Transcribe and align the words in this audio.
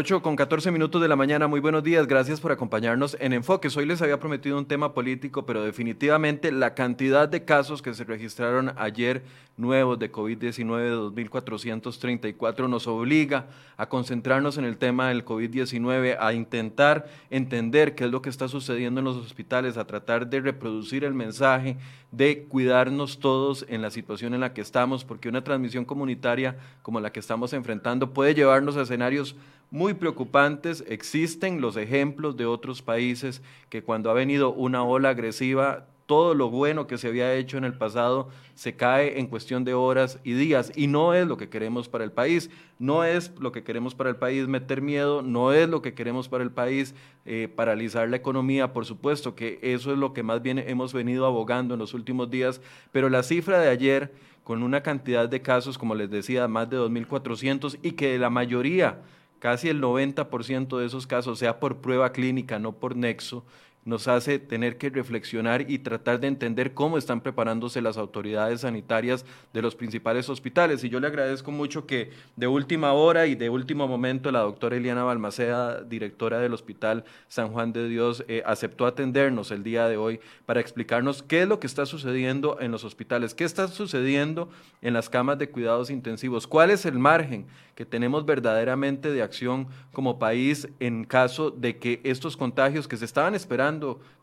8 0.00 0.22
con 0.22 0.36
14 0.36 0.70
minutos 0.70 1.02
de 1.02 1.08
la 1.08 1.16
mañana, 1.16 1.48
muy 1.48 1.58
buenos 1.58 1.82
días, 1.82 2.06
gracias 2.06 2.38
por 2.40 2.52
acompañarnos 2.52 3.16
en 3.18 3.32
Enfoques. 3.32 3.76
Hoy 3.76 3.84
les 3.84 4.00
había 4.00 4.20
prometido 4.20 4.56
un 4.56 4.64
tema 4.64 4.94
político, 4.94 5.44
pero 5.44 5.64
definitivamente 5.64 6.52
la 6.52 6.74
cantidad 6.74 7.28
de 7.28 7.44
casos 7.44 7.82
que 7.82 7.92
se 7.92 8.04
registraron 8.04 8.72
ayer 8.76 9.24
nuevos 9.56 9.98
de 9.98 10.12
COVID-19 10.12 11.12
de 11.12 11.26
2.434 11.26 12.68
nos 12.68 12.86
obliga 12.86 13.46
a 13.76 13.88
concentrarnos 13.88 14.56
en 14.56 14.66
el 14.66 14.78
tema 14.78 15.08
del 15.08 15.24
COVID-19, 15.24 16.16
a 16.20 16.32
intentar 16.32 17.08
entender 17.28 17.96
qué 17.96 18.04
es 18.04 18.10
lo 18.12 18.22
que 18.22 18.30
está 18.30 18.46
sucediendo 18.46 19.00
en 19.00 19.04
los 19.04 19.16
hospitales, 19.16 19.76
a 19.76 19.86
tratar 19.88 20.28
de 20.28 20.40
reproducir 20.40 21.02
el 21.02 21.14
mensaje 21.14 21.76
de 22.12 22.44
cuidarnos 22.44 23.18
todos 23.18 23.66
en 23.68 23.82
la 23.82 23.90
situación 23.90 24.32
en 24.32 24.40
la 24.40 24.54
que 24.54 24.60
estamos, 24.60 25.04
porque 25.04 25.28
una 25.28 25.42
transmisión 25.42 25.84
comunitaria 25.84 26.56
como 26.82 27.00
la 27.00 27.10
que 27.10 27.18
estamos 27.18 27.52
enfrentando 27.52 28.12
puede 28.14 28.34
llevarnos 28.34 28.76
a 28.76 28.82
escenarios 28.82 29.34
muy 29.70 29.94
preocupantes. 29.94 30.84
Existen 30.88 31.60
los 31.60 31.76
ejemplos 31.76 32.36
de 32.36 32.46
otros 32.46 32.82
países 32.82 33.42
que 33.68 33.82
cuando 33.82 34.10
ha 34.10 34.14
venido 34.14 34.52
una 34.52 34.82
ola 34.82 35.10
agresiva, 35.10 35.86
todo 36.08 36.32
lo 36.32 36.48
bueno 36.48 36.86
que 36.86 36.96
se 36.96 37.08
había 37.08 37.34
hecho 37.34 37.58
en 37.58 37.64
el 37.64 37.74
pasado 37.76 38.30
se 38.54 38.74
cae 38.74 39.20
en 39.20 39.26
cuestión 39.26 39.64
de 39.64 39.74
horas 39.74 40.18
y 40.24 40.32
días. 40.32 40.72
Y 40.74 40.86
no 40.86 41.12
es 41.12 41.28
lo 41.28 41.36
que 41.36 41.50
queremos 41.50 41.90
para 41.90 42.02
el 42.02 42.12
país, 42.12 42.50
no 42.78 43.04
es 43.04 43.30
lo 43.38 43.52
que 43.52 43.62
queremos 43.62 43.94
para 43.94 44.08
el 44.08 44.16
país 44.16 44.48
meter 44.48 44.80
miedo, 44.80 45.20
no 45.20 45.52
es 45.52 45.68
lo 45.68 45.82
que 45.82 45.92
queremos 45.92 46.30
para 46.30 46.42
el 46.42 46.50
país 46.50 46.94
eh, 47.26 47.46
paralizar 47.54 48.08
la 48.08 48.16
economía, 48.16 48.72
por 48.72 48.86
supuesto 48.86 49.34
que 49.34 49.58
eso 49.60 49.92
es 49.92 49.98
lo 49.98 50.14
que 50.14 50.22
más 50.22 50.40
bien 50.40 50.58
hemos 50.58 50.94
venido 50.94 51.26
abogando 51.26 51.74
en 51.74 51.80
los 51.80 51.92
últimos 51.92 52.30
días, 52.30 52.62
pero 52.90 53.10
la 53.10 53.22
cifra 53.22 53.60
de 53.60 53.68
ayer 53.68 54.14
con 54.44 54.62
una 54.62 54.82
cantidad 54.82 55.28
de 55.28 55.42
casos, 55.42 55.76
como 55.76 55.94
les 55.94 56.08
decía, 56.08 56.48
más 56.48 56.70
de 56.70 56.78
2.400 56.78 57.80
y 57.82 57.92
que 57.92 58.18
la 58.18 58.30
mayoría 58.30 59.02
casi 59.38 59.68
el 59.68 59.80
90% 59.80 60.78
de 60.78 60.86
esos 60.86 61.06
casos 61.06 61.38
sea 61.38 61.60
por 61.60 61.78
prueba 61.78 62.12
clínica, 62.12 62.58
no 62.58 62.72
por 62.72 62.96
nexo, 62.96 63.44
nos 63.84 64.06
hace 64.06 64.38
tener 64.38 64.76
que 64.76 64.90
reflexionar 64.90 65.70
y 65.70 65.78
tratar 65.78 66.20
de 66.20 66.28
entender 66.28 66.74
cómo 66.74 66.98
están 66.98 67.20
preparándose 67.20 67.80
las 67.80 67.96
autoridades 67.96 68.60
sanitarias 68.60 69.24
de 69.52 69.62
los 69.62 69.74
principales 69.74 70.28
hospitales. 70.28 70.84
Y 70.84 70.90
yo 70.90 71.00
le 71.00 71.06
agradezco 71.06 71.50
mucho 71.50 71.86
que 71.86 72.10
de 72.36 72.46
última 72.46 72.92
hora 72.92 73.26
y 73.26 73.34
de 73.34 73.48
último 73.48 73.88
momento 73.88 74.30
la 74.30 74.40
doctora 74.40 74.76
Eliana 74.76 75.04
Balmaceda, 75.04 75.82
directora 75.82 76.38
del 76.38 76.52
Hospital 76.52 77.04
San 77.28 77.48
Juan 77.48 77.72
de 77.72 77.88
Dios, 77.88 78.24
eh, 78.28 78.42
aceptó 78.44 78.84
atendernos 78.84 79.50
el 79.50 79.62
día 79.62 79.88
de 79.88 79.96
hoy 79.96 80.20
para 80.44 80.60
explicarnos 80.60 81.22
qué 81.22 81.42
es 81.42 81.48
lo 81.48 81.60
que 81.60 81.66
está 81.66 81.86
sucediendo 81.86 82.58
en 82.60 82.70
los 82.70 82.84
hospitales, 82.84 83.34
qué 83.34 83.44
está 83.44 83.68
sucediendo 83.68 84.50
en 84.82 84.92
las 84.92 85.08
camas 85.08 85.38
de 85.38 85.50
cuidados 85.50 85.90
intensivos, 85.90 86.46
cuál 86.46 86.70
es 86.70 86.84
el 86.84 86.98
margen 86.98 87.46
que 87.74 87.86
tenemos 87.86 88.26
verdaderamente 88.26 89.12
de 89.12 89.22
acción 89.22 89.68
como 89.92 90.18
país 90.18 90.68
en 90.80 91.04
caso 91.04 91.52
de 91.52 91.78
que 91.78 92.00
estos 92.02 92.36
contagios 92.36 92.88
que 92.88 92.96
se 92.96 93.04
estaban 93.04 93.36
esperando 93.36 93.67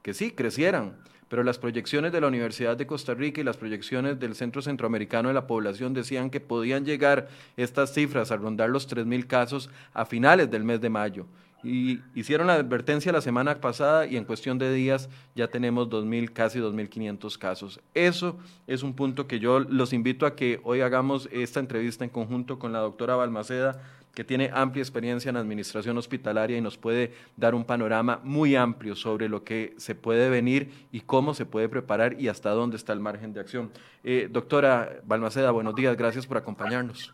que 0.01 0.13
sí 0.13 0.31
crecieran, 0.31 0.97
pero 1.29 1.44
las 1.44 1.57
proyecciones 1.57 2.11
de 2.11 2.22
la 2.22 2.28
Universidad 2.28 2.78
de 2.78 2.88
Costa 2.88 3.13
Rica 3.13 3.41
y 3.41 3.44
las 3.44 3.57
proyecciones 3.57 4.19
del 4.19 4.35
Centro 4.35 4.61
Centroamericano 4.61 5.29
de 5.29 5.33
la 5.33 5.47
Población 5.47 5.94
decían 5.94 6.29
que 6.29 6.39
podían 6.39 6.85
llegar 6.85 7.28
estas 7.57 7.94
cifras 7.94 8.31
a 8.31 8.38
rondar 8.38 8.69
los 8.69 8.89
3.000 8.89 9.28
casos 9.28 9.69
a 9.94 10.06
finales 10.06 10.50
del 10.50 10.63
mes 10.63 10.81
de 10.81 10.89
mayo 10.89 11.25
y 11.66 12.01
hicieron 12.13 12.45
la 12.45 12.53
advertencia 12.53 13.11
la 13.11 13.22
semana 13.22 13.59
pasada 13.59 14.06
y 14.06 14.17
en 14.17 14.25
cuestión 14.25 14.59
de 14.59 14.72
días 14.72 15.09
ya 15.33 15.47
tenemos 15.47 15.89
2.000, 15.89 16.31
casi 16.31 16.59
2.500 16.59 17.38
casos. 17.39 17.79
Eso 17.95 18.38
es 18.67 18.83
un 18.83 18.94
punto 18.94 19.27
que 19.27 19.39
yo 19.39 19.59
los 19.59 19.91
invito 19.91 20.27
a 20.27 20.35
que 20.35 20.62
hoy 20.63 20.81
hagamos 20.81 21.27
esta 21.31 21.59
entrevista 21.59 22.03
en 22.03 22.12
conjunto 22.12 22.59
con 22.59 22.72
la 22.72 22.79
doctora 22.79 23.16
Balmaceda, 23.16 23.81
que 24.15 24.23
tiene 24.23 24.49
amplia 24.53 24.81
experiencia 24.81 25.29
en 25.29 25.35
administración 25.35 25.97
hospitalaria 25.97 26.57
y 26.57 26.61
nos 26.61 26.77
puede 26.77 27.11
dar 27.35 27.53
un 27.53 27.65
panorama 27.65 28.21
muy 28.23 28.55
amplio 28.55 28.95
sobre 28.95 29.27
lo 29.27 29.43
que 29.43 29.75
se 29.77 29.93
puede 29.93 30.29
venir 30.29 30.87
y 30.91 31.01
cómo 31.01 31.33
se 31.33 31.45
puede 31.45 31.67
preparar 31.69 32.19
y 32.19 32.29
hasta 32.29 32.49
dónde 32.51 32.77
está 32.77 32.93
el 32.93 33.01
margen 33.01 33.33
de 33.33 33.41
acción. 33.41 33.71
Eh, 34.03 34.29
doctora 34.31 35.01
Balmaceda, 35.03 35.51
buenos 35.51 35.75
días, 35.75 35.95
gracias 35.97 36.25
por 36.25 36.37
acompañarnos. 36.37 37.13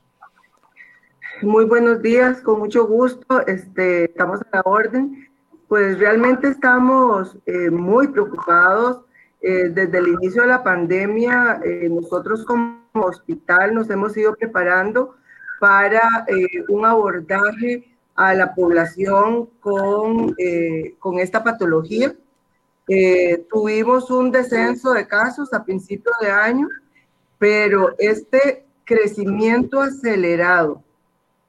Muy 1.41 1.65
buenos 1.65 2.01
días, 2.03 2.39
con 2.41 2.59
mucho 2.59 2.85
gusto. 2.85 3.45
Este, 3.47 4.05
estamos 4.05 4.39
a 4.41 4.57
la 4.57 4.61
orden. 4.63 5.27
Pues 5.67 5.97
realmente 5.97 6.49
estamos 6.49 7.35
eh, 7.47 7.71
muy 7.71 8.07
preocupados. 8.09 9.05
Eh, 9.41 9.69
desde 9.69 9.97
el 9.97 10.09
inicio 10.09 10.43
de 10.43 10.49
la 10.49 10.63
pandemia, 10.63 11.59
nosotros 11.89 12.45
como 12.45 12.79
hospital 12.93 13.73
nos 13.73 13.89
hemos 13.89 14.15
ido 14.15 14.35
preparando 14.35 15.15
para 15.61 16.25
un 16.69 16.87
abordaje 16.87 17.87
a 18.15 18.33
la 18.33 18.55
población 18.55 19.45
con, 19.59 20.35
con 20.97 21.19
esta 21.19 21.43
patología. 21.43 22.15
tuvimos 23.51 24.09
un 24.09 24.31
descenso 24.31 24.93
de 24.93 25.07
casos 25.07 25.53
a 25.53 25.63
principios 25.63 26.15
de 26.19 26.31
año, 26.31 26.67
pero 27.37 27.93
este 27.99 28.65
crecimiento 28.83 29.81
acelerado 29.81 30.83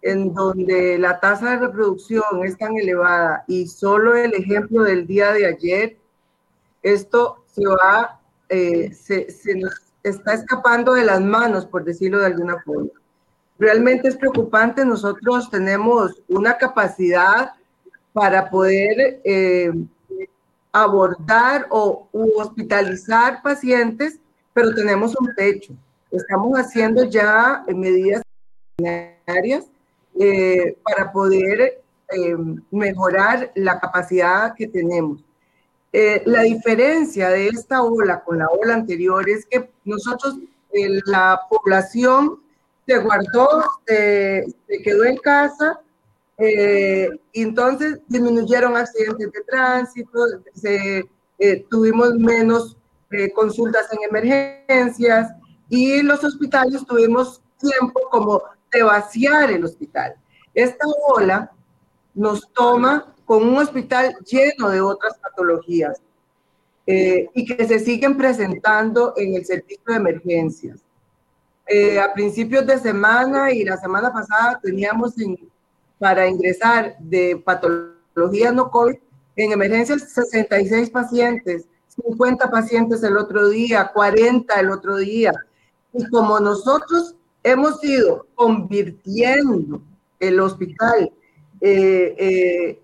en 0.02 0.34
donde 0.34 0.98
la 0.98 1.18
tasa 1.20 1.52
de 1.52 1.66
reproducción 1.66 2.44
es 2.44 2.58
tan 2.58 2.76
elevada 2.76 3.44
y 3.46 3.66
solo 3.66 4.14
el 4.14 4.34
ejemplo 4.34 4.82
del 4.82 5.06
día 5.06 5.32
de 5.32 5.46
ayer, 5.46 5.96
esto 6.82 7.44
se 7.46 7.66
va, 7.66 8.20
eh, 8.50 8.92
se, 8.92 9.26
nos 9.54 9.72
está 10.02 10.34
escapando 10.34 10.92
de 10.92 11.04
las 11.04 11.22
manos, 11.22 11.64
por 11.64 11.84
decirlo 11.84 12.18
de 12.18 12.26
alguna 12.26 12.60
forma. 12.62 12.90
Realmente 13.62 14.08
es 14.08 14.16
preocupante, 14.16 14.84
nosotros 14.84 15.48
tenemos 15.48 16.20
una 16.26 16.58
capacidad 16.58 17.52
para 18.12 18.50
poder 18.50 19.20
eh, 19.22 19.70
abordar 20.72 21.68
o 21.70 22.08
hospitalizar 22.12 23.40
pacientes, 23.40 24.18
pero 24.52 24.74
tenemos 24.74 25.14
un 25.16 25.32
techo. 25.36 25.74
Estamos 26.10 26.58
haciendo 26.58 27.04
ya 27.04 27.64
medidas 27.68 28.24
eh, 30.18 30.76
para 30.82 31.12
poder 31.12 31.84
eh, 32.08 32.36
mejorar 32.72 33.52
la 33.54 33.78
capacidad 33.78 34.56
que 34.56 34.66
tenemos. 34.66 35.24
Eh, 35.92 36.20
la 36.26 36.42
diferencia 36.42 37.30
de 37.30 37.46
esta 37.46 37.80
ola 37.84 38.24
con 38.24 38.38
la 38.38 38.48
ola 38.48 38.74
anterior 38.74 39.30
es 39.30 39.46
que 39.46 39.70
nosotros, 39.84 40.36
la 41.06 41.42
población 41.48 42.41
se 42.86 42.98
guardó, 42.98 43.64
se 43.86 44.82
quedó 44.82 45.04
en 45.04 45.16
casa, 45.18 45.80
y 46.38 47.42
entonces 47.42 48.00
disminuyeron 48.08 48.76
accidentes 48.76 49.30
de 49.30 49.40
tránsito, 49.42 50.18
se, 50.54 51.04
tuvimos 51.70 52.14
menos 52.14 52.76
consultas 53.34 53.86
en 53.92 54.08
emergencias 54.08 55.32
y 55.68 56.02
los 56.02 56.22
hospitales 56.24 56.84
tuvimos 56.86 57.40
tiempo 57.58 58.00
como 58.10 58.42
de 58.72 58.82
vaciar 58.82 59.50
el 59.50 59.64
hospital. 59.64 60.14
Esta 60.54 60.84
ola 61.08 61.50
nos 62.14 62.50
toma 62.52 63.14
con 63.24 63.48
un 63.48 63.56
hospital 63.56 64.14
lleno 64.26 64.70
de 64.70 64.80
otras 64.80 65.16
patologías 65.18 66.00
eh, 66.86 67.28
y 67.34 67.44
que 67.44 67.66
se 67.66 67.78
siguen 67.78 68.16
presentando 68.16 69.14
en 69.16 69.34
el 69.34 69.44
servicio 69.44 69.82
de 69.86 69.94
emergencias. 69.94 70.80
Eh, 71.66 72.00
a 72.00 72.12
principios 72.12 72.66
de 72.66 72.78
semana 72.78 73.52
y 73.52 73.64
la 73.64 73.76
semana 73.76 74.12
pasada 74.12 74.58
teníamos 74.62 75.14
para 75.98 76.26
ingresar 76.26 76.96
de 76.98 77.40
patologías 77.44 78.52
no 78.52 78.70
COVID 78.70 78.96
en 79.36 79.52
emergencias 79.52 80.12
66 80.12 80.90
pacientes, 80.90 81.66
50 81.88 82.50
pacientes 82.50 83.02
el 83.02 83.16
otro 83.16 83.48
día, 83.48 83.90
40 83.94 84.60
el 84.60 84.70
otro 84.70 84.96
día. 84.96 85.32
Y 85.92 86.04
como 86.08 86.40
nosotros 86.40 87.14
hemos 87.42 87.82
ido 87.84 88.26
convirtiendo 88.34 89.80
el 90.18 90.40
hospital, 90.40 91.12
eh, 91.60 92.14
eh, 92.18 92.80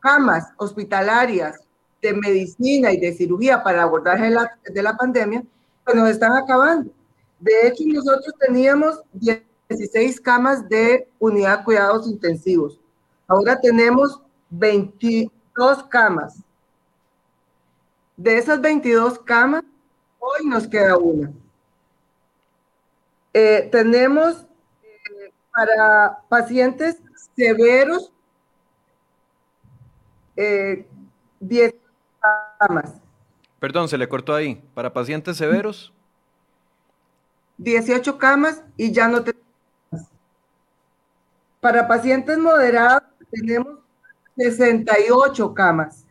camas 0.00 0.48
hospitalarias 0.56 1.60
de 2.02 2.12
medicina 2.12 2.92
y 2.92 2.98
de 2.98 3.12
cirugía 3.12 3.62
para 3.62 3.82
abordar 3.82 4.18
la, 4.30 4.58
de 4.64 4.82
la 4.82 4.96
pandemia, 4.96 5.44
pues 5.84 5.96
nos 5.96 6.10
están 6.10 6.32
acabando. 6.32 6.90
De 7.38 7.66
hecho, 7.66 7.84
nosotros 7.86 8.34
teníamos 8.40 9.00
16 9.12 10.20
camas 10.20 10.68
de 10.68 11.08
unidad 11.18 11.58
de 11.58 11.64
cuidados 11.64 12.06
intensivos. 12.08 12.80
Ahora 13.26 13.60
tenemos 13.60 14.20
22 14.50 15.84
camas. 15.84 16.42
De 18.16 18.38
esas 18.38 18.60
22 18.60 19.18
camas, 19.18 19.64
hoy 20.18 20.46
nos 20.46 20.66
queda 20.66 20.96
una. 20.96 21.32
Eh, 23.34 23.68
tenemos 23.70 24.46
eh, 24.82 25.32
para 25.52 26.22
pacientes 26.28 26.96
severos 27.36 28.10
10 30.36 30.88
eh, 31.50 31.80
camas. 32.58 32.94
Perdón, 33.58 33.88
se 33.88 33.98
le 33.98 34.08
cortó 34.08 34.34
ahí. 34.34 34.62
Para 34.74 34.92
pacientes 34.92 35.36
severos. 35.36 35.92
18 37.58 38.18
camas 38.18 38.62
y 38.76 38.92
ya 38.92 39.08
no 39.08 39.22
tenemos. 39.22 39.46
Para 41.60 41.88
pacientes 41.88 42.38
moderados 42.38 43.02
tenemos 43.30 43.78
68 44.36 45.54
camas. 45.54 46.04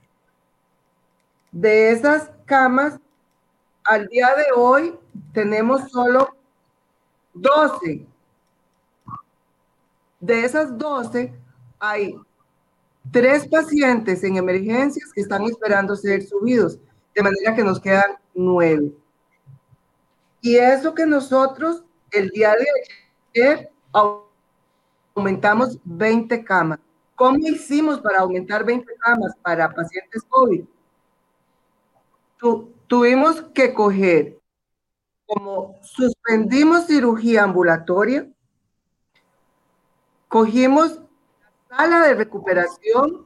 De 1.52 1.92
esas 1.92 2.32
camas, 2.46 3.00
al 3.84 4.08
día 4.08 4.30
de 4.36 4.46
hoy 4.56 4.98
tenemos 5.32 5.90
solo 5.92 6.36
12. 7.34 8.06
De 10.20 10.44
esas 10.44 10.78
12, 10.78 11.34
hay 11.80 12.16
tres 13.12 13.48
pacientes 13.48 14.24
en 14.24 14.38
emergencias 14.38 15.12
que 15.14 15.22
están 15.22 15.44
esperando 15.44 15.96
ser 15.96 16.24
subidos, 16.24 16.80
de 17.14 17.24
manera 17.24 17.56
que 17.56 17.64
nos 17.64 17.80
quedan 17.80 18.18
nueve. 18.34 18.92
Y 20.46 20.58
eso 20.58 20.94
que 20.94 21.08
nosotros 21.08 21.84
el 22.12 22.30
día 22.30 22.54
de 22.54 22.68
ayer 23.34 23.72
aumentamos 25.16 25.80
20 25.84 26.44
camas. 26.44 26.78
¿Cómo 27.16 27.40
hicimos 27.40 28.00
para 28.00 28.20
aumentar 28.20 28.64
20 28.64 28.86
camas 29.00 29.34
para 29.42 29.74
pacientes 29.74 30.22
COVID? 30.30 30.66
tuvimos 32.86 33.42
que 33.56 33.74
coger, 33.74 34.40
como 35.26 35.80
suspendimos 35.82 36.86
cirugía 36.86 37.42
ambulatoria, 37.42 38.30
cogimos 40.28 41.02
la 41.70 41.78
sala 41.78 42.08
de 42.08 42.14
recuperación, 42.14 43.26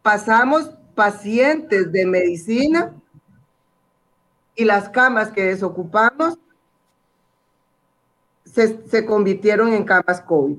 pasamos 0.00 0.70
pacientes 0.94 1.90
de 1.90 2.06
medicina 2.06 2.94
y 4.56 4.64
las 4.64 4.88
camas 4.88 5.30
que 5.30 5.44
desocupamos 5.44 6.38
se, 8.44 9.04
convirtieron 9.04 9.72
en 9.72 9.84
camas 9.84 10.22
COVID. 10.22 10.56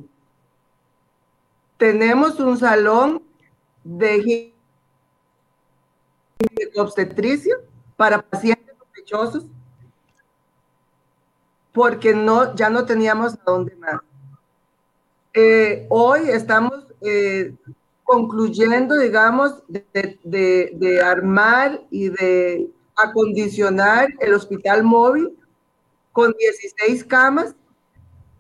Tenemos 1.77 2.39
un 2.39 2.57
salón 2.57 3.23
de 3.83 4.53
obstetricia 6.75 7.55
para 7.95 8.21
pacientes 8.21 8.75
sospechosos 8.77 9.45
porque 11.71 12.13
no, 12.13 12.55
ya 12.55 12.69
no 12.69 12.85
teníamos 12.85 13.33
a 13.33 13.41
dónde 13.45 13.75
más. 13.75 14.01
Eh, 15.33 15.85
hoy 15.89 16.29
estamos 16.29 16.87
eh, 17.01 17.53
concluyendo, 18.03 18.97
digamos, 18.97 19.61
de, 19.67 21.01
armar 21.03 21.81
y 21.91 22.09
de 22.09 22.71
acondicionar 22.97 24.07
el 24.19 24.33
hospital 24.33 24.83
móvil 24.83 25.37
con 26.11 26.33
16 26.33 27.03
camas 27.05 27.55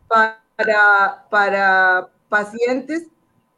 para, 0.07 1.27
para 1.29 2.09
pacientes 2.27 3.07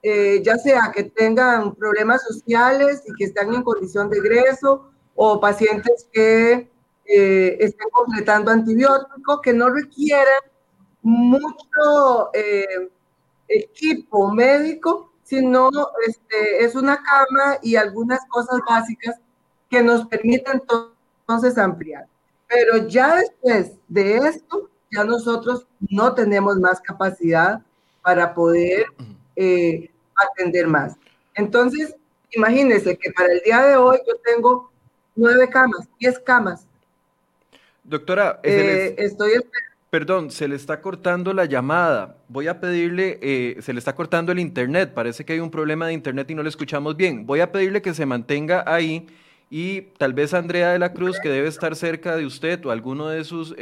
eh, 0.02 0.42
ya 0.44 0.58
sea 0.58 0.92
que 0.96 1.04
tengan 1.04 1.76
problemas 1.76 2.24
sociales 2.24 3.04
y 3.06 3.14
que 3.16 3.26
están 3.26 3.54
en 3.54 3.64
condición 3.64 4.10
de 4.10 4.20
egreso, 4.20 4.90
o 5.16 5.42
pacientes 5.42 6.08
que 6.14 6.70
eh, 7.06 7.58
estén 7.60 7.90
completando 7.92 8.52
antibióticos, 8.52 9.42
que 9.42 9.52
no 9.52 9.70
requieran 9.70 10.42
mucho 11.02 12.30
eh, 12.34 12.90
equipo 13.50 14.32
médico, 14.32 15.12
sino 15.24 15.70
este, 16.08 16.64
es 16.64 16.76
una 16.76 17.04
cama 17.04 17.58
y 17.62 17.76
algunas 17.76 18.22
cosas 18.30 18.62
básicas 18.68 19.16
que 19.70 19.82
nos 19.84 20.06
permiten 20.08 20.62
entonces 20.62 21.58
ampliar. 21.58 22.06
Pero 22.48 22.88
ya 22.88 23.16
después 23.18 23.74
de 23.88 24.18
esto, 24.18 24.70
ya 24.92 25.04
nosotros 25.04 25.68
no 25.80 26.14
tenemos 26.16 26.58
más 26.60 26.82
capacidad 26.82 27.62
para 28.02 28.34
poder 28.34 28.86
eh, 29.36 29.92
atender 30.16 30.68
más. 30.68 30.96
Entonces, 31.36 31.96
imagínense 32.32 32.98
que 32.98 33.12
para 33.12 33.32
el 33.32 33.42
día 33.42 33.62
de 33.62 33.76
hoy 33.76 34.00
yo 34.08 34.16
tengo 34.24 34.72
nueve 35.16 35.48
camas, 35.50 35.88
diez 36.00 36.18
camas. 36.20 36.66
Doctora, 37.84 38.40
eh, 38.44 38.96
estoy 38.98 39.34
Perdón, 39.90 40.30
se 40.30 40.48
le 40.48 40.56
está 40.56 40.82
cortando 40.82 41.34
la 41.34 41.46
llamada. 41.46 42.18
Voy 42.28 42.48
a 42.48 42.60
pedirle, 42.60 43.18
eh, 43.24 43.58
se 43.62 43.74
le 43.74 43.80
está 43.80 43.96
cortando 43.96 44.32
el 44.32 44.38
internet. 44.38 44.92
Parece 44.94 45.26
que 45.26 45.34
hay 45.34 45.40
un 45.40 45.50
problema 45.50 45.88
de 45.88 45.94
internet 45.94 46.30
y 46.30 46.36
no 46.36 46.44
le 46.44 46.50
escuchamos 46.50 46.96
bien. 46.96 47.26
Voy 47.26 47.40
a 47.40 47.52
pedirle 47.52 47.82
que 47.82 47.96
se 47.96 48.06
mantenga 48.06 48.64
ahí 48.68 49.08
y 49.50 49.82
tal 49.98 50.14
vez 50.14 50.34
Andrea 50.34 50.72
de 50.72 50.80
la 50.80 50.94
Cruz, 50.94 51.20
que 51.22 51.30
debe 51.30 51.48
estar 51.48 51.76
cerca 51.76 52.16
de 52.16 52.26
usted 52.26 52.64
o 52.66 52.72
alguno 52.72 53.08
de 53.08 53.24
sus 53.24 53.56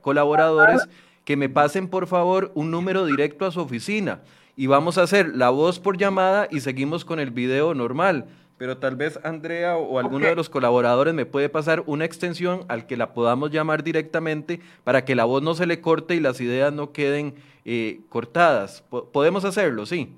colaboradores, 0.00 0.88
que 1.24 1.36
me 1.36 1.48
pasen 1.48 1.88
por 1.88 2.06
favor 2.06 2.50
un 2.54 2.70
número 2.70 3.06
directo 3.06 3.46
a 3.46 3.50
su 3.50 3.60
oficina 3.60 4.20
y 4.56 4.66
vamos 4.66 4.98
a 4.98 5.02
hacer 5.04 5.36
la 5.36 5.48
voz 5.48 5.78
por 5.78 5.96
llamada 5.96 6.46
y 6.50 6.60
seguimos 6.60 7.04
con 7.04 7.18
el 7.18 7.30
video 7.30 7.72
normal. 7.72 8.26
Pero 8.58 8.76
tal 8.76 8.94
vez 8.94 9.18
Andrea 9.24 9.78
o, 9.78 9.98
alguno 9.98 10.26
de 10.26 10.34
los 10.34 10.50
colaboradores 10.50 11.14
me 11.14 11.24
puede 11.24 11.48
pasar 11.48 11.82
una 11.86 12.04
extensión 12.04 12.66
al 12.68 12.86
que 12.86 12.98
la 12.98 13.14
podamos 13.14 13.50
llamar 13.50 13.82
directamente 13.82 14.60
para 14.84 15.06
que 15.06 15.14
la 15.14 15.24
voz 15.24 15.42
no 15.42 15.54
se 15.54 15.64
le 15.64 15.80
corte 15.80 16.14
y 16.14 16.20
las 16.20 16.42
ideas 16.42 16.74
no 16.74 16.92
queden 16.92 17.36
eh, 17.64 18.00
cortadas. 18.10 18.84
podemos 19.12 19.46
hacerlo, 19.46 19.86
sí. 19.86 20.12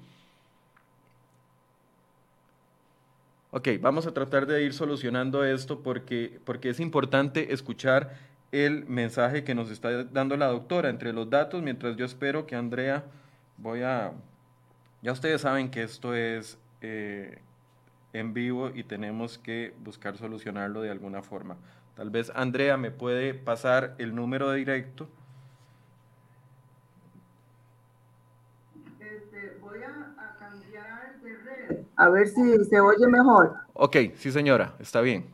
Ok, 3.54 3.68
vamos 3.80 4.06
a 4.06 4.14
tratar 4.14 4.46
de 4.46 4.64
ir 4.64 4.72
solucionando 4.72 5.44
esto 5.44 5.82
porque, 5.82 6.40
porque 6.44 6.70
es 6.70 6.80
importante 6.80 7.52
escuchar 7.52 8.14
el 8.50 8.86
mensaje 8.86 9.44
que 9.44 9.54
nos 9.54 9.70
está 9.70 10.04
dando 10.04 10.36
la 10.38 10.46
doctora 10.46 10.88
entre 10.88 11.12
los 11.12 11.28
datos, 11.28 11.62
mientras 11.62 11.96
yo 11.96 12.06
espero 12.06 12.46
que 12.46 12.56
Andrea, 12.56 13.04
voy 13.58 13.82
a 13.82 14.12
ya 15.02 15.12
ustedes 15.12 15.42
saben 15.42 15.70
que 15.70 15.82
esto 15.82 16.14
es 16.14 16.58
eh, 16.80 17.42
en 18.14 18.32
vivo 18.32 18.70
y 18.72 18.84
tenemos 18.84 19.36
que 19.36 19.74
buscar 19.80 20.16
solucionarlo 20.16 20.80
de 20.80 20.90
alguna 20.90 21.22
forma. 21.22 21.56
Tal 21.94 22.08
vez 22.08 22.32
Andrea 22.34 22.76
me 22.78 22.90
puede 22.90 23.34
pasar 23.34 23.96
el 23.98 24.14
número 24.14 24.50
directo. 24.52 25.10
Este, 29.00 29.58
voy 29.60 29.80
a, 29.82 30.36
cambiar 30.38 31.20
de 31.20 31.36
red. 31.36 31.84
A 32.02 32.08
ver 32.08 32.26
si 32.26 32.64
se 32.64 32.80
oye 32.80 33.06
mejor. 33.06 33.54
Ok, 33.74 33.96
sí 34.16 34.32
señora, 34.32 34.74
está 34.80 35.00
bien. 35.00 35.30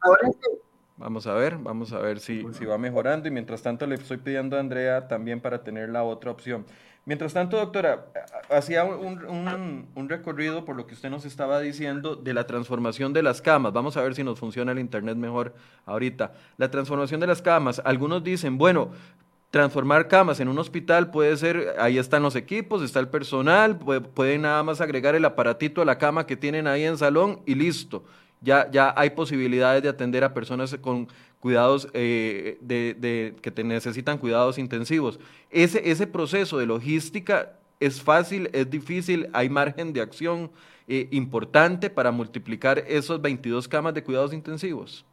Ahora 0.00 0.28
sí. 0.28 0.50
Vamos 0.96 1.26
a 1.26 1.34
ver, 1.34 1.58
vamos 1.58 1.92
a 1.92 1.98
ver 1.98 2.20
si, 2.20 2.42
si 2.54 2.64
va 2.64 2.78
mejorando 2.78 3.28
y 3.28 3.30
mientras 3.30 3.60
tanto 3.60 3.86
le 3.86 3.96
estoy 3.96 4.16
pidiendo 4.16 4.56
a 4.56 4.60
Andrea 4.60 5.08
también 5.08 5.42
para 5.42 5.62
tener 5.62 5.90
la 5.90 6.04
otra 6.04 6.30
opción. 6.30 6.64
Mientras 7.04 7.34
tanto, 7.34 7.58
doctora, 7.58 8.06
hacía 8.48 8.84
un, 8.84 10.08
recorrido 10.08 10.64
por 10.64 10.74
lo 10.74 10.86
que 10.86 10.94
usted 10.94 11.10
nos 11.10 11.26
estaba 11.26 11.60
diciendo 11.60 12.16
de 12.16 12.32
la 12.32 12.46
transformación 12.46 13.12
de 13.12 13.22
las 13.22 13.42
camas. 13.42 13.74
Vamos 13.74 13.98
a 13.98 14.02
ver 14.02 14.14
si 14.14 14.24
nos 14.24 14.38
funciona 14.38 14.72
el 14.72 14.78
Internet 14.78 15.18
mejor 15.18 15.54
ahorita. 15.84 16.32
La 16.56 16.70
transformación 16.70 17.20
de 17.20 17.26
las 17.26 17.42
camas. 17.42 17.82
Algunos 17.84 18.24
dicen, 18.24 18.56
bueno, 18.56 18.90
transformar 19.50 20.08
camas 20.08 20.40
en 20.40 20.48
un 20.48 20.58
hospital 20.58 21.10
puede 21.10 21.36
ser, 21.36 21.74
ahí 21.78 21.98
están 21.98 22.22
los 22.22 22.36
equipos, 22.36 22.82
está 22.82 23.00
el 23.00 23.08
personal, 23.08 23.78
pueden 23.78 24.42
nada 24.42 24.62
más 24.62 24.80
agregar 24.80 25.14
el 25.14 25.24
aparatito 25.24 25.80
a 25.80 25.84
la 25.84 25.98
cama 25.98 26.26
que 26.26 26.36
tienen 26.36 26.66
ahí 26.66 26.84
en 26.84 26.98
salón 26.98 27.40
y 27.46 27.54
listo. 27.54 28.04
Ya, 28.40 28.70
ya 28.70 28.94
hay 28.96 29.10
posibilidades 29.10 29.82
de 29.82 29.88
atender 29.88 30.22
a 30.22 30.32
personas 30.32 30.76
con 30.80 31.08
cuidados 31.40 31.88
eh, 31.92 32.58
de, 32.60 33.34
que 33.40 33.64
necesitan 33.64 34.18
cuidados 34.18 34.58
intensivos. 34.58 35.18
Ese, 35.50 35.90
ese 35.90 36.06
proceso 36.06 36.58
de 36.58 36.66
logística 36.66 37.58
es 37.80 38.00
fácil, 38.02 38.50
es 38.52 38.68
difícil, 38.70 39.28
hay 39.32 39.48
margen 39.48 39.92
de 39.92 40.00
acción 40.00 40.50
eh, 40.86 41.08
importante 41.10 41.90
para 41.90 42.10
multiplicar 42.10 42.84
esos 42.86 43.20
22 43.20 43.66
camas 43.66 43.94
de 43.94 44.02
cuidados 44.02 44.32
intensivos. 44.32 45.04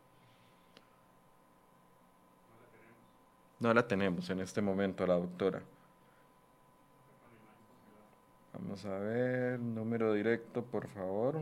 No 3.65 3.73
la 3.73 3.87
tenemos 3.87 4.29
en 4.29 4.41
este 4.41 4.61
momento, 4.61 5.07
la 5.07 5.15
doctora. 5.15 5.59
Vamos 8.53 8.85
a 8.85 8.99
ver, 8.99 9.59
número 9.59 10.13
directo, 10.13 10.61
por 10.61 10.87
favor. 10.87 11.41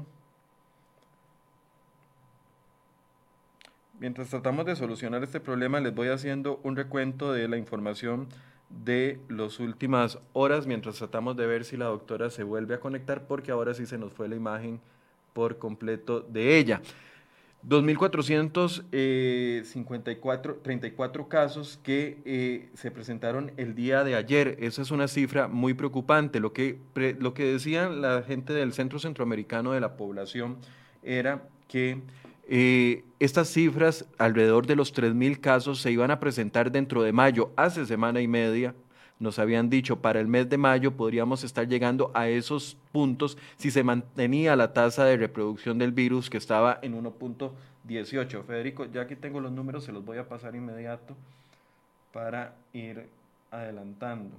Mientras 3.99 4.29
tratamos 4.29 4.65
de 4.65 4.77
solucionar 4.77 5.21
este 5.21 5.41
problema, 5.41 5.81
les 5.81 5.93
voy 5.93 6.07
haciendo 6.07 6.61
un 6.63 6.77
recuento 6.77 7.33
de 7.33 7.49
la 7.49 7.57
información 7.57 8.29
de 8.69 9.19
las 9.27 9.59
últimas 9.59 10.17
horas, 10.31 10.65
mientras 10.65 10.95
tratamos 10.95 11.35
de 11.35 11.45
ver 11.45 11.65
si 11.65 11.75
la 11.75 11.87
doctora 11.87 12.29
se 12.29 12.43
vuelve 12.43 12.75
a 12.75 12.79
conectar, 12.79 13.27
porque 13.27 13.51
ahora 13.51 13.73
sí 13.73 13.85
se 13.85 13.97
nos 13.97 14.13
fue 14.13 14.29
la 14.29 14.37
imagen 14.37 14.79
por 15.33 15.57
completo 15.59 16.21
de 16.21 16.57
ella. 16.57 16.81
2.454, 17.67 20.61
34 20.61 21.27
casos 21.29 21.79
que 21.81 22.19
eh, 22.25 22.69
se 22.73 22.91
presentaron 22.91 23.53
el 23.57 23.73
día 23.73 24.03
de 24.03 24.15
ayer. 24.15 24.57
Esa 24.59 24.81
es 24.81 24.91
una 24.91 25.07
cifra 25.07 25.47
muy 25.47 25.73
preocupante. 25.73 26.41
Lo 26.41 26.51
que, 26.51 26.79
lo 27.19 27.33
que 27.33 27.45
decían 27.45 28.01
la 28.01 28.21
gente 28.23 28.51
del 28.53 28.73
Centro 28.73 28.99
Centroamericano 28.99 29.71
de 29.71 29.79
la 29.79 29.95
Población 29.95 30.57
era 31.03 31.47
que 31.67 32.01
eh, 32.47 33.03
estas 33.19 33.47
cifras, 33.47 34.05
alrededor 34.17 34.67
de 34.67 34.75
los 34.75 34.93
3.000 34.93 35.39
casos, 35.39 35.79
se 35.79 35.91
iban 35.91 36.11
a 36.11 36.19
presentar 36.19 36.71
dentro 36.71 37.01
de 37.01 37.13
mayo, 37.13 37.51
hace 37.55 37.85
semana 37.85 38.21
y 38.21 38.27
media. 38.27 38.75
Nos 39.23 39.39
habían 39.39 39.69
dicho 39.69 40.01
para 40.01 40.19
el 40.19 40.27
mes 40.27 40.49
de 40.49 40.57
mayo 40.57 40.95
podríamos 40.95 41.43
estar 41.43 41.67
llegando 41.67 42.11
a 42.13 42.27
esos 42.27 42.77
puntos 42.91 43.37
si 43.55 43.71
se 43.71 43.83
mantenía 43.83 44.55
la 44.55 44.73
tasa 44.73 45.05
de 45.05 45.17
reproducción 45.17 45.79
del 45.79 45.91
virus 45.91 46.29
que 46.29 46.37
estaba 46.37 46.77
en 46.81 47.01
1.18. 47.01 48.43
Federico, 48.43 48.85
ya 48.85 49.01
aquí 49.01 49.15
tengo 49.15 49.39
los 49.39 49.51
números, 49.51 49.85
se 49.85 49.91
los 49.91 50.05
voy 50.05 50.17
a 50.17 50.27
pasar 50.27 50.55
inmediato 50.55 51.15
para 52.11 52.53
ir 52.73 53.07
adelantando. 53.49 54.35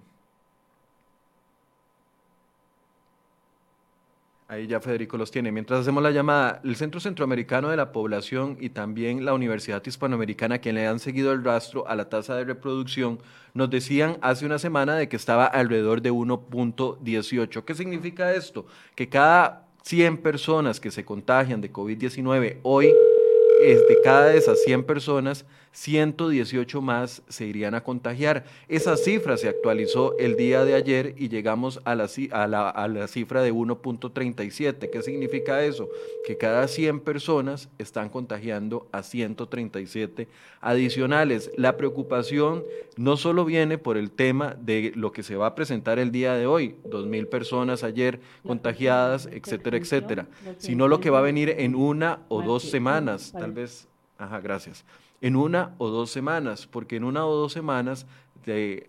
Ahí 4.46 4.66
ya 4.66 4.78
Federico 4.78 5.16
los 5.16 5.30
tiene. 5.30 5.50
Mientras 5.50 5.80
hacemos 5.80 6.02
la 6.02 6.10
llamada, 6.10 6.60
el 6.64 6.76
Centro 6.76 7.00
Centroamericano 7.00 7.70
de 7.70 7.78
la 7.78 7.92
Población 7.92 8.58
y 8.60 8.68
también 8.68 9.24
la 9.24 9.32
Universidad 9.32 9.82
Hispanoamericana, 9.84 10.58
quien 10.58 10.74
le 10.74 10.86
han 10.86 10.98
seguido 10.98 11.32
el 11.32 11.42
rastro 11.42 11.88
a 11.88 11.94
la 11.94 12.10
tasa 12.10 12.36
de 12.36 12.44
reproducción, 12.44 13.20
nos 13.54 13.70
decían 13.70 14.18
hace 14.20 14.44
una 14.44 14.58
semana 14.58 14.96
de 14.96 15.08
que 15.08 15.16
estaba 15.16 15.46
alrededor 15.46 16.02
de 16.02 16.12
1.18. 16.12 17.64
¿Qué 17.64 17.74
significa 17.74 18.34
esto? 18.34 18.66
Que 18.94 19.08
cada 19.08 19.66
100 19.82 20.18
personas 20.18 20.78
que 20.78 20.90
se 20.90 21.06
contagian 21.06 21.62
de 21.62 21.72
COVID-19 21.72 22.58
hoy, 22.64 22.92
de 23.62 23.98
cada 24.04 24.34
esas 24.34 24.62
100 24.62 24.84
personas, 24.84 25.46
118 25.74 26.80
más 26.80 27.22
se 27.28 27.46
irían 27.46 27.74
a 27.74 27.82
contagiar. 27.82 28.44
Esa 28.68 28.96
cifra 28.96 29.36
se 29.36 29.48
actualizó 29.48 30.16
el 30.18 30.36
día 30.36 30.64
de 30.64 30.74
ayer 30.74 31.14
y 31.18 31.28
llegamos 31.28 31.80
a 31.84 31.96
la, 31.96 32.08
a 32.70 32.88
la, 32.88 33.08
cifra 33.08 33.42
de 33.42 33.52
1.37. 33.52 34.88
¿Qué 34.88 35.02
significa 35.02 35.64
eso? 35.64 35.88
Que 36.24 36.36
cada 36.36 36.68
100 36.68 37.00
personas 37.00 37.68
están 37.78 38.08
contagiando 38.08 38.86
a 38.92 39.02
137 39.02 40.28
adicionales. 40.60 41.50
La 41.56 41.76
preocupación 41.76 42.62
no 42.96 43.16
solo 43.16 43.44
viene 43.44 43.76
por 43.76 43.96
el 43.96 44.12
tema 44.12 44.56
de 44.60 44.92
lo 44.94 45.10
que 45.10 45.24
se 45.24 45.34
va 45.34 45.48
a 45.48 45.54
presentar 45.56 45.98
el 45.98 46.12
día 46.12 46.34
de 46.34 46.46
hoy, 46.46 46.76
2.000 46.84 47.28
personas 47.28 47.82
ayer 47.82 48.20
contagiadas, 48.46 49.26
etcétera, 49.26 49.76
etcétera, 49.76 50.26
sino 50.58 50.86
lo 50.86 51.00
que 51.00 51.10
va 51.10 51.18
a 51.18 51.22
venir 51.22 51.52
en 51.58 51.74
una 51.74 52.20
o 52.28 52.42
dos 52.42 52.62
semanas, 52.62 53.32
tal 53.36 53.50
vez. 53.50 53.88
Ajá, 54.16 54.40
gracias 54.40 54.84
en 55.24 55.36
una 55.36 55.74
o 55.78 55.88
dos 55.88 56.10
semanas, 56.10 56.66
porque 56.66 56.96
en 56.96 57.04
una 57.04 57.24
o 57.24 57.34
dos 57.34 57.50
semanas 57.50 58.06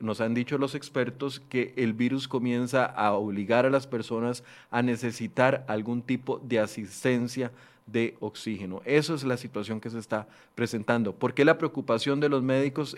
nos 0.01 0.19
han 0.19 0.33
dicho 0.33 0.57
los 0.57 0.75
expertos 0.75 1.39
que 1.39 1.73
el 1.77 1.93
virus 1.93 2.27
comienza 2.27 2.83
a 2.83 3.13
obligar 3.13 3.65
a 3.65 3.69
las 3.69 3.87
personas 3.87 4.43
a 4.69 4.81
necesitar 4.81 5.63
algún 5.69 6.01
tipo 6.01 6.41
de 6.43 6.59
asistencia 6.59 7.53
de 7.85 8.17
oxígeno. 8.19 8.81
Eso 8.83 9.15
es 9.15 9.23
la 9.23 9.37
situación 9.37 9.79
que 9.79 9.89
se 9.89 9.97
está 9.97 10.27
presentando. 10.55 11.15
¿Por 11.15 11.33
qué 11.33 11.45
la 11.45 11.57
preocupación 11.57 12.19
de 12.19 12.27
los 12.27 12.43
médicos 12.43 12.97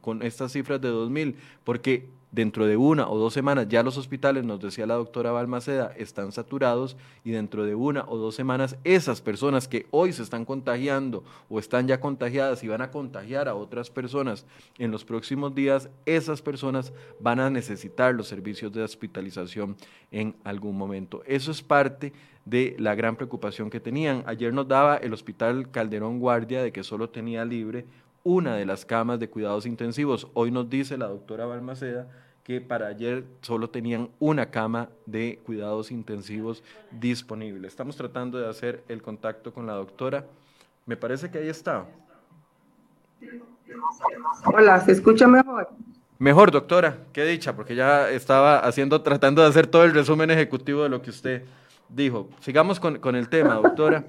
con 0.00 0.22
estas 0.22 0.52
cifras 0.52 0.80
de 0.80 0.90
2.000? 0.90 1.34
Porque 1.64 2.08
dentro 2.30 2.66
de 2.66 2.76
una 2.76 3.08
o 3.08 3.18
dos 3.18 3.32
semanas 3.32 3.68
ya 3.68 3.82
los 3.82 3.96
hospitales, 3.96 4.44
nos 4.44 4.60
decía 4.60 4.86
la 4.86 4.94
doctora 4.94 5.32
Balmaceda, 5.32 5.92
están 5.96 6.32
saturados 6.32 6.96
y 7.24 7.30
dentro 7.30 7.64
de 7.64 7.74
una 7.74 8.04
o 8.06 8.16
dos 8.16 8.34
semanas 8.34 8.76
esas 8.84 9.20
personas 9.20 9.68
que 9.68 9.86
hoy 9.90 10.12
se 10.12 10.22
están 10.22 10.44
contagiando 10.44 11.24
o 11.48 11.58
están 11.58 11.88
ya 11.88 12.00
contagiadas 12.00 12.62
y 12.62 12.68
van 12.68 12.82
a 12.82 12.90
contagiar 12.90 13.48
a 13.48 13.54
otras 13.54 13.90
personas 13.90 14.46
en 14.78 14.90
los 14.90 15.04
próximos 15.04 15.54
días, 15.54 15.88
esas 16.06 16.42
personas 16.42 16.92
van 17.20 17.40
a 17.40 17.50
necesitar 17.50 18.14
los 18.14 18.28
servicios 18.28 18.72
de 18.72 18.82
hospitalización 18.82 19.76
en 20.10 20.36
algún 20.44 20.76
momento. 20.76 21.22
Eso 21.26 21.50
es 21.50 21.62
parte 21.62 22.12
de 22.44 22.76
la 22.78 22.94
gran 22.94 23.16
preocupación 23.16 23.68
que 23.68 23.80
tenían. 23.80 24.22
Ayer 24.26 24.54
nos 24.54 24.66
daba 24.66 24.96
el 24.96 25.12
Hospital 25.12 25.70
Calderón 25.70 26.18
Guardia 26.18 26.62
de 26.62 26.72
que 26.72 26.82
solo 26.82 27.10
tenía 27.10 27.44
libre 27.44 27.84
una 28.24 28.56
de 28.56 28.66
las 28.66 28.84
camas 28.84 29.18
de 29.18 29.28
cuidados 29.28 29.66
intensivos. 29.66 30.28
Hoy 30.34 30.50
nos 30.50 30.68
dice 30.68 30.98
la 30.98 31.06
doctora 31.06 31.46
Balmaceda 31.46 32.08
que 32.48 32.62
para 32.62 32.86
ayer 32.86 33.24
solo 33.42 33.68
tenían 33.68 34.08
una 34.18 34.50
cama 34.50 34.88
de 35.04 35.38
cuidados 35.44 35.90
intensivos 35.90 36.62
disponible. 36.90 37.68
Estamos 37.68 37.94
tratando 37.94 38.38
de 38.38 38.48
hacer 38.48 38.82
el 38.88 39.02
contacto 39.02 39.52
con 39.52 39.66
la 39.66 39.74
doctora. 39.74 40.24
Me 40.86 40.96
parece 40.96 41.30
que 41.30 41.38
ahí 41.38 41.48
está. 41.48 41.84
Hola, 44.46 44.80
¿se 44.80 44.92
escucha 44.92 45.26
mejor? 45.26 45.68
Mejor, 46.18 46.50
doctora, 46.50 46.96
qué 47.12 47.24
dicha, 47.24 47.54
porque 47.54 47.74
ya 47.74 48.08
estaba 48.10 48.60
haciendo, 48.60 49.02
tratando 49.02 49.42
de 49.42 49.48
hacer 49.48 49.66
todo 49.66 49.84
el 49.84 49.92
resumen 49.92 50.30
ejecutivo 50.30 50.82
de 50.82 50.88
lo 50.88 51.02
que 51.02 51.10
usted 51.10 51.44
dijo. 51.90 52.30
Sigamos 52.40 52.80
con, 52.80 52.98
con 52.98 53.14
el 53.14 53.28
tema, 53.28 53.56
doctora. 53.56 54.04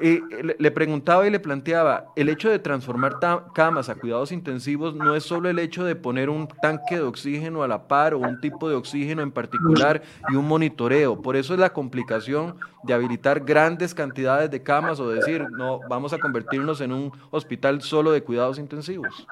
Y 0.00 0.20
le, 0.58 0.70
preguntaba 0.70 1.26
y 1.26 1.30
le 1.30 1.38
planteaba, 1.38 2.06
el 2.16 2.28
hecho 2.28 2.50
de 2.50 2.58
transformar 2.58 3.18
camas 3.54 3.88
a 3.88 3.94
cuidados 3.94 4.32
intensivos 4.32 4.94
no 4.94 5.14
es 5.14 5.22
solo 5.22 5.48
el 5.48 5.58
hecho 5.58 5.84
de 5.84 5.94
poner 5.94 6.30
un 6.30 6.48
tanque 6.60 6.96
de 6.96 7.02
oxígeno 7.02 7.62
a 7.62 7.68
la 7.68 7.86
par 7.86 8.14
o 8.14 8.18
un 8.18 8.40
tipo 8.40 8.68
de 8.68 8.74
oxígeno 8.74 9.22
en 9.22 9.30
particular 9.30 10.02
y 10.30 10.36
un 10.36 10.48
monitoreo. 10.48 11.20
Por 11.20 11.36
eso 11.36 11.52
es 11.52 11.60
la 11.60 11.72
complicación 11.72 12.56
de 12.84 12.94
habilitar 12.94 13.44
grandes 13.44 13.94
cantidades 13.94 14.50
de 14.50 14.62
camas 14.62 14.98
o 14.98 15.08
decir, 15.10 15.46
no, 15.50 15.80
vamos 15.88 16.12
a 16.12 16.18
convertirnos 16.18 16.80
en 16.80 16.92
un 16.92 17.12
hospital 17.30 17.82
solo 17.82 18.12
de 18.12 18.22
cuidados 18.22 18.58
intensivos. 18.58 19.26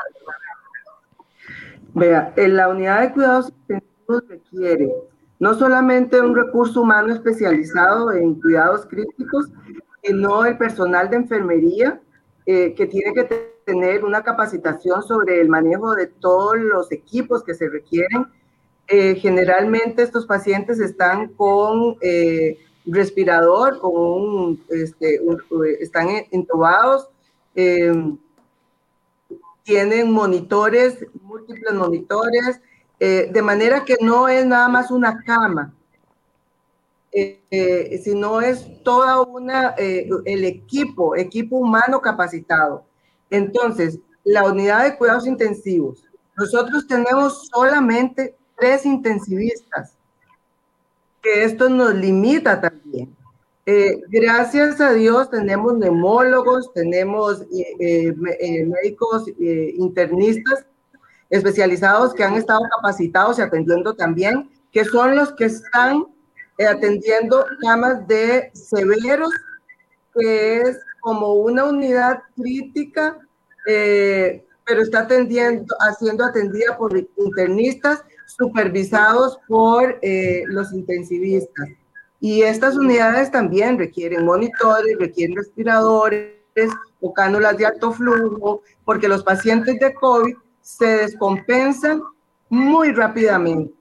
Vea, 1.95 2.33
en 2.37 2.57
la 2.57 2.69
unidad 2.69 3.01
de 3.01 3.13
cuidados 3.13 3.49
intensivos 3.49 4.25
requiere 4.29 4.93
no 5.41 5.55
solamente 5.55 6.21
un 6.21 6.37
recurso 6.37 6.83
humano 6.83 7.13
especializado 7.13 8.13
en 8.13 8.35
cuidados 8.35 8.87
críticos, 8.87 9.51
sino 10.03 10.45
el 10.45 10.57
personal 10.57 11.11
de 11.11 11.17
enfermería 11.17 12.01
eh, 12.47 12.75
que 12.75 12.87
tiene 12.87 13.13
que 13.13 13.25
tener 13.65 14.05
una 14.05 14.23
capacitación 14.23 15.03
sobre 15.03 15.41
el 15.41 15.49
manejo 15.49 15.95
de 15.95 16.07
todos 16.07 16.57
los 16.57 16.91
equipos 16.91 17.45
que 17.45 17.55
se 17.55 17.69
requieren. 17.69 18.27
Eh, 18.89 19.15
generalmente 19.17 20.03
estos 20.03 20.27
pacientes 20.27 20.81
están 20.81 21.29
con 21.35 21.97
eh, 22.01 22.59
respirador, 22.87 23.79
con 23.79 23.93
un, 23.95 24.65
este, 24.71 25.21
están 25.81 26.09
intubados, 26.31 27.09
tienen 29.63 30.11
monitores, 30.11 31.07
múltiples 31.23 31.75
monitores, 31.75 32.61
de 32.99 33.43
manera 33.43 33.85
que 33.85 33.97
no 34.01 34.29
es 34.29 34.45
nada 34.47 34.69
más 34.69 34.91
una 34.91 35.23
cama, 35.23 35.73
eh, 37.13 37.43
eh, 37.51 38.01
sino 38.05 38.41
es 38.41 38.83
toda 38.85 39.23
una, 39.23 39.75
el 39.79 40.45
equipo, 40.45 41.17
equipo 41.17 41.57
humano 41.57 42.01
capacitado. 42.01 42.85
Entonces, 43.31 43.99
la 44.25 44.45
unidad 44.45 44.85
de 44.85 44.97
cuidados 44.97 45.27
intensivos, 45.27 46.05
nosotros 46.37 46.87
tenemos 46.87 47.49
solamente 47.53 48.37
tres 48.57 48.87
intensivistas, 48.87 49.97
que 51.23 51.45
esto 51.45 51.69
nos 51.69 51.95
limita 51.95 52.61
también. 52.61 53.15
gracias 54.09 54.81
a 54.81 54.93
Dios 54.93 55.31
tenemos 55.31 55.77
neumólogos, 55.79 56.73
tenemos 56.73 57.45
médicos 57.79 59.25
internistas 59.39 60.65
especializados 61.31 62.13
que 62.13 62.25
han 62.25 62.35
estado 62.35 62.61
capacitados 62.77 63.39
y 63.39 63.43
atendiendo 63.43 63.95
también, 63.95 64.51
que 64.73 64.85
son 64.85 65.17
los 65.17 65.33
que 65.33 65.47
están 65.47 66.05
eh, 66.61 66.67
atendiendo 66.67 67.47
camas 67.63 68.07
de 68.07 68.51
severos, 68.53 69.33
que 70.15 70.61
es 70.61 70.79
como 71.01 71.33
una 71.33 71.65
unidad 71.65 72.23
crítica, 72.37 73.19
eh, 73.67 74.45
pero 74.67 74.83
está 74.83 75.01
atendiendo, 75.01 75.75
haciendo 75.81 76.23
atendida 76.23 76.77
por 76.77 76.95
internistas 77.17 78.05
supervisados 78.27 79.39
por 79.49 79.99
eh, 80.03 80.43
los 80.49 80.71
intensivistas. 80.75 81.67
Y 82.21 82.43
estas 82.43 82.77
unidades 82.77 83.31
también 83.31 83.79
requieren 83.79 84.27
monitores, 84.27 84.99
requieren 84.99 85.37
respiradores 85.37 86.35
o 87.01 87.15
cánulas 87.15 87.57
de 87.57 87.65
alto 87.65 87.91
flujo, 87.91 88.61
porque 88.85 89.09
los 89.09 89.25
pacientes 89.25 89.79
de 89.81 89.95
COVID 89.95 90.35
se 90.61 90.85
descompensan 90.85 92.03
muy 92.51 92.93
rápidamente. 92.93 93.80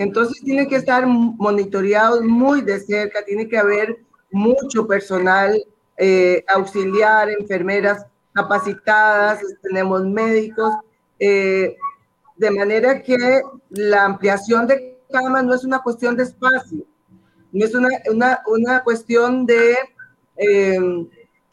Entonces 0.00 0.42
tienen 0.42 0.66
que 0.66 0.76
estar 0.76 1.06
monitoreados 1.06 2.22
muy 2.22 2.62
de 2.62 2.80
cerca, 2.80 3.22
tiene 3.22 3.46
que 3.46 3.58
haber 3.58 3.98
mucho 4.30 4.86
personal 4.86 5.62
eh, 5.98 6.42
auxiliar, 6.48 7.28
enfermeras 7.28 8.06
capacitadas, 8.32 9.42
tenemos 9.60 10.02
médicos, 10.06 10.74
eh, 11.18 11.76
de 12.34 12.50
manera 12.50 13.02
que 13.02 13.42
la 13.68 14.06
ampliación 14.06 14.66
de 14.66 14.98
camas 15.12 15.44
no 15.44 15.54
es 15.54 15.64
una 15.64 15.80
cuestión 15.80 16.16
de 16.16 16.22
espacio, 16.22 16.78
no 17.52 17.62
es 17.62 17.74
una, 17.74 17.90
una, 18.10 18.40
una 18.46 18.82
cuestión 18.82 19.44
de 19.44 19.76
eh, 20.38 20.78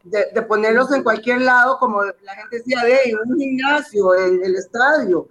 de, 0.05 0.41
ponerlos 0.43 0.89
en 0.93 1.03
cualquier 1.03 1.41
lado, 1.41 1.77
como 1.79 2.01
la 2.01 2.35
gente 2.35 2.59
decía, 2.59 2.81
de 2.81 3.13
un 3.25 3.37
gimnasio, 3.37 4.15
el, 4.15 4.41
el 4.41 4.55
estadio, 4.55 5.27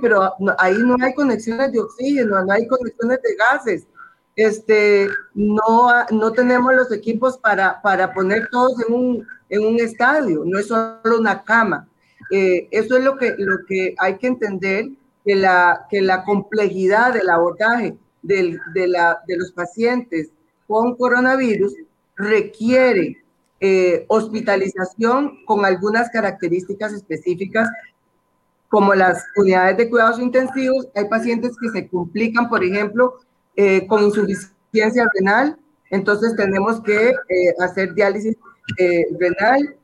pero 0.00 0.34
ahí 0.58 0.78
no 0.78 0.96
hay 1.00 1.14
conexiones 1.14 1.72
de 1.72 1.80
oxígeno, 1.80 2.44
no 2.44 2.52
hay 2.52 2.66
conexiones 2.66 3.18
de 3.22 3.34
gases, 3.36 3.86
este, 4.36 5.08
no, 5.34 5.90
no 6.10 6.32
tenemos 6.32 6.74
los 6.74 6.92
equipos 6.92 7.36
para, 7.38 7.80
para 7.82 8.12
poner 8.12 8.48
todos 8.50 8.72
en 8.86 8.94
un, 8.94 9.26
en 9.48 9.64
un 9.64 9.80
estadio, 9.80 10.42
no 10.44 10.58
es 10.58 10.68
solo 10.68 11.18
una 11.18 11.42
cama. 11.42 11.88
Eh, 12.30 12.68
eso 12.70 12.96
es 12.96 13.04
lo 13.04 13.16
que, 13.16 13.34
lo 13.38 13.58
que 13.66 13.94
hay 13.98 14.16
que 14.18 14.28
entender 14.28 14.88
que 15.24 15.34
la, 15.34 15.86
que 15.90 16.00
la 16.00 16.24
complejidad 16.24 17.12
del 17.12 17.28
abordaje 17.28 17.96
del, 18.22 18.60
de, 18.72 18.86
la, 18.86 19.20
de 19.26 19.36
los 19.36 19.52
pacientes 19.52 20.30
con 20.66 20.96
coronavirus 20.96 21.74
requiere 22.16 23.22
eh, 23.58 24.04
hospitalización 24.08 25.44
con 25.44 25.64
algunas 25.64 26.08
características 26.10 26.92
específicas, 26.92 27.68
como 28.70 28.94
las 28.94 29.22
unidades 29.36 29.76
de 29.76 29.90
cuidados 29.90 30.18
intensivos. 30.18 30.88
Hay 30.94 31.04
pacientes 31.08 31.56
que 31.60 31.68
se 31.68 31.88
complican, 31.88 32.48
por 32.48 32.64
ejemplo, 32.64 33.18
eh, 33.56 33.86
con 33.86 34.02
insuficiencia 34.02 35.06
renal, 35.14 35.58
entonces 35.90 36.34
tenemos 36.36 36.80
que 36.80 37.10
eh, 37.10 37.54
hacer 37.58 37.92
diálisis 37.94 38.36
renal. 39.18 39.76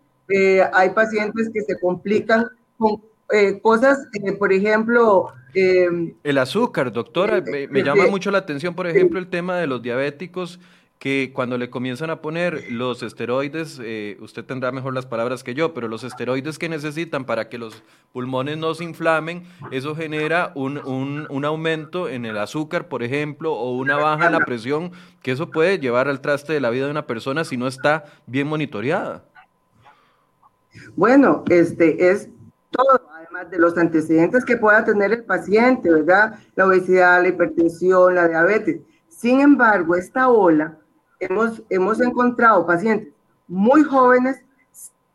hay 0.73 0.90
pacientes 0.90 1.50
que 1.52 1.61
se 1.62 1.78
complican 1.81 2.47
con 2.78 3.02
cosas, 3.62 4.07
por 4.38 4.52
ejemplo, 4.52 5.33
el 5.55 6.38
azúcar, 6.38 6.93
doctora, 6.93 7.40
me, 7.40 7.83
llama 7.83 8.07
mucho 8.09 8.31
la 8.31 8.38
atención, 8.38 8.75
por 8.75 8.87
ejemplo, 8.87 9.19
el 9.19 9.28
tema 9.28 9.57
de 9.57 9.66
los 9.66 9.83
diabéticos 9.83 10.61
que 10.99 11.31
cuando 11.35 11.59
le 11.59 11.69
comienzan 11.69 12.11
a 12.11 12.23
poner 12.23 12.71
los 12.71 13.03
esteroides, 13.03 13.81
eh, 13.83 14.17
usted 14.21 14.45
tendrá 14.45 14.73
mejor 14.73 14.95
las 14.95 15.05
palabras 15.05 15.45
que 15.45 15.55
yo, 15.55 15.75
pero 15.75 15.88
los 15.88 16.05
esteroides 16.05 16.59
que 16.59 16.69
necesitan 16.69 17.25
para 17.25 17.49
que 17.49 17.59
los 17.59 17.83
pulmones 18.12 18.57
no 18.57 18.75
se 18.75 18.85
inflamen, 18.85 19.45
eso 19.71 19.95
genera 19.95 20.53
un, 20.55 20.79
un, 20.79 21.26
un 21.29 21.45
aumento 21.45 22.09
en 22.09 22.25
el 22.25 22.38
azúcar, 22.38 22.88
por 22.88 23.03
ejemplo, 23.03 23.53
o 23.53 23.76
una 23.76 23.97
baja 23.97 24.26
en 24.26 24.33
la 24.33 24.41
presión, 24.41 24.93
que 25.23 25.33
eso 25.33 25.50
puede 25.50 25.79
llevar 25.79 26.09
al 26.09 26.21
traste 26.21 26.55
de 26.55 26.61
la 26.61 26.71
vida 26.71 26.87
de 26.87 26.93
una 26.93 27.07
persona 27.07 27.45
si 27.45 27.57
no 27.57 27.67
está 27.67 28.05
bien 28.26 28.47
monitoreada. 28.47 29.25
Bueno, 30.95 31.45
este 31.49 32.11
es 32.11 32.31
todo, 32.71 33.09
además 33.15 33.50
de 33.50 33.59
los 33.59 33.76
antecedentes 33.76 34.45
que 34.45 34.57
pueda 34.57 34.85
tener 34.85 35.12
el 35.12 35.25
paciente, 35.25 35.91
¿verdad? 35.91 36.38
La 36.55 36.67
obesidad, 36.67 37.23
la 37.23 37.29
hipertensión, 37.29 38.15
la 38.15 38.29
diabetes. 38.29 38.81
Sin 39.09 39.41
embargo, 39.41 39.95
esta 39.95 40.29
ola 40.29 40.79
hemos, 41.20 41.62
hemos 41.70 42.00
encontrado 42.00 42.66
pacientes 42.66 43.12
muy 43.49 43.82
jóvenes 43.85 44.42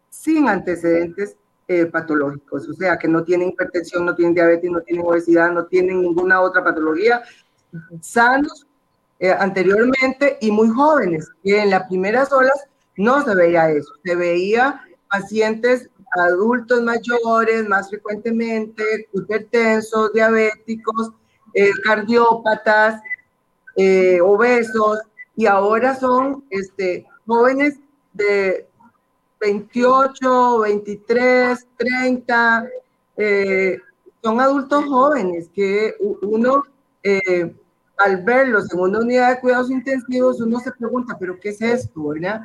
sin 0.10 0.48
antecedentes 0.48 1.36
eh, 1.68 1.86
patológicos, 1.86 2.68
o 2.68 2.74
sea, 2.74 2.98
que 2.98 3.08
no 3.08 3.24
tienen 3.24 3.50
hipertensión, 3.50 4.06
no 4.06 4.14
tienen 4.14 4.36
diabetes, 4.36 4.70
no 4.70 4.82
tienen 4.82 5.06
obesidad, 5.06 5.52
no 5.52 5.66
tienen 5.68 6.02
ninguna 6.02 6.42
otra 6.42 6.64
patología, 6.64 7.24
sanos 8.02 8.68
eh, 9.20 9.32
anteriormente 9.32 10.38
y 10.42 10.52
muy 10.52 10.68
jóvenes. 10.68 11.30
Y 11.44 11.54
en 11.54 11.70
las 11.70 11.88
primeras 11.88 12.32
olas 12.34 12.68
no 12.98 13.24
se 13.24 13.34
veía 13.36 13.70
eso, 13.70 13.94
se 14.04 14.16
veía 14.16 14.82
pacientes 15.10 15.90
adultos 16.18 16.82
mayores 16.82 17.68
más 17.70 17.90
frecuentemente, 17.90 18.84
hipertensos, 19.14 20.12
diabéticos, 20.12 21.12
eh, 21.54 21.72
cardiópatas, 21.86 23.02
obesos, 24.22 25.00
y 25.36 25.46
ahora 25.46 25.96
son 25.96 26.44
este, 26.50 27.06
jóvenes 27.26 27.80
de 28.14 28.68
28, 29.40 30.60
23, 30.60 31.68
30, 31.78 32.70
son 34.22 34.40
adultos 34.40 34.86
jóvenes 34.86 35.50
que 35.54 35.96
uno 36.22 36.64
eh, 37.04 37.56
al 37.98 38.24
verlos 38.24 38.72
en 38.74 38.80
una 38.80 39.00
unidad 39.00 39.36
de 39.36 39.40
cuidados 39.40 39.70
intensivos, 39.70 40.42
uno 40.42 40.60
se 40.60 40.72
pregunta, 40.72 41.18
pero 41.20 41.40
¿qué 41.40 41.50
es 41.50 41.62
esto? 41.62 42.08
¿verdad? 42.08 42.42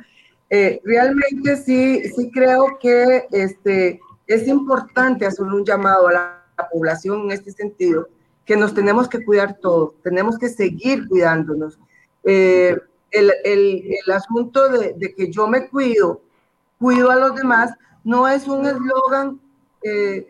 Eh, 0.49 0.79
realmente 0.83 1.57
sí, 1.57 2.03
sí 2.15 2.31
creo 2.31 2.77
que 2.79 3.27
este, 3.31 3.99
es 4.27 4.47
importante 4.47 5.25
hacer 5.25 5.45
un 5.45 5.65
llamado 5.65 6.07
a 6.07 6.13
la, 6.13 6.33
población 6.71 7.25
en 7.25 7.31
este 7.33 7.51
sentido, 7.51 8.09
que 8.43 8.57
nos 8.57 8.73
tenemos 8.73 9.07
que 9.07 9.23
cuidar 9.23 9.59
todos, 9.61 9.93
tenemos 10.01 10.39
que 10.39 10.49
seguir 10.49 11.07
cuidándonos. 11.07 11.77
Eh, 12.27 12.77
el, 13.11 13.31
el, 13.43 13.83
el, 14.05 14.13
asunto 14.13 14.67
de, 14.69 14.93
de, 14.93 15.15
que 15.15 15.31
yo 15.31 15.47
me 15.47 15.69
cuido, 15.69 16.21
cuido 16.77 17.09
a 17.09 17.15
los 17.15 17.35
demás, 17.35 17.71
no 18.03 18.27
es 18.27 18.47
un 18.47 18.65
eslogan 18.65 19.39
eh, 19.81 20.27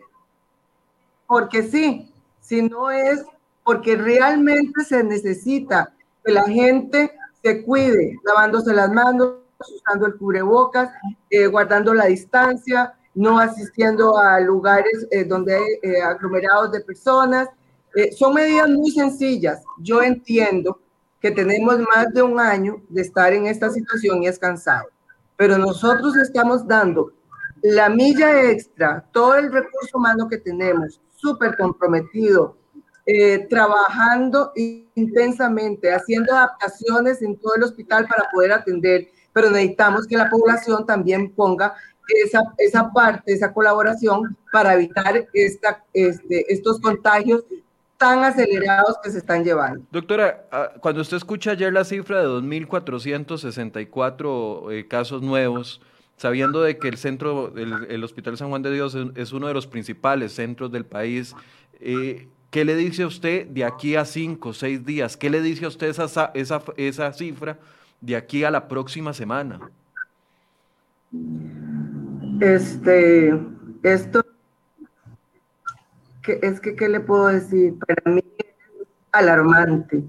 porque 1.26 1.62
sí, 1.62 2.12
sino 2.40 2.90
es 2.90 3.24
porque 3.64 3.96
realmente 3.96 4.84
se 4.84 5.04
necesita 5.04 5.92
que 6.24 6.32
la 6.32 6.44
gente 6.44 7.12
se 7.42 7.62
cuide, 7.64 8.18
lavándose 8.24 8.72
las 8.72 8.90
manos, 8.90 9.34
usando 9.58 10.06
el 10.06 10.16
cubrebocas, 10.16 10.90
eh, 11.30 11.46
guardando 11.46 11.92
la 11.94 12.06
distancia, 12.06 12.94
no 13.14 13.38
asistiendo 13.38 14.16
a 14.16 14.40
lugares 14.40 15.06
eh, 15.10 15.24
donde 15.24 15.56
hay 15.56 15.62
eh, 15.82 16.00
aglomerados 16.00 16.72
de 16.72 16.80
personas. 16.80 17.48
son 18.16 18.34
medidas 18.34 18.68
muy 18.68 18.90
sencillas. 18.90 19.62
Yo 19.78 20.02
entiendo 20.02 20.80
que 21.20 21.30
tenemos 21.30 21.78
más 21.78 22.12
de 22.12 22.22
un 22.22 22.38
año 22.38 22.82
de 22.88 23.02
estar 23.02 23.32
en 23.32 23.46
esta 23.46 23.70
situación 23.70 24.22
y 24.22 24.28
es 24.28 24.38
cansado. 24.38 24.88
Pero 25.36 25.58
nosotros 25.58 26.16
estamos 26.16 26.66
dando 26.66 27.12
la 27.62 27.88
milla 27.88 28.50
extra, 28.50 29.04
todo 29.12 29.34
el 29.34 29.52
recurso 29.52 29.98
humano 29.98 30.28
que 30.28 30.38
tenemos, 30.38 31.00
súper 31.16 31.56
comprometido, 31.56 32.56
eh, 33.06 33.46
trabajando 33.48 34.52
intensamente, 34.54 35.92
haciendo 35.92 36.34
adaptaciones 36.34 37.22
en 37.22 37.36
todo 37.38 37.54
el 37.56 37.64
hospital 37.64 38.06
para 38.06 38.28
poder 38.30 38.52
atender, 38.52 39.08
pero 39.32 39.50
necesitamos 39.50 40.06
que 40.06 40.16
la 40.16 40.30
población 40.30 40.86
también 40.86 41.32
ponga 41.34 41.74
esa, 42.24 42.40
esa 42.58 42.92
parte, 42.92 43.32
esa 43.32 43.52
colaboración 43.52 44.36
para 44.52 44.74
evitar 44.74 45.26
esta, 45.32 45.84
este, 45.92 46.52
estos 46.52 46.80
contagios 46.80 47.44
tan 47.98 48.24
acelerados 48.24 48.96
que 49.02 49.10
se 49.10 49.18
están 49.18 49.44
llevando. 49.44 49.84
Doctora, 49.90 50.46
ah, 50.50 50.70
cuando 50.80 51.02
usted 51.02 51.18
escucha 51.18 51.50
ayer 51.50 51.70
la 51.72 51.84
cifra 51.84 52.20
de 52.20 52.28
2.464 52.28 54.72
eh, 54.72 54.86
casos 54.86 55.20
nuevos, 55.20 55.82
sabiendo 56.16 56.62
de 56.62 56.78
que 56.78 56.86
el 56.88 56.96
centro, 56.96 57.52
el, 57.56 58.04
Hospital 58.04 58.38
San 58.38 58.50
Juan 58.50 58.62
de 58.62 58.72
Dios 58.72 58.96
es, 59.16 59.32
uno 59.32 59.48
de 59.48 59.54
los 59.54 59.66
principales 59.66 60.32
centros 60.32 60.70
del 60.70 60.86
país, 60.86 61.34
eh, 61.80 62.28
¿qué 62.50 62.64
le 62.64 62.76
dice 62.76 63.02
a 63.02 63.08
usted 63.08 63.48
de 63.48 63.64
aquí 63.64 63.96
a 63.96 64.04
cinco, 64.04 64.52
seis 64.52 64.86
días? 64.86 65.16
¿Qué 65.16 65.28
le 65.28 65.42
dice 65.42 65.64
a 65.64 65.68
usted 65.68 65.88
esa, 65.88 66.30
esa, 66.34 66.62
esa 66.76 67.12
cifra 67.12 67.58
de 68.00 68.14
aquí 68.14 68.44
a 68.44 68.52
la 68.52 68.68
próxima 68.68 69.12
semana? 69.12 69.58
Este, 72.40 73.36
esto 73.82 74.24
es 76.42 76.60
que, 76.60 76.74
¿qué 76.74 76.88
le 76.88 77.00
puedo 77.00 77.26
decir? 77.26 77.74
Para 77.78 78.14
mí 78.14 78.22
es 78.38 78.46
alarmante, 79.12 80.02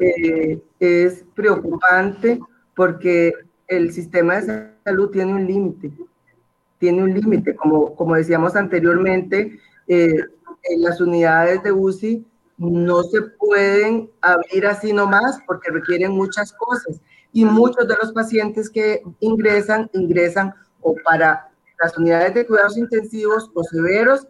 eh, 0.00 0.60
es 0.80 1.24
preocupante 1.34 2.40
porque 2.74 3.32
el 3.68 3.92
sistema 3.92 4.40
de 4.40 4.72
salud 4.84 5.10
tiene 5.10 5.34
un 5.34 5.46
límite, 5.46 5.92
tiene 6.78 7.02
un 7.02 7.14
límite, 7.14 7.54
como, 7.56 7.94
como 7.94 8.14
decíamos 8.14 8.56
anteriormente, 8.56 9.58
eh, 9.86 10.16
en 10.64 10.82
las 10.82 11.00
unidades 11.00 11.62
de 11.62 11.72
UCI 11.72 12.26
no 12.56 13.02
se 13.02 13.20
pueden 13.22 14.10
abrir 14.20 14.66
así 14.66 14.92
nomás 14.92 15.38
porque 15.46 15.70
requieren 15.70 16.12
muchas 16.12 16.52
cosas. 16.52 17.00
Y 17.32 17.44
muchos 17.44 17.88
de 17.88 17.96
los 18.00 18.12
pacientes 18.12 18.70
que 18.70 19.02
ingresan, 19.20 19.90
ingresan 19.92 20.54
o 20.80 20.94
para 21.04 21.50
las 21.82 21.98
unidades 21.98 22.34
de 22.34 22.46
cuidados 22.46 22.76
intensivos 22.76 23.50
o 23.54 23.64
severos 23.64 24.28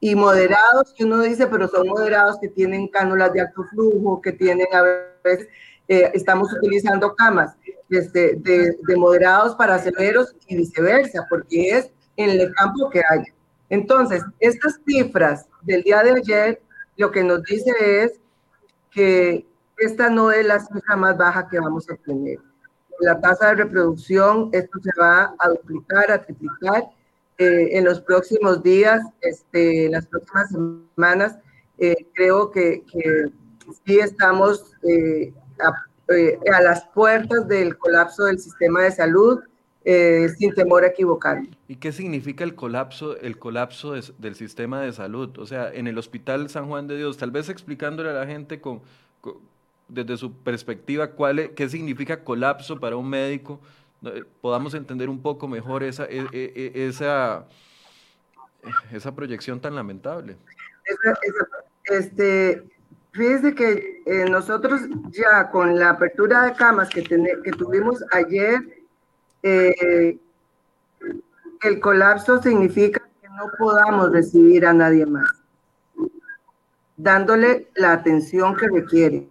y 0.00 0.14
moderados, 0.14 0.94
que 0.96 1.04
uno 1.04 1.20
dice, 1.20 1.46
pero 1.46 1.68
son 1.68 1.88
moderados 1.88 2.38
que 2.40 2.48
tienen 2.48 2.88
cánulas 2.88 3.32
de 3.32 3.40
alto 3.40 3.64
flujo, 3.64 4.20
que 4.20 4.32
tienen 4.32 4.66
a 4.72 4.82
veces, 4.82 5.48
eh, 5.88 6.10
estamos 6.14 6.52
utilizando 6.52 7.14
camas 7.16 7.56
este, 7.90 8.36
de, 8.36 8.76
de, 8.86 8.96
moderados 8.96 9.54
para 9.56 9.78
severos 9.78 10.36
y 10.46 10.56
viceversa, 10.56 11.26
porque 11.28 11.70
es 11.70 11.90
en 12.16 12.30
el 12.30 12.54
campo 12.54 12.90
que 12.90 13.02
hay. 13.08 13.24
Entonces, 13.70 14.22
estas 14.38 14.80
cifras 14.86 15.46
del 15.62 15.82
día 15.82 16.02
de 16.02 16.12
ayer, 16.12 16.62
lo 16.96 17.10
que 17.10 17.24
nos 17.24 17.42
dice 17.44 17.72
es 18.04 18.20
que 18.90 19.46
esta 19.78 20.10
no 20.10 20.30
es 20.30 20.44
la 20.46 20.60
cifra 20.60 20.96
más 20.96 21.16
baja 21.16 21.48
que 21.48 21.58
vamos 21.58 21.88
a 21.90 21.96
tener. 21.96 22.38
La 23.00 23.20
tasa 23.20 23.48
de 23.48 23.64
reproducción, 23.64 24.50
esto 24.52 24.78
se 24.82 24.90
va 25.00 25.34
a 25.38 25.48
duplicar, 25.48 26.10
a 26.10 26.22
triplicar, 26.22 26.84
eh, 27.38 27.78
en 27.78 27.84
los 27.84 28.00
próximos 28.00 28.62
días, 28.64 29.00
este, 29.20 29.88
las 29.88 30.06
próximas 30.06 30.50
semanas, 30.50 31.38
eh, 31.78 31.94
creo 32.12 32.50
que, 32.50 32.82
que, 32.92 33.26
sí 33.86 34.00
estamos 34.00 34.74
eh, 34.82 35.32
a, 35.60 36.60
las 36.62 36.84
puertas 36.86 37.46
del 37.46 37.78
colapso 37.78 38.24
del 38.24 38.40
sistema 38.40 38.82
de 38.82 38.90
salud, 38.90 39.40
sin 40.36 40.52
temor 40.52 40.84
a 40.84 40.88
equivocarme. 40.88 41.50
¿Y 41.66 41.76
qué 41.76 41.92
significa 41.92 42.44
el 42.44 42.54
colapso, 42.54 43.18
el 43.20 43.38
colapso 43.38 43.94
del 44.18 44.34
sistema 44.34 44.82
de 44.82 44.92
salud? 44.92 45.38
O 45.38 45.46
sea, 45.46 45.72
en 45.72 45.86
el 45.86 45.96
Hospital 45.96 46.50
San 46.50 46.66
Juan 46.66 46.88
de 46.88 46.96
Dios, 46.98 47.16
tal 47.16 47.30
vez 47.30 47.48
explicándole 47.48 48.10
a 48.10 48.12
la 48.12 48.26
gente 48.26 48.60
con, 48.60 48.82
desde 49.88 50.16
su 50.16 50.32
perspectiva 50.32 51.12
cuál 51.12 51.54
qué 51.54 51.68
significa 51.68 52.22
colapso 52.22 52.78
para 52.78 52.96
un 52.96 53.08
médico 53.08 53.60
eh, 53.60 53.87
podamos 54.40 54.74
entender 54.74 55.08
un 55.08 55.20
poco 55.20 55.48
mejor 55.48 55.82
esa, 55.82 56.04
e, 56.04 56.26
e, 56.32 56.72
e, 56.74 56.86
esa, 56.88 57.46
esa 58.92 59.14
proyección 59.14 59.60
tan 59.60 59.74
lamentable. 59.74 60.36
Este, 61.84 62.64
fíjese 63.12 63.54
que 63.54 64.02
eh, 64.06 64.26
nosotros 64.30 64.82
ya 65.10 65.50
con 65.50 65.78
la 65.78 65.90
apertura 65.90 66.44
de 66.44 66.52
camas 66.52 66.88
que, 66.88 67.02
que 67.02 67.50
tuvimos 67.52 68.04
ayer, 68.12 68.60
eh, 69.42 70.18
el 71.62 71.80
colapso 71.80 72.40
significa 72.42 73.02
que 73.20 73.28
no 73.28 73.50
podamos 73.58 74.12
recibir 74.12 74.66
a 74.66 74.72
nadie 74.72 75.06
más, 75.06 75.30
dándole 76.96 77.68
la 77.74 77.92
atención 77.92 78.54
que 78.54 78.68
requiere. 78.68 79.28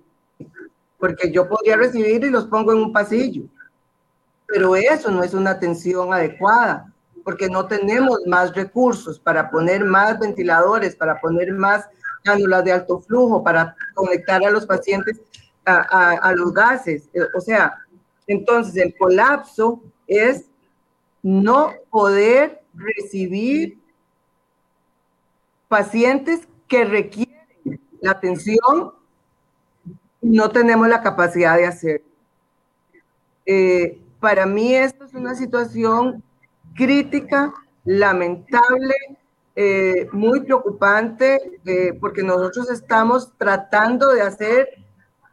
Porque 0.98 1.32
yo 1.32 1.48
podría 1.48 1.78
recibir 1.78 2.24
y 2.24 2.30
los 2.30 2.48
pongo 2.48 2.72
en 2.74 2.80
un 2.80 2.92
pasillo, 2.92 3.44
pero 4.48 4.76
eso 4.76 5.12
no 5.12 5.24
es 5.24 5.34
una 5.34 5.52
atención 5.52 6.14
adecuada, 6.14 6.92
porque 7.24 7.50
no 7.50 7.68
tenemos 7.68 8.20
más 8.26 8.56
recursos 8.56 9.20
para 9.20 9.52
poner 9.52 9.84
más 9.84 10.18
ventiladores, 10.18 10.96
para 10.96 11.20
poner 11.20 11.52
más 11.54 11.88
cánulas 12.24 12.64
de 12.64 12.72
alto 12.72 13.02
flujo, 13.02 13.44
para 13.44 13.76
conectar 13.94 14.44
a 14.44 14.50
los 14.50 14.66
pacientes 14.66 15.20
a, 15.66 16.34
los 16.34 16.54
gases. 16.54 17.10
O 17.36 17.42
sea, 17.42 17.78
entonces 18.26 18.78
el 18.78 18.96
colapso 18.98 19.84
es 20.08 20.46
no 21.22 21.74
poder 21.90 22.62
recibir 22.74 23.78
pacientes 25.68 26.48
que 26.70 26.86
requieren 26.86 27.82
la 28.02 28.12
atención, 28.12 28.94
no 30.22 30.50
tenemos 30.52 30.88
la 30.88 31.02
capacidad 31.02 31.58
de 31.58 31.66
hacer. 31.66 32.04
Eh, 33.46 34.00
para 34.20 34.46
mí 34.46 34.76
esto 34.76 35.06
es 35.06 35.14
una 35.14 35.36
situación 35.36 36.24
crítica, 36.76 37.54
lamentable, 37.86 38.94
eh, 39.56 40.08
muy 40.12 40.42
preocupante, 40.42 41.60
eh, 41.66 41.98
porque 42.00 42.24
nosotros 42.24 42.70
estamos 42.70 43.32
tratando 43.38 44.10
de 44.10 44.22
hacer 44.22 44.70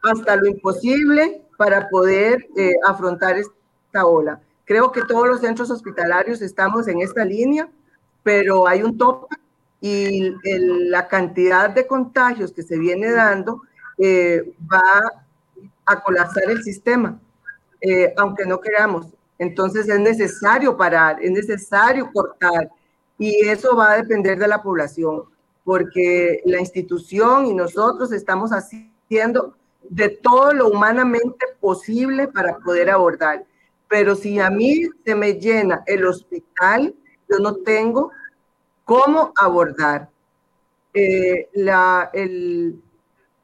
hasta 0.03 0.35
lo 0.35 0.47
imposible 0.47 1.41
para 1.57 1.87
poder 1.89 2.47
afrontar 2.85 3.37
esta 3.37 4.05
ola. 4.05 4.41
Creo 4.65 4.91
que 4.91 5.03
todos 5.03 5.27
los 5.27 5.41
centros 5.41 5.69
hospitalarios 5.71 6.41
estamos 6.41 6.87
en 6.87 7.01
esta 7.01 7.23
línea, 7.23 7.69
pero 8.23 8.67
hay 8.67 8.83
un 8.83 8.97
tope 8.97 9.35
y 9.79 10.33
la 10.89 11.07
cantidad 11.07 11.69
de 11.69 11.85
contagios 11.85 12.51
que 12.51 12.63
se 12.63 12.79
viene 12.79 13.11
dando 13.11 13.61
eh, 13.99 14.55
va 14.71 15.11
a 15.85 16.03
colapsar 16.03 16.49
el 16.49 16.63
sistema, 16.63 17.19
eh, 17.85 18.13
aunque 18.17 18.45
no 18.45 18.59
queramos. 18.59 19.07
Entonces 19.37 19.87
es 19.87 19.99
necesario 19.99 20.75
parar, 20.75 21.17
es 21.21 21.29
necesario 21.29 22.09
cortar 22.11 22.71
y 23.17 23.47
eso 23.47 23.75
va 23.75 23.91
a 23.91 23.97
depender 23.97 24.39
de 24.39 24.47
la 24.47 24.63
población, 24.63 25.23
porque 25.63 26.41
la 26.45 26.59
institución 26.59 27.45
y 27.45 27.53
nosotros 27.53 28.11
estamos 28.11 28.51
haciendo 28.51 29.55
de 29.87 30.09
todo 30.09 30.51
lo 30.53 30.69
humanamente 30.69 31.45
posible 31.59 32.27
para 32.27 32.57
poder 32.57 32.89
abordar. 32.89 33.45
Pero 33.87 34.15
si 34.15 34.39
a 34.39 34.49
mí 34.49 34.87
se 35.05 35.13
me 35.13 35.33
llena 35.33 35.83
el 35.85 36.07
hospital, 36.07 36.95
yo 37.29 37.37
no 37.37 37.57
tengo 37.57 38.11
cómo 38.83 39.31
abordar. 39.37 40.09
Eh, 40.93 41.49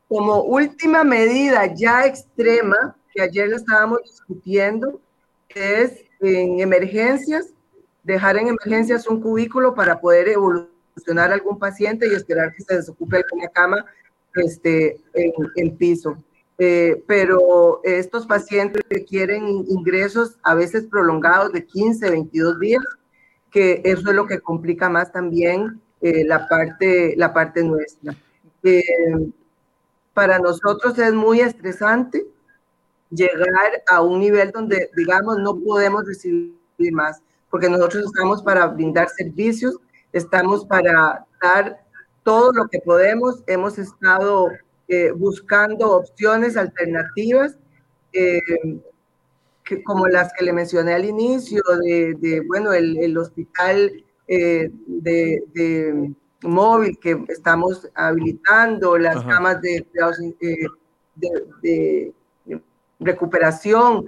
como 0.08 0.42
última 0.44 1.04
medida 1.04 1.74
ya 1.76 2.06
extrema, 2.06 2.96
que 3.14 3.22
ayer 3.22 3.50
lo 3.50 3.58
estábamos 3.58 4.02
discutiendo, 4.04 5.00
es 5.50 6.06
en 6.20 6.60
emergencias, 6.60 7.54
dejar 8.04 8.38
en 8.38 8.48
emergencias 8.48 9.08
un 9.08 9.22
cubículo 9.22 9.74
para 9.74 10.00
poder 10.00 10.30
evolucionar 10.30 11.32
a 11.32 11.34
algún 11.34 11.60
paciente 11.60 12.08
y 12.08 12.14
esperar 12.14 12.54
que 12.54 12.64
se 12.64 12.76
desocupe 12.76 13.18
alguna 13.18 13.48
cama 13.50 13.86
este, 14.36 15.00
en, 15.14 15.34
en 15.56 15.78
piso. 15.78 16.18
Eh, 16.64 17.04
pero 17.08 17.82
estos 17.84 18.28
pacientes 18.28 18.84
requieren 18.88 19.66
ingresos 19.68 20.38
a 20.44 20.54
veces 20.54 20.86
prolongados 20.86 21.52
de 21.54 21.66
15, 21.66 22.08
22 22.12 22.60
días, 22.60 22.84
que 23.50 23.82
eso 23.84 24.10
es 24.10 24.16
lo 24.16 24.28
que 24.28 24.40
complica 24.40 24.88
más 24.88 25.12
también 25.12 25.82
eh, 26.02 26.24
la, 26.24 26.48
parte, 26.48 27.16
la 27.18 27.34
parte 27.34 27.64
nuestra. 27.64 28.16
Eh, 28.62 28.84
para 30.14 30.38
nosotros 30.38 31.00
es 31.00 31.14
muy 31.14 31.42
estresante 31.42 32.28
llegar 33.12 33.84
a 33.88 34.02
un 34.02 34.20
nivel 34.20 34.52
donde, 34.52 34.90
digamos, 34.96 35.38
no 35.40 35.60
podemos 35.60 36.06
recibir 36.08 36.56
más, 36.92 37.22
porque 37.50 37.70
nosotros 37.70 38.06
estamos 38.06 38.42
para 38.42 38.68
brindar 38.68 39.10
servicios, 39.10 39.78
estamos 40.14 40.66
para 40.66 41.26
dar 41.42 41.84
todo 42.24 42.52
lo 42.52 42.68
que 42.68 42.80
podemos, 42.80 43.44
hemos 43.48 43.78
estado 43.78 44.50
eh, 44.88 45.12
buscando 45.12 45.92
opciones 45.92 46.58
alternativas, 46.58 47.58
eh, 48.14 48.40
que, 49.64 49.84
como 49.84 50.08
las 50.08 50.32
que 50.34 50.46
le 50.46 50.54
mencioné 50.54 50.94
al 50.94 51.06
inicio, 51.06 51.62
de, 51.84 52.44
bueno, 52.48 52.74
el, 52.74 52.98
el 52.98 53.18
hospital 53.18 54.04
eh, 54.28 54.70
de, 54.88 56.14
móvil 56.44 56.98
que 57.00 57.24
estamos 57.28 57.88
habilitando, 57.94 58.98
las 58.98 59.24
camas 59.24 59.62
de, 59.62 59.86
de, 61.62 62.14
recuperación, 63.02 64.06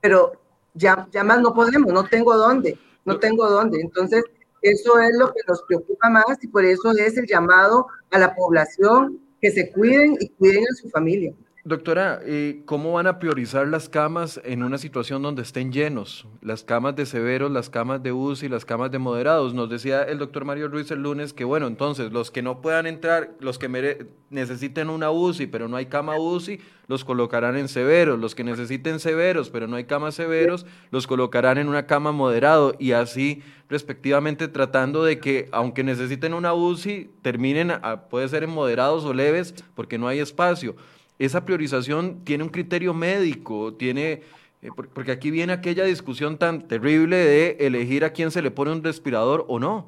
pero, 0.00 0.32
ya, 0.74 1.06
ya 1.12 1.22
más 1.22 1.40
no 1.40 1.52
podemos, 1.54 1.92
no 1.92 2.04
tengo 2.04 2.36
dónde, 2.36 2.78
no 3.04 3.18
tengo 3.18 3.48
dónde. 3.48 3.80
Entonces, 3.80 4.24
eso 4.62 4.98
es 4.98 5.16
lo 5.18 5.32
que 5.32 5.40
nos 5.46 5.62
preocupa 5.62 6.08
más 6.08 6.42
y 6.42 6.48
por 6.48 6.64
eso 6.64 6.90
es 6.92 7.16
el 7.18 7.26
llamado 7.26 7.86
a 8.10 8.18
la 8.18 8.34
población 8.34 9.20
que 9.40 9.50
se 9.50 9.70
cuiden 9.70 10.16
y 10.20 10.30
cuiden 10.30 10.64
a 10.64 10.74
su 10.74 10.88
familia. 10.88 11.34
Doctora, 11.66 12.20
eh, 12.22 12.60
¿cómo 12.66 12.92
van 12.92 13.06
a 13.06 13.18
priorizar 13.18 13.66
las 13.66 13.88
camas 13.88 14.38
en 14.44 14.62
una 14.62 14.76
situación 14.76 15.22
donde 15.22 15.40
estén 15.40 15.72
llenos? 15.72 16.28
Las 16.42 16.62
camas 16.62 16.94
de 16.94 17.06
severos, 17.06 17.50
las 17.50 17.70
camas 17.70 18.02
de 18.02 18.12
UCI, 18.12 18.50
las 18.50 18.66
camas 18.66 18.90
de 18.90 18.98
moderados. 18.98 19.54
Nos 19.54 19.70
decía 19.70 20.02
el 20.02 20.18
doctor 20.18 20.44
Mario 20.44 20.68
Ruiz 20.68 20.90
el 20.90 21.02
lunes 21.02 21.32
que, 21.32 21.44
bueno, 21.44 21.66
entonces 21.66 22.12
los 22.12 22.30
que 22.30 22.42
no 22.42 22.60
puedan 22.60 22.86
entrar, 22.86 23.30
los 23.40 23.58
que 23.58 24.10
necesiten 24.28 24.90
una 24.90 25.10
UCI, 25.10 25.46
pero 25.46 25.66
no 25.66 25.78
hay 25.78 25.86
cama 25.86 26.18
UCI, 26.18 26.60
los 26.86 27.02
colocarán 27.02 27.56
en 27.56 27.68
severos. 27.68 28.18
Los 28.18 28.34
que 28.34 28.44
necesiten 28.44 29.00
severos, 29.00 29.48
pero 29.48 29.66
no 29.66 29.76
hay 29.76 29.84
camas 29.84 30.14
severos, 30.14 30.66
los 30.90 31.06
colocarán 31.06 31.56
en 31.56 31.68
una 31.70 31.86
cama 31.86 32.12
moderado 32.12 32.74
y 32.78 32.92
así 32.92 33.42
respectivamente 33.70 34.48
tratando 34.48 35.02
de 35.02 35.18
que, 35.18 35.48
aunque 35.50 35.82
necesiten 35.82 36.34
una 36.34 36.52
UCI, 36.52 37.10
terminen, 37.22 37.72
puede 38.10 38.28
ser 38.28 38.44
en 38.44 38.50
moderados 38.50 39.06
o 39.06 39.14
leves, 39.14 39.54
porque 39.74 39.96
no 39.96 40.08
hay 40.08 40.18
espacio 40.18 40.76
esa 41.18 41.44
priorización 41.44 42.24
tiene 42.24 42.44
un 42.44 42.50
criterio 42.50 42.92
médico, 42.94 43.74
tiene, 43.74 44.22
eh, 44.62 44.70
porque 44.92 45.12
aquí 45.12 45.30
viene 45.30 45.52
aquella 45.52 45.84
discusión 45.84 46.38
tan 46.38 46.66
terrible 46.66 47.16
de 47.16 47.56
elegir 47.60 48.04
a 48.04 48.10
quién 48.10 48.30
se 48.30 48.42
le 48.42 48.50
pone 48.50 48.72
un 48.72 48.82
respirador 48.82 49.44
o 49.48 49.58
no. 49.58 49.86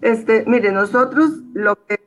Este, 0.00 0.44
mire, 0.46 0.70
nosotros 0.70 1.30
lo 1.54 1.76
que, 1.86 1.98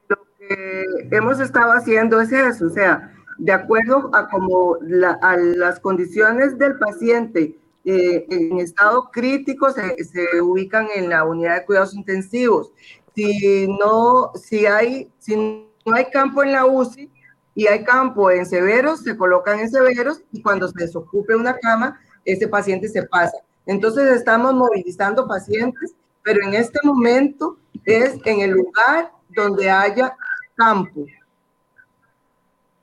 hemos 1.12 1.42
estado 1.42 1.74
haciendo 1.74 2.22
es 2.22 2.32
eso, 2.32 2.68
o 2.68 2.70
sea, 2.70 3.14
de 3.38 3.52
acuerdo 3.52 4.10
a 4.14 4.30
como 4.30 4.78
a 5.22 5.36
las 5.36 5.80
condiciones 5.82 6.58
del 6.58 6.78
paciente 6.78 7.58
eh, 7.84 8.26
en 8.30 8.60
estado 8.60 9.10
crítico 9.12 9.72
se, 9.72 10.04
se, 10.06 10.42
ubican 10.42 10.88
en 10.96 11.10
la 11.10 11.26
unidad 11.26 11.56
de 11.56 11.66
cuidados 11.66 11.94
intensivos. 11.94 12.72
Si 13.14 13.68
no, 13.68 14.32
si 14.36 14.66
hay, 14.66 15.10
si 15.20 15.67
no 15.88 15.96
hay 15.96 16.06
campo 16.10 16.44
en 16.44 16.52
la 16.52 16.66
UCI 16.66 17.10
y 17.56 17.66
hay 17.68 17.84
campo 17.84 18.30
en 18.30 18.46
severos, 18.46 19.00
se 19.00 19.18
colocan 19.18 19.60
en 19.60 19.72
severos 19.72 20.22
y 20.32 20.42
cuando 20.42 20.68
se 20.68 20.84
desocupe 20.84 21.36
una 21.36 21.58
cama, 21.58 22.00
ese 22.26 22.48
paciente 22.48 22.90
se 22.90 23.04
pasa. 23.04 23.38
Entonces 23.66 24.12
estamos 24.12 24.54
movilizando 24.54 25.28
pacientes, 25.28 25.96
pero 26.24 26.46
en 26.46 26.54
este 26.54 26.80
momento 26.84 27.58
es 27.86 28.18
en 28.26 28.42
el 28.42 28.52
lugar 28.52 29.12
donde 29.30 29.70
haya 29.70 30.16
campo. 30.56 31.06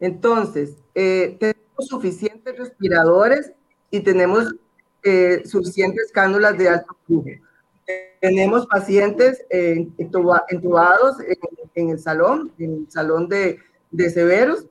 Entonces, 0.01 0.77
eh, 0.95 1.37
tenemos 1.39 1.89
suficientes 1.89 2.59
respiradores 2.59 3.53
y 3.91 4.01
tenemos 4.01 4.55
eh, 5.03 5.43
suficientes 5.45 6.11
cánulas 6.11 6.57
de 6.57 6.71
alto 6.71 6.97
flujo. 7.07 7.29
Tenemos 8.21 8.67
pacientes 8.67 9.45
entubados 9.51 11.17
en, 11.75 11.91
el 11.91 11.99
salón, 11.99 12.53
en 12.59 12.73
el 12.75 12.91
salón 12.91 13.29
de, 13.29 13.59
de 13.91 14.11
severos, 14.11 14.67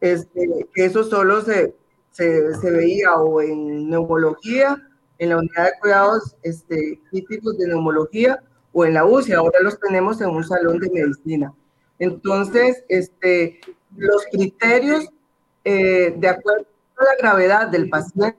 este, 0.00 0.66
que 0.72 0.84
eso 0.84 1.02
solo 1.02 1.42
se, 1.42 1.74
se, 2.10 2.54
se, 2.54 2.70
veía 2.70 3.14
o 3.16 3.40
en 3.40 3.90
neumología, 3.90 4.76
en 5.18 5.30
la 5.30 5.38
unidad 5.38 5.64
de 5.64 5.72
cuidados 5.80 6.36
este, 6.42 7.00
críticos 7.10 7.58
de 7.58 7.66
neumología 7.66 8.42
o 8.72 8.84
en 8.84 8.94
la 8.94 9.04
UCI, 9.04 9.32
ahora 9.32 9.58
los 9.60 9.78
tenemos 9.80 10.20
en 10.20 10.30
un 10.30 10.44
salón 10.44 10.78
de 10.78 10.90
medicina. 10.90 11.52
Entonces, 11.98 12.84
este, 12.88 13.60
los 13.96 14.24
criterios, 14.30 15.08
eh, 15.64 16.14
de 16.16 16.28
acuerdo 16.28 16.66
a 16.96 17.04
la 17.04 17.16
gravedad 17.18 17.68
del 17.68 17.88
paciente, 17.88 18.38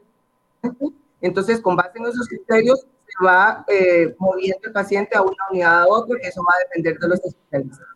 entonces 1.22 1.60
con 1.60 1.76
base 1.76 1.98
en 2.00 2.06
esos 2.06 2.28
criterios 2.28 2.86
va 3.26 3.66
eh, 3.68 4.16
moviendo 4.18 4.60
el 4.68 4.72
paciente 4.72 5.16
a 5.18 5.22
una 5.22 5.36
unidad 5.52 5.82
a 5.82 5.88
otra, 5.88 6.18
que 6.20 6.28
eso 6.28 6.42
va 6.44 6.54
a 6.56 6.64
depender 6.66 6.98
de 7.00 7.08
los 7.08 7.26
especialistas. 7.26 7.88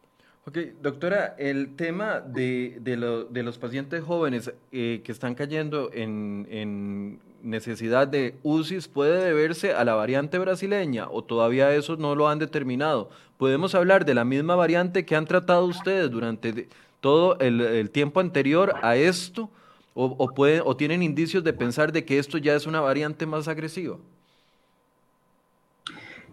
Ok, 0.46 0.58
doctora, 0.82 1.36
el 1.38 1.78
tema 1.78 2.20
de, 2.20 2.78
de, 2.82 3.44
los 3.44 3.58
pacientes 3.58 4.04
jóvenes 4.04 4.52
eh, 4.74 5.02
que 5.02 5.12
están 5.14 5.36
cayendo 5.36 5.90
en, 5.94 6.48
en, 6.52 7.22
necesidad 7.42 8.08
de 8.08 8.36
UCIs 8.44 8.88
puede 8.88 9.24
deberse 9.24 9.74
a 9.74 9.84
la 9.84 9.96
variante 9.96 10.40
brasileña 10.40 11.10
o 11.10 11.24
todavía 11.24 11.74
eso 11.74 11.96
no 11.96 12.16
lo 12.16 12.28
han 12.28 12.40
determinado. 12.40 13.10
¿Podemos 13.38 13.74
hablar 13.74 14.04
de 14.04 14.14
la 14.14 14.26
misma 14.26 14.56
variante 14.56 15.06
que 15.06 15.16
han 15.16 15.26
tratado 15.26 15.66
ustedes 15.66 16.12
durante 16.12 16.68
todo 17.00 17.38
el, 17.40 17.90
tiempo 17.92 18.20
anterior 18.20 18.76
a 18.82 18.96
esto 18.98 19.50
o, 19.94 20.06
o, 20.06 20.34
pueden, 20.34 20.62
o 20.66 20.76
tienen 20.76 21.04
indicios 21.04 21.44
de 21.44 21.54
pensar 21.54 21.92
de 21.92 22.04
que 22.06 22.18
esto 22.18 22.38
ya 22.38 22.56
es 22.56 22.66
una 22.66 22.82
variante 22.82 23.26
más 23.26 23.48
agresiva? 23.48 23.98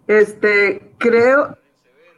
Este, 0.06 0.94
creo, 0.98 1.56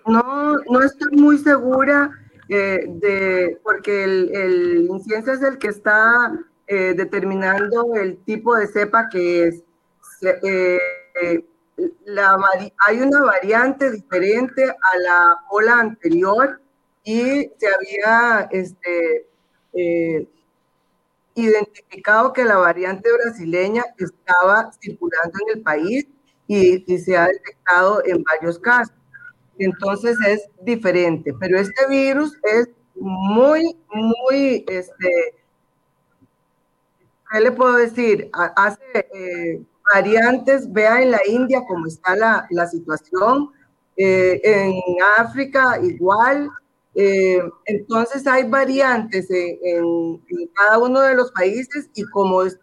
no, 0.07 0.57
no 0.69 0.83
estoy 0.83 1.17
muy 1.17 1.39
segura 1.39 2.11
eh, 2.49 2.85
de, 2.87 3.61
porque 3.63 4.05
el, 4.05 4.35
el 4.35 4.87
incienso 4.91 5.33
es 5.33 5.43
el 5.43 5.59
que 5.59 5.69
está 5.69 6.33
eh, 6.67 6.95
determinando 6.95 7.95
el 7.95 8.19
tipo 8.25 8.55
de 8.57 8.67
cepa 8.67 9.09
que 9.09 9.49
es. 9.49 9.63
Eh, 10.23 10.79
la, 12.05 12.37
hay 12.87 13.01
una 13.01 13.23
variante 13.23 13.91
diferente 13.91 14.69
a 14.69 14.99
la 14.99 15.37
ola 15.51 15.81
anterior 15.81 16.61
y 17.03 17.51
se 17.59 17.67
había 17.75 18.49
este, 18.53 19.27
identificado 21.35 22.33
que 22.33 22.45
la 22.45 22.59
variante 22.59 23.11
brasileña 23.13 23.85
estaba 23.99 24.71
circulando 24.81 25.39
en 25.47 25.57
el 25.57 25.63
país 25.63 26.07
y, 26.55 26.85
y 26.93 26.99
se 26.99 27.17
ha 27.17 27.27
detectado 27.27 28.03
en 28.05 28.23
varios 28.23 28.59
casos 28.59 28.95
entonces 29.59 30.17
es 30.27 30.49
diferente. 30.63 31.35
Pero 31.39 31.59
este 31.59 31.87
virus 31.89 32.37
es 32.43 32.69
muy, 32.95 33.77
muy, 33.93 34.65
este, 34.69 35.35
¿qué 37.31 37.41
le 37.41 37.53
puedo 37.53 37.75
decir? 37.77 38.31
Hace 38.33 38.81
eh, 39.15 39.63
variantes, 39.95 40.71
vea 40.73 41.03
en 41.03 41.11
la 41.11 41.21
India 41.27 41.63
cómo 41.67 41.87
está 41.87 42.17
la, 42.17 42.47
la 42.51 42.67
situación, 42.67 43.51
eh, 43.97 44.41
en 44.43 44.75
África 45.19 45.79
igual. 45.83 46.49
Eh, 46.95 47.43
entonces 47.65 48.27
hay 48.27 48.45
variantes 48.45 49.27
en, 49.31 50.19
cada 50.55 50.79
uno 50.79 51.01
de 51.01 51.15
los 51.15 51.33
países 51.33 51.89
y 51.95 52.05
como 52.05 52.43
es, 52.43 52.59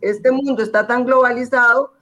este 0.00 0.32
mundo 0.32 0.62
está 0.62 0.86
tan 0.86 1.04
globalizado 1.04 1.92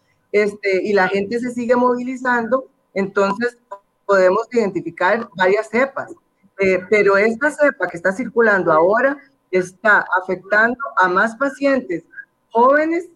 este, 0.42 0.82
y 0.82 0.92
la 0.92 1.08
gente 1.08 1.38
se 1.38 1.50
sigue 1.50 1.76
movilizando, 1.76 2.66
entonces 2.94 3.58
podemos 4.04 4.46
identificar 4.52 5.28
varias 5.34 5.68
cepas, 5.68 6.12
eh, 6.58 6.80
pero 6.88 7.16
esta 7.16 7.50
cepa 7.50 7.86
que 7.88 7.96
está 7.96 8.12
circulando 8.12 8.72
ahora 8.72 9.16
está 9.50 10.06
afectando 10.22 10.78
a 10.96 11.08
más 11.08 11.36
pacientes 11.36 12.04
jóvenes 12.50 13.08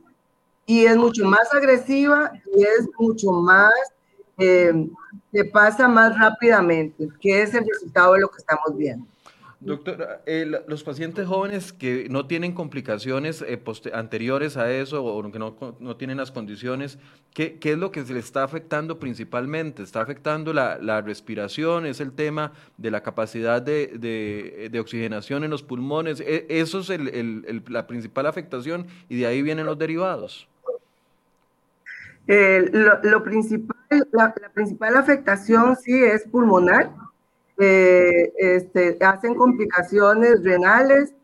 y 0.67 0.85
es 0.85 0.97
mucho 0.97 1.25
más 1.25 1.53
agresiva 1.53 2.33
y 2.55 2.63
es 2.63 2.89
mucho 2.99 3.33
más, 3.33 3.73
eh, 4.39 4.89
se 5.33 5.45
pasa 5.47 5.89
más 5.89 6.19
rápidamente, 6.19 7.09
que 7.21 7.43
es 7.43 7.55
el 7.55 7.67
resultado 7.67 8.15
de 8.15 8.21
lo 8.21 8.31
que 8.31 8.39
estamos 8.39 8.77
viendo. 8.77 9.07
Doctora, 9.63 10.23
eh, 10.25 10.51
los 10.67 10.83
pacientes 10.83 11.27
jóvenes 11.27 11.75
que 11.75 12.09
no 12.09 12.27
tienen 12.27 12.55
complicaciones 12.55 13.45
eh, 13.47 13.61
anteriores 13.93 14.57
a 14.57 14.73
eso 14.73 15.05
o 15.05 15.31
que 15.31 15.39
no, 15.39 15.55
no 15.79 15.97
tienen 15.97 16.17
las 16.17 16.31
condiciones, 16.31 16.99
¿qué, 17.35 17.59
¿qué, 17.59 17.73
es 17.73 17.79
lo 17.79 17.93
que 17.93 18.03
se 18.07 18.15
les 18.15 18.25
está 18.25 18.43
afectando 18.43 18.99
principalmente? 18.99 19.83
¿Está 19.83 20.01
afectando 20.01 20.55
la, 20.55 20.79
la 20.79 21.03
respiración? 21.03 21.85
¿Es 21.85 22.01
el 22.01 22.13
tema 22.13 22.53
de 22.79 22.91
la 22.91 23.03
capacidad 23.03 23.61
de, 23.61 23.89
de, 23.99 24.71
de 24.73 24.81
oxigenación 24.81 25.45
en 25.45 25.51
los 25.51 25.63
pulmones? 25.63 26.21
E, 26.21 26.47
¿Eso 26.49 26.81
es 26.81 26.89
el, 26.89 27.09
el, 27.09 27.63
la 27.69 27.87
principal 27.87 28.25
afectación 28.25 28.87
y 29.11 29.19
de 29.19 29.27
ahí 29.27 29.43
vienen 29.43 29.67
los 29.67 29.77
derivados? 29.77 30.49
Eh, 32.27 32.67
lo, 33.03 33.23
principal, 33.23 33.77
la, 34.13 34.35
la 34.41 34.49
principal 34.49 34.97
afectación 34.97 35.77
sí 35.77 36.03
es 36.03 36.27
pulmonar 36.29 36.91
eh, 37.63 38.33
este, 38.39 38.97
hacen 39.05 39.35
complicaciones 39.35 40.43
renales 40.43 41.15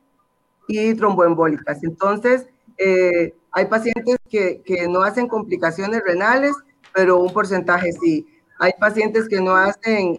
y 0.68 0.94
tromboembólicas. 0.94 1.82
Entonces, 1.82 2.46
eh, 2.76 3.34
hay 3.52 3.64
pacientes 3.66 4.18
que, 4.28 4.60
que, 4.62 4.86
no 4.86 5.02
hacen 5.02 5.28
complicaciones 5.28 6.02
renales, 6.04 6.54
pero 6.94 7.18
un 7.20 7.32
porcentaje 7.32 7.90
sí. 7.92 8.26
Hay 8.58 8.72
pacientes 8.78 9.28
que 9.28 9.40
no 9.40 9.56
hacen 9.56 10.18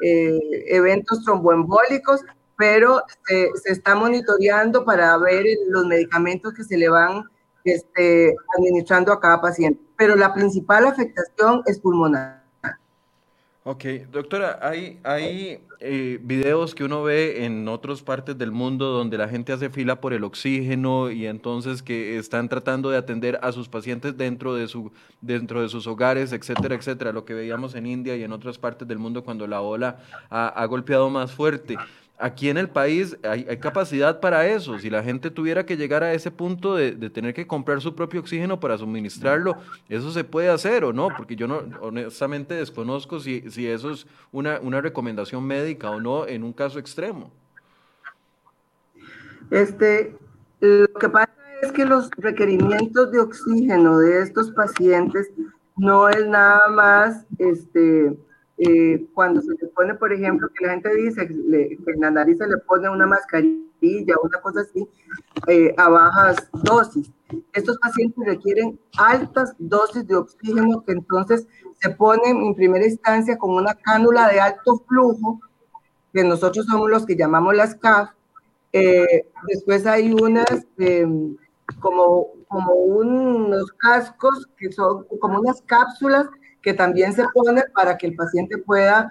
eh, 0.00 0.40
eventos 0.68 1.24
tromboembólicos, 1.24 2.20
pero 2.56 3.02
se, 3.26 3.50
se, 3.64 3.72
está 3.72 3.96
monitoreando 3.96 4.84
para 4.84 5.18
ver 5.18 5.44
los 5.68 5.86
medicamentos 5.86 6.54
que 6.54 6.62
se 6.62 6.76
le 6.76 6.88
van 6.88 7.24
este, 7.64 8.32
administrando 8.56 9.12
a 9.12 9.20
cada 9.20 9.40
paciente. 9.40 9.80
Pero 9.96 10.14
la 10.14 10.32
principal 10.32 10.86
afectación 10.86 11.62
es 11.66 11.80
pulmonar. 11.80 12.45
Ok, 13.68 13.84
doctora, 14.12 14.60
hay, 14.62 15.00
hay 15.02 15.58
eh, 15.80 16.20
videos 16.22 16.72
que 16.72 16.84
uno 16.84 17.02
ve 17.02 17.44
en 17.44 17.66
otras 17.66 18.00
partes 18.00 18.38
del 18.38 18.52
mundo 18.52 18.92
donde 18.92 19.18
la 19.18 19.28
gente 19.28 19.52
hace 19.52 19.70
fila 19.70 20.00
por 20.00 20.12
el 20.12 20.22
oxígeno 20.22 21.10
y 21.10 21.26
entonces 21.26 21.82
que 21.82 22.16
están 22.16 22.48
tratando 22.48 22.90
de 22.90 22.96
atender 22.96 23.40
a 23.42 23.50
sus 23.50 23.68
pacientes 23.68 24.16
dentro 24.16 24.54
de, 24.54 24.68
su, 24.68 24.92
dentro 25.20 25.62
de 25.62 25.68
sus 25.68 25.88
hogares, 25.88 26.32
etcétera, 26.32 26.76
etcétera, 26.76 27.10
lo 27.10 27.24
que 27.24 27.34
veíamos 27.34 27.74
en 27.74 27.86
India 27.86 28.14
y 28.14 28.22
en 28.22 28.30
otras 28.30 28.56
partes 28.56 28.86
del 28.86 29.00
mundo 29.00 29.24
cuando 29.24 29.48
la 29.48 29.60
ola 29.60 29.98
ha, 30.30 30.46
ha 30.46 30.64
golpeado 30.66 31.10
más 31.10 31.32
fuerte 31.32 31.76
aquí 32.18 32.48
en 32.48 32.56
el 32.56 32.68
país 32.68 33.16
hay, 33.22 33.44
capacidad 33.58 34.20
para 34.20 34.46
eso. 34.46 34.78
Si 34.78 34.90
la 34.90 35.02
gente 35.02 35.30
tuviera 35.30 35.66
que 35.66 35.76
llegar 35.76 36.02
a 36.02 36.12
ese 36.12 36.30
punto 36.30 36.74
de, 36.74 36.92
tener 37.10 37.34
que 37.34 37.46
comprar 37.46 37.80
su 37.80 37.94
propio 37.94 38.20
oxígeno 38.20 38.58
para 38.60 38.78
suministrarlo, 38.78 39.56
eso 39.88 40.10
se 40.10 40.24
puede 40.24 40.48
hacer 40.48 40.84
o 40.84 40.92
no, 40.92 41.08
porque 41.16 41.36
yo 41.36 41.46
no, 41.46 41.62
honestamente 41.80 42.54
desconozco 42.54 43.20
si, 43.20 43.50
si 43.50 43.66
eso 43.66 43.90
es 43.90 44.06
una, 44.32 44.58
una 44.60 44.80
recomendación 44.80 45.44
médica 45.44 45.90
o 45.90 46.00
no 46.00 46.26
en 46.26 46.42
un 46.42 46.52
caso 46.52 46.78
extremo. 46.78 47.30
Este, 49.50 50.16
lo 50.60 50.92
que 50.94 51.08
pasa 51.08 51.32
es 51.62 51.72
que 51.72 51.84
los 51.84 52.10
requerimientos 52.16 53.12
de 53.12 53.20
oxígeno 53.20 53.98
de 53.98 54.22
estos 54.22 54.50
pacientes 54.50 55.30
no 55.76 56.08
es 56.08 56.26
nada 56.26 56.68
más 56.68 57.26
este, 57.38 58.16
eh, 58.58 59.06
cuando 59.12 59.42
se 59.42 59.52
le 59.52 59.68
pone, 59.68 59.94
por 59.94 60.12
ejemplo, 60.12 60.48
que 60.48 60.64
la 60.64 60.72
gente 60.72 60.94
dice 60.94 61.28
que 61.28 61.34
en 61.92 62.00
la 62.00 62.10
nariz 62.10 62.38
se 62.38 62.46
le 62.46 62.56
pone 62.58 62.88
una 62.88 63.06
mascarilla, 63.06 64.14
una 64.22 64.40
cosa 64.40 64.60
así, 64.60 64.88
eh, 65.46 65.74
a 65.76 65.88
bajas 65.90 66.48
dosis. 66.64 67.12
Estos 67.52 67.78
pacientes 67.78 68.24
requieren 68.24 68.80
altas 68.96 69.54
dosis 69.58 70.06
de 70.06 70.16
oxígeno 70.16 70.82
que 70.84 70.92
entonces 70.92 71.46
se 71.80 71.90
ponen 71.90 72.36
en 72.38 72.54
primera 72.54 72.86
instancia 72.86 73.36
con 73.36 73.50
una 73.50 73.74
cánula 73.74 74.28
de 74.28 74.40
alto 74.40 74.82
flujo, 74.88 75.40
que 76.14 76.24
nosotros 76.24 76.64
somos 76.64 76.88
los 76.88 77.04
que 77.04 77.16
llamamos 77.16 77.54
las 77.54 77.74
CAF. 77.74 78.10
Eh, 78.72 79.26
después 79.48 79.86
hay 79.86 80.12
unas 80.12 80.66
em, 80.78 81.36
como, 81.80 82.28
como 82.48 82.72
unos 82.72 83.70
cascos 83.72 84.48
que 84.56 84.72
son 84.72 85.04
como 85.20 85.40
unas 85.40 85.60
cápsulas 85.62 86.26
que 86.66 86.74
también 86.74 87.12
se 87.12 87.24
pone 87.32 87.62
para 87.72 87.96
que 87.96 88.08
el 88.08 88.16
paciente 88.16 88.58
pueda 88.58 89.08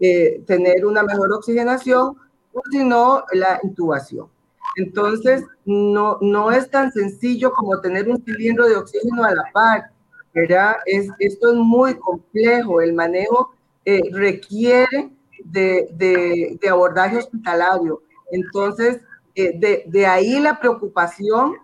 eh, 0.00 0.42
tener 0.44 0.84
una 0.84 1.04
mejor 1.04 1.32
oxigenación 1.32 2.16
o 2.52 2.62
si 2.68 2.82
no, 2.82 3.22
la 3.32 3.60
intubación. 3.62 4.26
Entonces, 4.74 5.44
no, 5.64 6.18
no 6.20 6.50
es 6.50 6.68
tan 6.68 6.90
sencillo 6.90 7.52
como 7.52 7.80
tener 7.80 8.08
un 8.08 8.20
cilindro 8.24 8.66
de 8.66 8.74
oxígeno 8.74 9.22
a 9.22 9.32
la 9.32 9.44
par, 9.54 9.92
¿verdad? 10.34 10.78
Es, 10.84 11.06
esto 11.20 11.52
es 11.52 11.58
muy 11.58 11.94
complejo, 11.94 12.80
el 12.80 12.92
manejo 12.92 13.52
eh, 13.84 14.10
requiere 14.12 15.12
de, 15.44 15.90
de, 15.92 16.58
de, 16.60 16.68
abordaje 16.68 17.18
hospitalario. 17.18 18.02
Entonces, 18.32 19.00
eh, 19.36 19.52
de, 19.56 19.84
de, 19.86 20.06
ahí 20.06 20.40
la 20.40 20.58
preocupación 20.58 21.54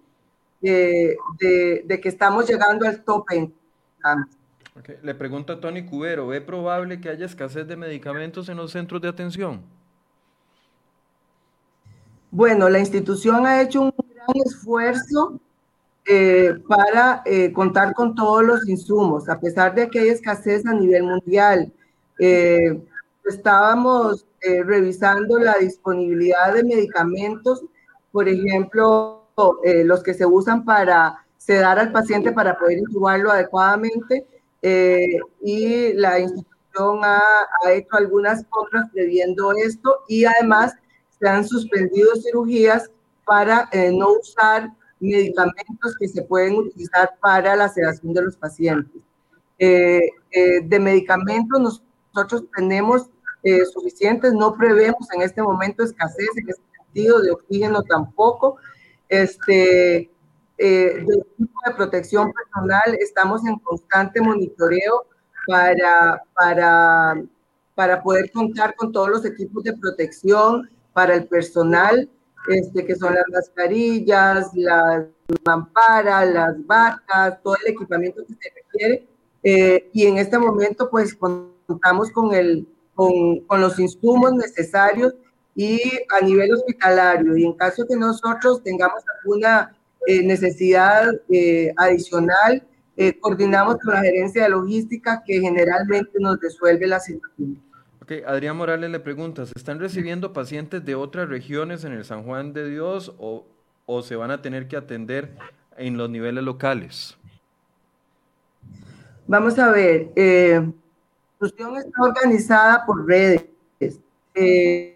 de, 0.61 1.19
de, 1.41 2.01
que 2.01 2.09
estamos 2.11 2.49
llegando 2.49 2.87
al 2.87 3.03
tope. 3.03 3.51
Le 5.03 5.15
pregunto 5.15 5.55
a 5.55 5.61
Tony 5.61 5.87
Cubero, 5.87 6.27
¿ve 6.27 6.41
probable 6.41 7.01
que 7.01 7.09
haya 7.09 7.25
escasez 7.25 7.67
de 7.67 7.77
medicamentos 7.77 8.49
en 8.49 8.59
los 8.59 8.73
centros 8.73 9.01
de 9.01 9.09
atención? 9.09 9.63
Bueno, 12.31 12.69
la 12.69 12.79
institución 12.79 13.47
ha 13.47 13.63
hecho 13.63 13.83
un 13.83 13.95
gran 13.97 14.47
esfuerzo 14.47 15.41
eh, 16.05 16.55
para 16.69 17.23
eh, 17.25 17.53
contar 17.53 17.95
con 17.95 18.15
todos 18.15 18.45
los 18.45 18.69
insumos, 18.69 19.29
a 19.31 19.41
pesar 19.41 19.75
de 19.75 19.89
que 19.89 20.01
hay 20.01 20.09
escasez 20.09 20.67
a 20.67 20.75
nivel 20.75 21.05
mundial. 21.05 21.73
Eh, 22.19 22.79
estábamos 23.25 24.27
revisando 24.65 25.41
la 25.41 25.55
disponibilidad 25.55 26.55
de 26.55 26.63
medicamentos, 26.63 27.65
por 28.13 28.29
ejemplo, 28.29 29.25
los 29.65 30.05
que 30.05 30.15
se 30.15 30.25
usan 30.25 30.65
para 30.65 31.27
sedar 31.37 31.81
al 31.81 31.91
paciente 31.91 32.31
para 32.31 32.57
poder 32.57 32.79
intubarlo 32.79 33.33
adecuadamente 33.33 34.25
eh, 34.69 35.21
y 35.43 35.93
la 35.93 36.19
institución 36.19 36.99
ha, 37.05 37.21
ha, 37.63 37.73
hecho 37.73 37.89
algunas 37.93 38.45
compras 38.51 38.87
previendo 38.93 39.53
esto 39.53 40.01
y 40.09 40.25
además 40.25 40.75
se 41.21 41.29
han 41.29 41.47
suspendido 41.47 42.17
cirugías 42.17 42.91
para 43.25 43.69
eh, 43.71 43.93
no 43.93 44.15
usar 44.15 44.73
medicamentos 44.99 45.97
que 46.01 46.09
se 46.09 46.21
pueden 46.23 46.57
utilizar 46.57 47.15
para 47.21 47.55
la 47.55 47.69
sedación 47.69 48.13
de 48.13 48.23
los 48.23 48.37
pacientes. 48.37 49.01
Eh, 49.61 50.01
de 50.33 50.81
medicamentos 50.81 51.81
nosotros 52.13 52.43
tenemos 52.57 53.09
suficientes, 53.73 54.33
no 54.33 54.57
prevemos 54.57 55.09
en 55.15 55.23
este 55.23 55.41
momento 55.41 55.85
escasez 55.85 56.29
en 56.39 56.49
este 56.49 56.63
sentido, 56.77 57.21
de 57.21 57.31
oxígeno 57.31 57.85
tampoco. 57.85 58.57
Este, 59.09 60.11
eh, 60.59 61.05
del 61.07 61.25
de 61.67 61.75
protección 61.75 62.33
personal 62.33 62.97
estamos 63.01 63.45
en 63.45 63.59
constante 63.59 64.21
monitoreo 64.21 65.07
para, 65.47 66.23
para, 66.35 67.23
para 67.75 68.03
poder 68.03 68.31
contar 68.31 68.75
con 68.75 68.93
todos 68.93 69.09
los 69.09 69.25
equipos 69.25 69.65
de 69.65 69.77
protección 69.77 70.71
para 70.93 71.15
el 71.15 71.27
personal, 71.27 72.09
este, 72.49 72.87
que 72.87 72.95
son 72.97 73.15
las 73.15 73.25
mascarillas, 73.33 74.51
las 74.55 75.07
mamparas, 75.45 76.33
las 76.33 76.67
batas, 76.67 77.43
todo 77.43 77.57
el 77.65 77.73
equipamiento 77.73 78.25
que 78.27 78.35
se 78.35 78.53
requiere. 78.55 79.09
Eh, 79.43 79.91
y 79.93 80.07
en 80.07 80.19
este 80.19 80.39
momento, 80.39 80.89
pues 80.91 81.15
contamos 81.15 82.11
con, 82.11 82.33
el, 82.35 82.67
con, 82.95 83.41
con 83.41 83.61
los 83.61 83.79
insumos 83.79 84.33
necesarios 84.35 85.15
y 85.55 85.81
a 86.09 86.25
nivel 86.25 86.53
hospitalario. 86.55 87.37
Y 87.37 87.45
en 87.45 87.53
caso 87.55 87.87
que 87.89 87.97
nosotros 87.97 88.63
tengamos 88.63 89.03
alguna 89.19 89.77
eh, 90.07 90.23
necesidad 90.23 91.13
eh, 91.29 91.73
adicional, 91.77 92.67
eh, 92.97 93.19
coordinamos 93.19 93.77
con 93.79 93.93
la 93.95 94.01
gerencia 94.01 94.45
de 94.45 94.51
logística 94.51 95.23
que 95.27 95.41
generalmente 95.41 96.13
nos 96.21 96.41
resuelve 96.41 96.87
la 96.87 97.01
situación. 97.01 97.61
Ok, 98.01 98.13
Adrián 98.25 98.57
Morales 98.57 98.89
le 98.89 99.01
pregunta, 99.01 99.45
¿se 99.45 99.53
están 99.57 99.81
recibiendo 99.81 100.33
pacientes 100.33 100.85
de 100.85 100.95
otras 100.95 101.29
regiones 101.29 101.85
en 101.85 101.93
el 101.93 102.05
San 102.05 102.23
Juan 102.23 102.53
de 102.53 102.71
Dios 102.71 103.15
o, 103.19 103.45
o 103.85 104.03
se 104.03 104.15
van 104.15 104.31
a 104.31 104.41
tener 104.41 104.69
que 104.69 104.77
atender 104.77 105.37
en 105.77 105.97
los 105.99 106.09
niveles 106.09 106.45
locales? 106.45 107.19
Vamos 109.27 109.59
a 109.59 109.73
ver, 109.73 110.13
la 110.15 110.73
institución 111.41 111.77
está 111.77 112.01
organizada 112.01 112.87
por 112.87 113.05
redes 113.05 113.47
y, 114.37 114.95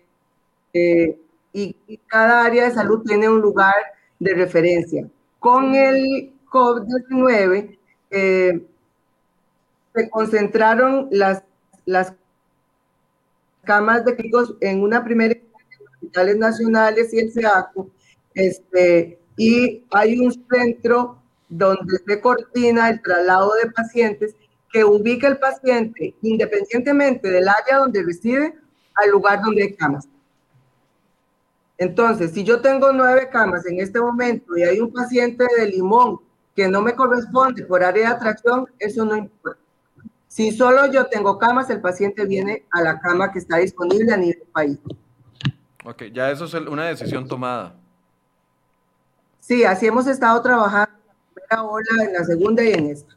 y 1.53 1.96
cada 2.07 2.44
área 2.44 2.64
de 2.64 2.70
salud 2.70 3.03
tiene 3.05 3.29
un 3.29 3.40
lugar 3.40 3.75
de 4.20 4.35
referencia. 4.35 5.09
Con 5.40 5.74
el 5.74 6.33
COVID-19 6.48 7.78
eh, 8.11 8.66
se 9.94 10.11
concentraron 10.11 11.09
las, 11.11 11.42
las 11.87 12.12
camas 13.64 14.04
de 14.04 14.14
clínicos 14.14 14.54
en 14.61 14.83
una 14.83 15.02
primera 15.02 15.35
en 15.35 15.42
hospitales 15.94 16.37
nacionales 16.37 17.12
y 17.12 17.18
el 17.18 17.33
SEACO, 17.33 17.90
este, 18.35 19.18
y 19.37 19.85
hay 19.90 20.18
un 20.18 20.33
centro 20.48 21.18
donde 21.48 21.98
se 22.06 22.20
coordina 22.20 22.90
el 22.90 23.02
traslado 23.02 23.52
de 23.62 23.70
pacientes 23.70 24.37
que 24.72 24.85
ubica 24.85 25.26
el 25.26 25.38
paciente 25.38 26.14
independientemente 26.22 27.28
del 27.28 27.48
área 27.48 27.78
donde 27.78 28.04
reside 28.04 28.54
al 28.94 29.11
lugar 29.11 29.40
donde 29.42 29.62
hay 29.62 29.74
camas. 29.74 30.06
Entonces, 31.80 32.32
si 32.32 32.44
yo 32.44 32.60
tengo 32.60 32.92
nueve 32.92 33.30
camas 33.32 33.64
en 33.64 33.80
este 33.80 33.98
momento 34.02 34.54
y 34.54 34.64
hay 34.64 34.80
un 34.80 34.92
paciente 34.92 35.46
de 35.56 35.66
limón 35.66 36.20
que 36.54 36.68
no 36.68 36.82
me 36.82 36.94
corresponde 36.94 37.64
por 37.64 37.82
área 37.82 38.10
de 38.10 38.14
atracción, 38.16 38.66
eso 38.78 39.02
no 39.06 39.16
importa. 39.16 39.58
Si 40.28 40.52
solo 40.52 40.92
yo 40.92 41.06
tengo 41.06 41.38
camas, 41.38 41.70
el 41.70 41.80
paciente 41.80 42.26
viene 42.26 42.66
a 42.70 42.82
la 42.82 43.00
cama 43.00 43.32
que 43.32 43.38
está 43.38 43.56
disponible 43.56 44.12
a 44.12 44.18
nivel 44.18 44.42
país. 44.52 44.78
Ok, 45.82 46.02
ya 46.12 46.30
eso 46.30 46.44
es 46.44 46.52
una 46.52 46.84
decisión 46.84 47.26
tomada. 47.26 47.74
Sí, 49.40 49.64
así 49.64 49.86
hemos 49.86 50.06
estado 50.06 50.42
trabajando 50.42 50.92
en 50.92 51.06
la 51.06 51.32
primera 51.32 51.62
ola, 51.62 52.04
en 52.04 52.12
la 52.12 52.24
segunda 52.24 52.62
y 52.62 52.72
en 52.74 52.86
esta. 52.88 53.14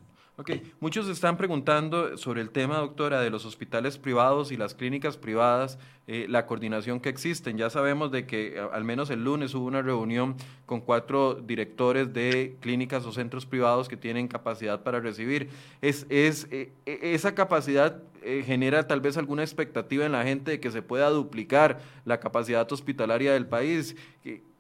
Muchos 0.79 1.07
están 1.07 1.37
preguntando 1.37 2.17
sobre 2.17 2.41
el 2.41 2.49
tema, 2.49 2.77
doctora, 2.77 3.21
de 3.21 3.29
los 3.29 3.45
hospitales 3.45 3.97
privados 3.97 4.51
y 4.51 4.57
las 4.57 4.73
clínicas 4.73 5.17
privadas, 5.17 5.77
eh, 6.07 6.25
la 6.29 6.45
coordinación 6.45 6.99
que 6.99 7.09
existen. 7.09 7.57
Ya 7.57 7.69
sabemos 7.69 8.11
de 8.11 8.25
que 8.25 8.61
al 8.71 8.83
menos 8.83 9.09
el 9.09 9.23
lunes 9.23 9.53
hubo 9.53 9.65
una 9.65 9.81
reunión 9.81 10.35
con 10.65 10.81
cuatro 10.81 11.35
directores 11.35 12.13
de 12.13 12.57
clínicas 12.59 13.05
o 13.05 13.11
centros 13.11 13.45
privados 13.45 13.87
que 13.87 13.97
tienen 13.97 14.27
capacidad 14.27 14.83
para 14.83 14.99
recibir. 14.99 15.49
Es, 15.81 16.05
eh, 16.09 16.71
esa 16.85 17.35
capacidad 17.35 18.01
eh, 18.21 18.43
genera 18.45 18.87
tal 18.87 19.01
vez 19.01 19.17
alguna 19.17 19.43
expectativa 19.43 20.05
en 20.05 20.11
la 20.11 20.23
gente 20.23 20.51
de 20.51 20.59
que 20.59 20.71
se 20.71 20.81
pueda 20.81 21.09
duplicar 21.09 21.81
la 22.05 22.19
capacidad 22.19 22.69
hospitalaria 22.71 23.33
del 23.33 23.47
país. 23.47 23.95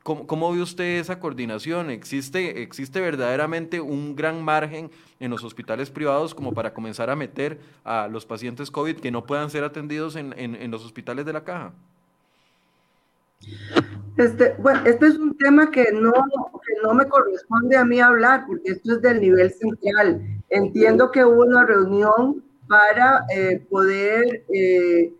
¿Cómo, 0.03 0.27
¿Cómo, 0.27 0.51
ve 0.51 0.61
usted 0.61 0.99
esa 0.99 1.17
coordinación? 1.17 1.89
¿Existe, 1.89 2.61
¿Existe 2.61 2.99
verdaderamente 2.99 3.79
un 3.79 4.17
gran 4.17 4.43
margen 4.43 4.91
en 5.21 5.31
los 5.31 5.45
hospitales 5.45 5.89
privados 5.89 6.35
como 6.35 6.53
para 6.53 6.73
comenzar 6.73 7.09
a 7.09 7.15
meter 7.15 7.57
a 7.85 8.09
los 8.09 8.25
pacientes 8.25 8.69
COVID 8.69 8.97
que 8.97 9.11
no 9.11 9.25
puedan 9.25 9.49
ser 9.49 9.63
atendidos 9.63 10.17
en, 10.17 10.33
en, 10.37 10.71
los 10.71 10.83
hospitales 10.83 11.25
de 11.25 11.31
la 11.31 11.45
caja? 11.45 11.71
Este, 14.17 14.55
bueno, 14.59 14.81
este 14.85 15.07
es 15.07 15.15
un 15.17 15.37
tema 15.37 15.71
que 15.71 15.93
no, 15.93 16.11
que 16.11 16.73
no 16.83 16.93
me 16.93 17.07
corresponde 17.07 17.77
a 17.77 17.85
mí 17.85 18.01
hablar, 18.01 18.43
porque 18.45 18.71
esto 18.71 18.95
es 18.95 19.01
del 19.01 19.21
nivel 19.21 19.51
central. 19.53 20.21
Entiendo 20.49 21.11
que 21.11 21.23
hubo 21.23 21.43
una 21.43 21.65
reunión 21.65 22.43
para 22.67 23.23
eh, 23.33 23.65
poder 23.69 24.43
eh, 24.53 25.13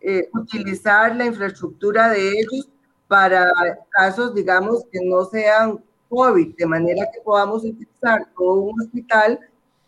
eh, 0.00 0.28
utilizar 0.34 1.16
la 1.16 1.26
infraestructura 1.26 2.10
de 2.10 2.28
ellos 2.28 2.68
para 3.08 3.50
casos, 3.90 4.34
digamos, 4.34 4.84
que 4.90 5.00
no 5.04 5.24
sean 5.24 5.82
COVID, 6.08 6.56
de 6.56 6.66
manera 6.66 7.08
que 7.12 7.20
podamos 7.20 7.64
utilizar 7.64 8.26
todo 8.36 8.54
un 8.54 8.80
hospital 8.80 9.38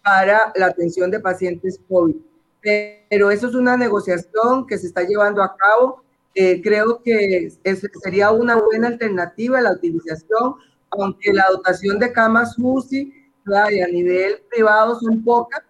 para 0.02 0.52
la 0.54 0.66
atención 0.66 1.10
de 1.10 1.20
pacientes 1.20 1.80
COVID. 1.88 2.16
Pero 2.60 3.30
eso 3.30 3.48
es 3.48 3.54
una 3.54 3.76
negociación 3.76 4.66
que 4.66 4.78
se 4.78 4.88
está 4.88 5.02
llevando 5.02 5.42
a 5.42 5.56
cabo. 5.56 6.02
Eh, 6.34 6.60
creo 6.62 7.00
que 7.02 7.48
es, 7.62 7.86
sería 8.02 8.30
una 8.32 8.56
buena 8.56 8.88
alternativa 8.88 9.60
la 9.60 9.72
utilización, 9.72 10.56
aunque 10.90 11.32
la 11.32 11.46
dotación 11.50 11.98
de 11.98 12.12
camas 12.12 12.56
UCI 12.58 13.12
a 13.54 13.86
nivel 13.88 14.42
privado 14.50 14.98
son 14.98 15.22
pocas, 15.22 15.62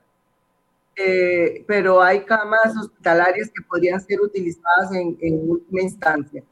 eh, 0.96 1.62
pero 1.66 2.02
hay 2.02 2.24
camas 2.24 2.74
hospitalarias 2.80 3.48
que 3.48 3.62
podrían 3.68 4.00
ser 4.00 4.20
utilizadas 4.20 4.92
en, 4.92 5.16
en 5.20 5.50
última 5.50 5.82
instancia. 5.82 6.42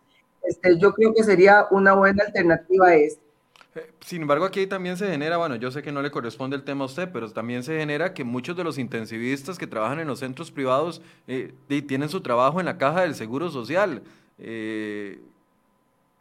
Este, 0.46 0.78
yo 0.78 0.92
creo 0.92 1.14
que 1.14 1.22
sería 1.22 1.66
una 1.70 1.94
buena 1.94 2.24
alternativa 2.24 2.88
a 2.88 2.94
esto. 2.94 3.22
Eh, 3.74 3.90
sin 4.00 4.22
embargo, 4.22 4.44
aquí 4.44 4.66
también 4.66 4.96
se 4.96 5.08
genera, 5.08 5.36
bueno, 5.36 5.56
yo 5.56 5.70
sé 5.70 5.82
que 5.82 5.92
no 5.92 6.02
le 6.02 6.10
corresponde 6.10 6.56
el 6.56 6.64
tema 6.64 6.84
a 6.84 6.86
usted, 6.86 7.10
pero 7.12 7.30
también 7.30 7.62
se 7.62 7.78
genera 7.78 8.14
que 8.14 8.24
muchos 8.24 8.56
de 8.56 8.64
los 8.64 8.78
intensivistas 8.78 9.58
que 9.58 9.66
trabajan 9.66 10.00
en 10.00 10.08
los 10.08 10.20
centros 10.20 10.50
privados 10.50 11.02
eh, 11.26 11.52
tienen 11.86 12.08
su 12.08 12.20
trabajo 12.20 12.60
en 12.60 12.66
la 12.66 12.78
caja 12.78 13.02
del 13.02 13.14
Seguro 13.14 13.50
Social. 13.50 14.02
Eh, 14.38 15.20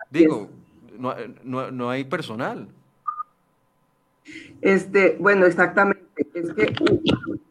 digo, 0.10 0.50
no, 0.98 1.16
no, 1.44 1.72
no, 1.72 1.90
hay 1.90 2.04
personal. 2.04 2.68
Este, 4.62 5.18
bueno, 5.20 5.46
exactamente. 5.46 6.02
Es 6.34 6.54
que 6.54 6.74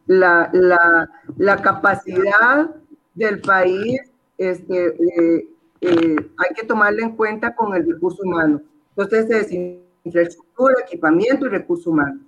la, 0.07 0.49
la, 0.53 1.09
la 1.37 1.61
capacidad 1.61 2.69
del 3.13 3.41
país 3.41 4.01
este, 4.37 4.87
eh, 4.87 5.47
hay 5.87 6.55
que 6.55 6.65
tomarla 6.65 7.03
en 7.03 7.15
cuenta 7.15 7.55
con 7.55 7.75
el 7.75 7.85
recurso 7.85 8.23
humano. 8.23 8.61
Entonces, 8.95 9.29
es 9.29 9.79
infraestructura, 10.03 10.75
equipamiento 10.85 11.45
y 11.45 11.49
recurso 11.49 11.89
humano. 11.89 12.19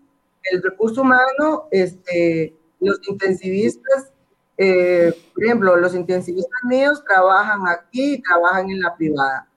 El 0.43 0.61
recurso 0.61 1.01
humano, 1.01 1.67
este, 1.71 2.55
los 2.79 2.99
intensivistas, 3.07 4.11
eh, 4.57 5.13
por 5.33 5.43
ejemplo, 5.43 5.75
los 5.75 5.95
intensivistas 5.95 6.63
míos 6.63 7.03
trabajan 7.07 7.61
aquí 7.67 8.13
y 8.15 8.21
trabajan 8.21 8.69
en 8.69 8.81
la 8.81 8.95
privada. 8.95 9.47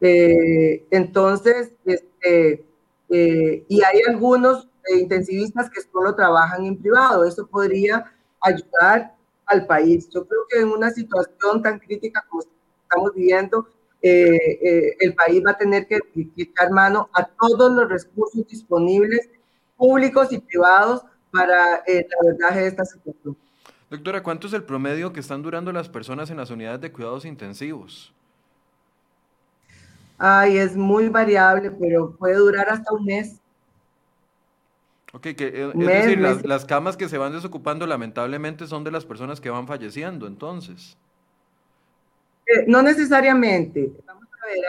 Eh, 0.00 0.86
entonces, 0.90 1.72
este, 1.84 2.64
y 3.08 3.82
hay 3.82 4.02
algunos 4.08 4.68
intensivistas 4.88 5.68
que 5.70 5.80
solo 5.82 6.14
trabajan 6.14 6.64
en 6.64 6.76
privado. 6.76 7.24
Eso 7.24 7.46
podría 7.46 8.12
ayudar 8.40 9.14
al 9.46 9.66
país. 9.66 10.08
Yo 10.10 10.26
creo 10.26 10.42
que 10.48 10.60
en 10.60 10.68
una 10.68 10.90
situación 10.90 11.62
tan 11.62 11.78
crítica 11.78 12.24
como 12.28 12.42
estamos 12.90 13.14
viviendo, 13.14 13.68
eh, 14.02 14.58
eh, 14.62 14.96
el 14.98 15.14
país 15.14 15.42
va 15.46 15.52
a 15.52 15.58
tener 15.58 15.86
que, 15.86 16.00
echar 16.36 16.70
mano 16.70 17.08
a 17.12 17.24
todos 17.24 17.70
los 17.72 17.88
recursos 17.88 18.46
disponibles, 18.48 19.28
públicos 19.76 20.32
y 20.32 20.38
privados, 20.38 21.02
para 21.30 21.76
eh, 21.86 22.06
la 22.10 22.32
verdad 22.32 22.60
de 22.60 22.66
esta 22.66 22.84
situación. 22.84 23.36
Doctora, 23.88 24.22
¿cuánto 24.22 24.48
es 24.48 24.52
el 24.52 24.64
promedio 24.64 25.12
que 25.12 25.20
están 25.20 25.42
durando 25.42 25.72
las 25.72 25.88
personas 25.88 26.30
en 26.30 26.38
las 26.38 26.50
unidades 26.50 26.80
de 26.80 26.90
cuidados 26.90 27.24
intensivos? 27.24 28.12
Ay, 30.18 30.58
es 30.58 30.76
muy 30.76 31.08
variable, 31.08 31.70
pero 31.70 32.16
puede 32.16 32.34
durar 32.34 32.68
hasta 32.68 32.92
un 32.92 33.04
mes. 33.04 33.40
Ok, 35.12 35.22
que, 35.22 35.34
eh, 35.38 35.72
es 35.74 35.86
decir, 35.86 36.20
las, 36.20 36.44
las, 36.44 36.64
camas 36.64 36.96
que 36.96 37.08
se 37.08 37.18
van 37.18 37.32
desocupando 37.32 37.86
lamentablemente 37.86 38.66
son 38.66 38.84
de 38.84 38.90
las 38.90 39.04
personas 39.04 39.40
que 39.40 39.50
van 39.50 39.66
falleciendo, 39.66 40.26
entonces. 40.26 40.96
Eh, 42.50 42.64
no 42.66 42.82
necesariamente. 42.82 43.92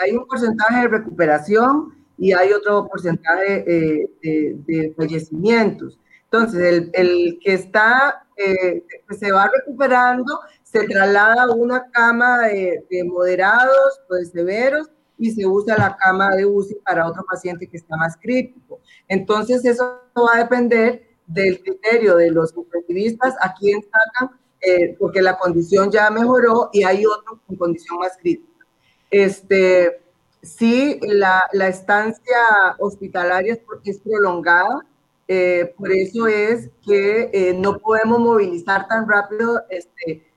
Hay 0.04 0.12
un 0.12 0.28
porcentaje 0.28 0.82
de 0.82 0.88
recuperación 0.88 1.96
y 2.18 2.34
hay 2.34 2.52
otro 2.52 2.88
porcentaje 2.88 3.64
eh, 3.68 4.10
de, 4.22 4.94
fallecimientos. 4.96 5.98
Entonces, 6.26 6.90
el, 6.94 7.40
que 7.44 7.54
está, 7.54 8.26
que 8.36 8.84
se 9.18 9.32
va 9.32 9.50
recuperando, 9.54 10.40
se 10.64 10.88
traslada 10.88 11.44
a 11.44 11.52
una 11.52 11.90
cama 11.92 12.48
de, 12.48 12.86
de 12.90 13.04
moderados 13.04 14.02
o 14.10 14.16
de 14.16 14.26
severos 14.26 14.90
y 15.18 15.32
se 15.32 15.46
usa 15.46 15.78
la 15.78 15.96
cama 15.98 16.36
de 16.36 16.46
UCI 16.46 16.76
para 16.86 17.08
otro 17.08 17.24
paciente 17.30 17.68
que 17.68 17.78
está 17.78 17.98
más 17.98 18.18
crítico. 18.18 18.80
Entonces, 19.08 19.66
eso 19.66 20.02
va 20.16 20.36
a 20.36 20.44
depender 20.44 21.12
del 21.28 21.62
criterio 21.62 22.16
de 22.18 22.32
los 22.32 22.56
intensivistas 22.56 23.36
a 23.42 23.54
quién 23.54 23.82
sacan, 23.84 24.40
eh, 24.62 24.96
porque 25.00 25.22
la 25.22 25.38
condición 25.38 25.92
ya 25.92 26.10
mejoró 26.10 26.70
y 26.72 26.84
hay 26.84 27.06
otro 27.06 27.40
con 27.48 27.56
condición 27.56 27.98
más 27.98 28.18
crítica. 28.18 28.66
Este, 29.10 30.02
sí, 30.42 31.00
la, 31.02 31.44
la 31.52 31.68
estancia 31.68 32.38
hospitalaria 32.80 33.60
es, 33.84 34.00
prolongada, 34.00 34.86
eh, 35.28 35.74
por 35.78 35.92
eso 35.92 36.28
es 36.28 36.70
que 36.86 37.30
eh, 37.34 37.54
no 37.54 37.78
podemos 37.80 38.20
movilizar 38.20 38.88
tan 38.88 39.08
rápido 39.08 39.62
este, 39.70 40.30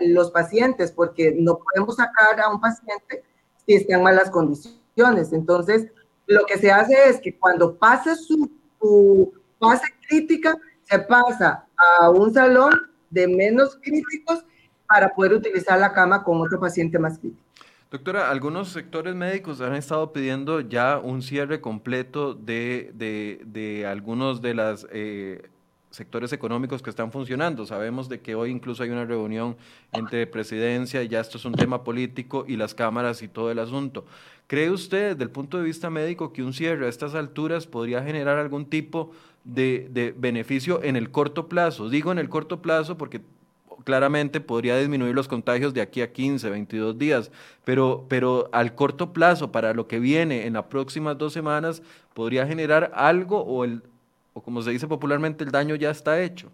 los 0.00 0.30
pacientes, 0.30 0.92
porque 0.92 1.34
no 1.36 1.58
podemos 1.58 1.96
sacar 1.96 2.40
a 2.40 2.50
un 2.50 2.60
paciente 2.60 3.24
si 3.66 3.74
está 3.74 3.96
en 3.96 4.02
malas 4.02 4.30
condiciones. 4.30 5.32
Entonces, 5.32 5.88
lo 6.26 6.44
que 6.46 6.58
se 6.58 6.70
hace 6.70 7.08
es 7.08 7.20
que 7.20 7.36
cuando 7.36 7.76
pase 7.76 8.14
su, 8.14 8.50
fase 9.58 9.86
crítica, 10.08 10.56
se 10.82 10.98
pasa 11.00 11.66
a 12.00 12.10
un 12.10 12.32
salón 12.32 12.72
de 13.10 13.28
menos 13.28 13.78
críticos 13.82 14.44
para 14.86 15.14
poder 15.14 15.34
utilizar 15.34 15.78
la 15.78 15.92
cama 15.92 16.24
con 16.24 16.40
otro 16.40 16.58
paciente 16.58 16.98
más 16.98 17.18
crítico. 17.18 17.42
Doctora, 17.90 18.30
algunos 18.30 18.68
sectores 18.68 19.14
médicos 19.14 19.62
han 19.62 19.74
estado 19.74 20.12
pidiendo 20.12 20.60
ya 20.60 20.98
un 20.98 21.22
cierre 21.22 21.60
completo 21.62 22.34
de, 22.34 22.90
de, 22.94 23.40
de 23.46 23.86
algunos 23.86 24.42
de 24.42 24.52
las 24.52 24.86
eh, 24.92 25.48
sectores 25.90 26.32
económicos 26.32 26.82
que 26.82 26.90
están 26.90 27.10
funcionando. 27.10 27.64
Sabemos 27.64 28.08
de 28.08 28.20
que 28.20 28.34
hoy 28.34 28.50
incluso 28.50 28.82
hay 28.82 28.90
una 28.90 29.04
reunión 29.04 29.56
entre 29.92 30.26
presidencia 30.26 31.02
y 31.02 31.08
ya 31.08 31.20
esto 31.20 31.38
es 31.38 31.44
un 31.44 31.54
tema 31.54 31.82
político 31.82 32.44
y 32.46 32.56
las 32.56 32.74
cámaras 32.74 33.22
y 33.22 33.28
todo 33.28 33.50
el 33.50 33.58
asunto. 33.58 34.04
¿Cree 34.46 34.70
usted 34.70 35.12
desde 35.12 35.24
el 35.24 35.30
punto 35.30 35.58
de 35.58 35.64
vista 35.64 35.90
médico 35.90 36.32
que 36.32 36.42
un 36.42 36.52
cierre 36.52 36.86
a 36.86 36.88
estas 36.88 37.14
alturas 37.14 37.66
podría 37.66 38.02
generar 38.02 38.38
algún 38.38 38.66
tipo 38.66 39.12
de, 39.37 39.37
de 39.48 40.14
beneficio 40.16 40.82
en 40.82 40.96
el 40.96 41.10
corto 41.10 41.48
plazo? 41.48 41.88
Digo 41.88 42.12
en 42.12 42.18
el 42.18 42.28
corto 42.28 42.62
plazo 42.62 42.96
porque 42.96 43.20
claramente 43.88 44.42
podría 44.42 44.76
disminuir 44.76 45.14
los 45.14 45.28
contagios 45.28 45.72
de 45.72 45.80
aquí 45.80 46.02
a 46.02 46.12
15, 46.12 46.50
22 46.50 46.98
días, 46.98 47.30
pero, 47.64 48.04
pero 48.08 48.50
al 48.52 48.74
corto 48.74 49.14
plazo, 49.14 49.50
para 49.50 49.72
lo 49.72 49.88
que 49.88 49.98
viene 49.98 50.46
en 50.46 50.52
las 50.52 50.64
próximas 50.64 51.16
dos 51.16 51.32
semanas, 51.32 51.82
podría 52.12 52.46
generar 52.46 52.90
algo 52.94 53.40
o 53.40 53.64
el, 53.64 53.82
como 54.34 54.60
se 54.60 54.72
dice 54.72 54.86
popularmente, 54.86 55.42
el 55.44 55.50
daño 55.50 55.74
ya 55.74 55.90
está 55.90 56.20
hecho? 56.20 56.50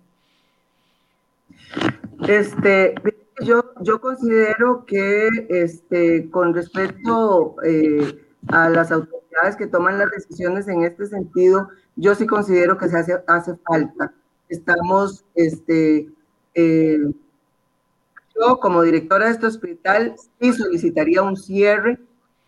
Este, 2.28 2.94
yo, 3.42 3.64
yo 3.80 4.00
considero 4.00 4.84
que 4.86 5.28
este, 5.48 6.30
con 6.30 6.54
respecto 6.54 7.56
eh, 7.64 8.24
a 8.48 8.68
las 8.68 8.92
autoridades 8.92 9.56
que 9.58 9.66
toman 9.66 9.98
las 9.98 10.10
decisiones 10.12 10.68
en 10.68 10.84
este 10.84 11.06
sentido, 11.06 11.68
yo 11.96 12.14
sí 12.14 12.26
considero 12.26 12.76
que 12.78 12.88
se 12.88 12.98
hace, 12.98 13.22
hace 13.26 13.56
falta. 13.56 14.12
Estamos, 14.48 15.24
este, 15.34 16.08
eh, 16.54 16.98
yo 18.34 18.58
como 18.58 18.82
directora 18.82 19.26
de 19.26 19.32
este 19.32 19.46
hospital 19.46 20.16
sí 20.40 20.52
solicitaría 20.52 21.22
un 21.22 21.36
cierre 21.36 21.98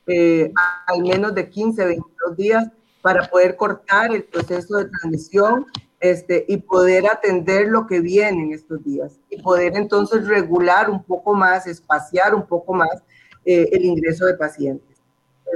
eh, 0.07 0.53
al 0.87 1.03
menos 1.03 1.35
de 1.35 1.49
15, 1.49 1.85
22 1.85 2.37
días 2.37 2.71
para 3.03 3.29
poder 3.29 3.57
cortar 3.57 4.15
el 4.15 4.25
proceso 4.25 4.77
de 4.77 4.87
transmisión 4.87 5.67
este, 6.01 6.45
y 6.49 6.59
poder 6.59 7.07
atender 7.07 7.69
lo 7.69 7.87
que 7.87 8.01
viene 8.01 8.45
en 8.45 8.53
estos 8.53 8.85
días 8.85 9.19
y 9.31 9.41
poder 9.43 9.77
entonces 9.77 10.27
regular 10.27 10.91
un 10.91 11.03
poco 11.03 11.35
más, 11.35 11.67
espaciar 11.67 12.35
un 12.35 12.47
poco 12.47 12.75
más 12.75 13.03
eh, 13.45 13.69
el 13.73 13.85
ingreso 13.85 14.27
de 14.27 14.35
pacientes. 14.35 14.96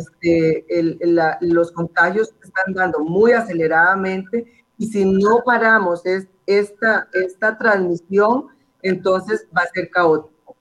Este, 0.00 0.64
los 1.40 1.72
contagios 1.72 2.34
están 2.42 2.74
dando 2.74 3.00
muy 3.00 3.32
aceleradamente 3.32 4.46
y 4.78 4.86
si 4.86 5.04
no 5.04 5.42
paramos 5.44 6.06
es, 6.06 6.26
esta, 6.46 7.08
esta 7.12 7.58
transmisión, 7.58 8.46
entonces 8.82 9.46
va 9.56 9.62
a 9.62 9.68
ser 9.74 9.90
caótico. 9.90 10.56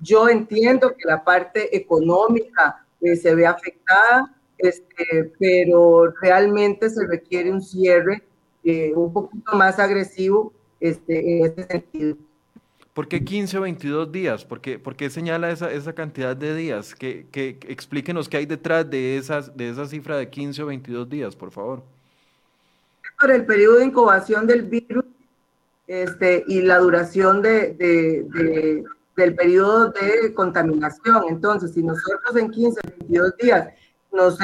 Yo 0.00 0.28
entiendo 0.28 0.94
que 0.96 1.06
la 1.06 1.22
parte 1.22 1.76
económica 1.76 2.84
eh, 3.00 3.16
se 3.16 3.34
ve 3.34 3.46
afectada, 3.46 4.34
este, 4.58 5.32
pero 5.38 6.10
realmente 6.22 6.88
se 6.88 7.06
requiere 7.06 7.52
un 7.52 7.62
cierre 7.62 8.22
eh, 8.64 8.92
un 8.94 9.12
poquito 9.12 9.54
más 9.54 9.78
agresivo 9.78 10.52
este, 10.80 11.38
en 11.38 11.44
este 11.44 11.64
sentido. 11.64 12.16
¿Por 12.94 13.08
qué 13.08 13.24
15 13.24 13.58
o 13.58 13.62
22 13.62 14.12
días? 14.12 14.44
¿Por 14.44 14.60
qué, 14.60 14.78
por 14.78 14.94
qué 14.94 15.10
señala 15.10 15.50
esa, 15.50 15.70
esa, 15.72 15.92
cantidad 15.92 16.36
de 16.36 16.54
días? 16.54 16.94
Que, 16.94 17.26
que, 17.32 17.58
explíquenos 17.66 18.28
qué 18.28 18.36
hay 18.36 18.46
detrás 18.46 18.88
de, 18.88 19.18
esas, 19.18 19.56
de 19.56 19.68
esa 19.68 19.86
cifra 19.86 20.16
de 20.16 20.30
15 20.30 20.62
o 20.62 20.66
22 20.66 21.10
días, 21.10 21.34
por 21.34 21.50
favor. 21.50 21.82
Por 23.18 23.32
el 23.32 23.44
periodo 23.44 23.78
de 23.78 23.86
incubación 23.86 24.46
del 24.46 24.62
virus 24.62 25.04
este, 25.88 26.44
y 26.46 26.62
la 26.62 26.78
duración 26.78 27.42
de, 27.42 27.74
de, 27.74 28.84
del 29.16 29.34
periodo 29.34 29.90
de 29.90 30.32
contaminación. 30.32 31.24
Entonces, 31.28 31.72
si 31.74 31.82
nosotros 31.82 32.36
en 32.36 32.48
15 32.48 32.78
o 32.78 32.90
22 33.00 33.36
días 33.38 33.68
nos, 34.12 34.38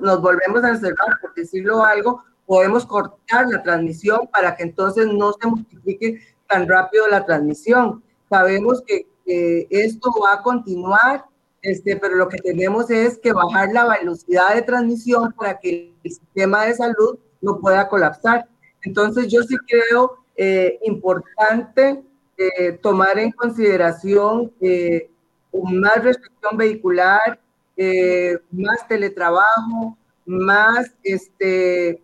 nos 0.00 0.22
volvemos 0.22 0.62
a 0.62 0.70
encerrar, 0.70 1.18
por 1.20 1.34
decirlo 1.34 1.84
algo, 1.84 2.22
podemos 2.46 2.86
cortar 2.86 3.48
la 3.48 3.62
transmisión 3.64 4.28
para 4.32 4.54
que 4.54 4.62
entonces 4.62 5.08
no 5.08 5.32
se 5.32 5.48
multiplique 5.48 6.20
tan 6.54 6.68
rápido 6.68 7.08
la 7.08 7.26
transmisión. 7.26 8.02
Sabemos 8.30 8.82
que, 8.86 9.06
esto 9.26 10.10
va 10.22 10.34
a 10.34 10.42
continuar, 10.42 11.24
este, 11.62 11.96
pero 11.96 12.14
lo 12.14 12.28
que 12.28 12.36
tenemos 12.36 12.90
es 12.90 13.16
que 13.16 13.32
bajar 13.32 13.70
la 13.72 13.88
velocidad 13.88 14.54
de 14.54 14.60
transmisión 14.60 15.32
para 15.32 15.58
que 15.58 15.94
el 16.04 16.10
sistema 16.10 16.66
de 16.66 16.74
salud 16.74 17.18
no 17.40 17.58
pueda 17.58 17.88
colapsar. 17.88 18.46
Entonces 18.82 19.28
yo 19.28 19.42
sí 19.42 19.56
creo 19.66 20.18
eh, 20.36 20.78
importante 20.82 22.04
eh, 22.36 22.72
tomar 22.82 23.18
en 23.18 23.30
consideración 23.32 24.52
eh, 24.60 25.10
más 25.52 26.04
restricción 26.04 26.58
vehicular, 26.58 27.40
eh, 27.78 28.36
más 28.50 28.86
teletrabajo, 28.86 29.96
más 30.26 30.94
este, 31.02 32.02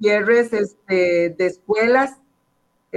cierres 0.00 0.52
este, 0.52 1.34
de 1.36 1.46
escuelas 1.46 2.18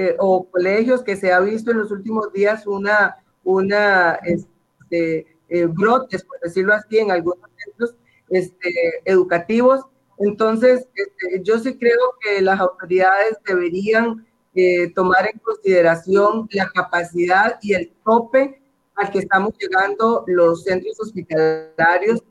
eh, 0.09 0.15
o 0.19 0.49
colegios 0.49 1.03
que 1.03 1.15
se 1.15 1.31
ha 1.31 1.39
visto 1.39 1.71
en 1.71 1.79
los 1.79 1.91
últimos 1.91 2.31
días 2.33 2.65
una, 2.67 3.17
una 3.43 4.19
este, 4.23 5.27
brotes, 5.69 6.23
por 6.23 6.39
decirlo 6.39 6.73
así, 6.73 6.99
en 6.99 7.11
algunos 7.11 7.49
centros 7.57 7.95
este, 8.29 8.71
educativos. 9.05 9.85
Entonces, 10.19 10.87
este, 10.95 11.41
yo 11.43 11.59
sí 11.59 11.77
creo 11.77 12.15
que 12.21 12.41
las 12.41 12.59
autoridades 12.59 13.37
deberían 13.45 14.25
tomar 14.95 15.29
en 15.31 15.39
consideración 15.39 16.47
la 16.51 16.69
capacidad 16.69 17.57
y 17.61 17.73
el 17.73 17.93
tope 18.03 18.61
al 18.95 19.11
que 19.11 19.19
estamos 19.19 19.53
llegando 19.57 20.23
los 20.27 20.63
centros 20.63 20.99
hospitalarios 20.99 22.21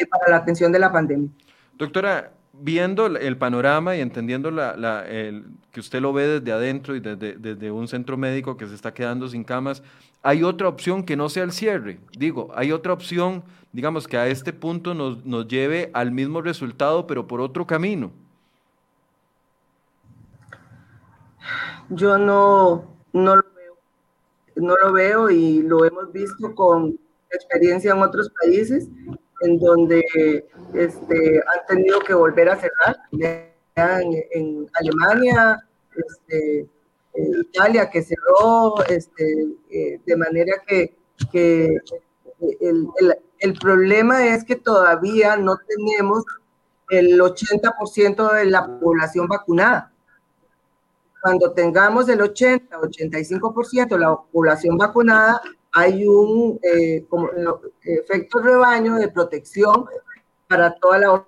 eh, 0.00 0.06
para 0.06 0.30
la 0.30 0.36
atención 0.38 0.72
de 0.72 0.78
la 0.78 0.90
pandemia. 0.90 1.30
Doctora, 1.74 2.32
viendo 2.60 3.06
el 3.06 3.36
panorama 3.36 3.96
y 3.96 4.00
entendiendo 4.00 4.50
la, 4.50 5.04
que 5.72 5.80
usted 5.80 6.00
lo 6.00 6.12
ve 6.12 6.40
desde 6.40 6.52
adentro 6.52 6.94
y 6.94 7.00
desde, 7.00 7.36
desde, 7.36 7.70
un 7.70 7.88
centro 7.88 8.16
médico 8.16 8.56
que 8.56 8.66
se 8.66 8.74
está 8.74 8.94
quedando 8.94 9.28
sin 9.28 9.44
camas, 9.44 9.82
¿hay 10.22 10.42
otra 10.42 10.68
opción 10.68 11.04
que 11.04 11.16
no 11.16 11.28
sea 11.28 11.44
el 11.44 11.52
cierre? 11.52 11.98
Digo, 12.16 12.50
¿hay 12.54 12.72
otra 12.72 12.92
opción, 12.92 13.42
digamos, 13.72 14.06
que 14.06 14.16
a 14.16 14.28
este 14.28 14.52
punto 14.52 14.94
nos, 14.94 15.24
nos 15.24 15.48
lleve 15.48 15.90
al 15.94 16.12
mismo 16.12 16.42
resultado, 16.42 17.06
pero 17.06 17.26
por 17.26 17.40
otro 17.40 17.66
camino? 17.66 18.10
Yo 21.90 22.16
no, 22.16 22.84
no 23.12 23.36
lo 23.36 23.54
no 24.56 24.76
lo 24.76 24.92
veo 24.92 25.30
y 25.30 25.62
lo 25.62 25.84
hemos 25.84 26.12
visto 26.12 26.54
con 26.54 26.98
experiencia 27.30 27.92
en 27.92 28.02
otros 28.02 28.30
países 28.40 28.88
en 29.44 29.58
donde 29.58 30.02
este, 30.72 31.38
han 31.38 31.66
tenido 31.68 32.00
que 32.00 32.14
volver 32.14 32.48
a 32.48 32.56
cerrar, 32.56 32.96
en, 33.76 34.70
Alemania, 34.74 35.68
este, 35.96 36.68
Italia 37.14 37.90
que 37.90 38.02
cerró, 38.02 38.82
este, 38.88 39.24
eh, 39.70 40.00
de 40.04 40.16
manera 40.16 40.52
que, 40.66 40.96
que 41.30 41.76
el, 42.60 42.88
el, 42.98 43.14
el, 43.38 43.54
problema 43.54 44.26
es 44.26 44.44
que 44.44 44.56
todavía 44.56 45.36
no 45.36 45.56
tenemos 45.66 46.24
el 46.90 47.20
80% 47.20 48.32
de 48.32 48.44
la 48.46 48.78
población 48.78 49.26
vacunada. 49.28 49.92
Cuando 51.22 51.52
tengamos 51.52 52.08
el 52.08 52.20
80, 52.20 52.76
85% 52.78 53.88
de 53.88 53.98
la 53.98 54.16
población 54.30 54.76
vacunada, 54.76 55.40
hay 55.74 56.06
un 56.06 56.58
eh, 56.62 57.04
como, 57.08 57.28
efecto 57.82 58.38
rebaño 58.38 58.94
de 58.94 59.08
protección 59.08 59.86
para 60.48 60.74
toda 60.76 60.98
la 60.98 61.26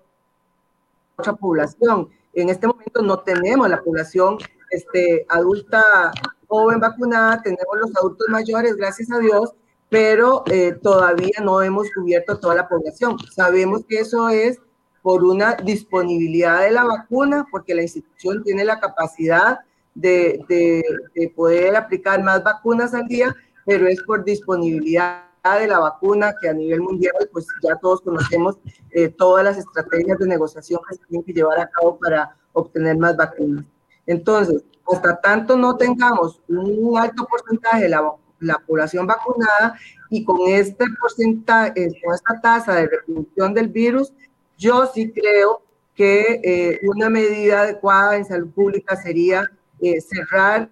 otra 1.16 1.32
población. 1.34 2.08
En 2.32 2.48
este 2.48 2.66
momento 2.66 3.02
no 3.02 3.18
tenemos 3.20 3.68
la 3.68 3.82
población 3.82 4.38
este, 4.70 5.26
adulta 5.28 6.12
joven 6.46 6.78
vacunada, 6.78 7.42
tenemos 7.42 7.76
los 7.80 7.96
adultos 7.96 8.28
mayores, 8.28 8.76
gracias 8.76 9.10
a 9.10 9.18
Dios, 9.18 9.52
pero 9.88 10.44
eh, 10.46 10.78
todavía 10.80 11.40
no 11.42 11.60
hemos 11.60 11.90
cubierto 11.92 12.38
toda 12.38 12.54
la 12.54 12.68
población. 12.68 13.18
Sabemos 13.34 13.84
que 13.88 13.98
eso 13.98 14.28
es 14.28 14.60
por 15.02 15.24
una 15.24 15.54
disponibilidad 15.54 16.62
de 16.62 16.70
la 16.70 16.84
vacuna, 16.84 17.46
porque 17.50 17.74
la 17.74 17.82
institución 17.82 18.44
tiene 18.44 18.64
la 18.64 18.78
capacidad 18.78 19.60
de, 19.94 20.44
de, 20.48 21.28
poder 21.34 21.74
aplicar 21.74 22.22
más 22.22 22.44
vacunas 22.44 22.92
al 22.92 23.06
día, 23.08 23.34
pero 23.66 23.86
es 23.86 24.02
por 24.02 24.24
disponibilidad 24.24 25.24
de 25.60 25.66
la 25.68 25.78
vacuna 25.78 26.34
que 26.40 26.48
a 26.48 26.54
nivel 26.54 26.80
mundial, 26.80 27.14
pues 27.32 27.46
ya 27.62 27.76
todos 27.76 28.00
conocemos 28.00 28.58
eh, 28.90 29.08
todas 29.08 29.44
las 29.44 29.58
estrategias 29.58 30.18
de 30.18 30.26
negociación 30.26 30.80
que 30.88 30.96
se 30.96 31.04
tienen 31.04 31.24
que 31.24 31.32
llevar 31.32 31.60
a 31.60 31.68
cabo 31.68 31.98
para 31.98 32.36
obtener 32.52 32.96
más 32.96 33.16
vacunas. 33.16 33.64
Entonces, 34.06 34.64
hasta 34.90 35.20
tanto 35.20 35.56
no 35.56 35.76
tengamos 35.76 36.40
un 36.48 36.98
alto 36.98 37.26
porcentaje 37.26 37.82
de 37.82 37.88
la, 37.90 38.12
la 38.40 38.58
población 38.66 39.06
vacunada 39.06 39.78
y 40.10 40.24
con 40.24 40.38
este 40.48 40.84
porcentaje, 41.00 41.72
eh, 41.76 42.00
con 42.02 42.14
esta 42.14 42.40
tasa 42.40 42.74
de 42.74 42.88
reproducción 42.88 43.54
del 43.54 43.68
virus, 43.68 44.12
yo 44.56 44.86
sí 44.86 45.12
creo 45.12 45.62
que 45.94 46.40
eh, 46.44 46.80
una 46.84 47.08
medida 47.08 47.62
adecuada 47.62 48.16
en 48.16 48.24
salud 48.24 48.50
pública 48.50 48.96
sería 48.96 49.50
eh, 49.80 50.00
cerrar, 50.00 50.70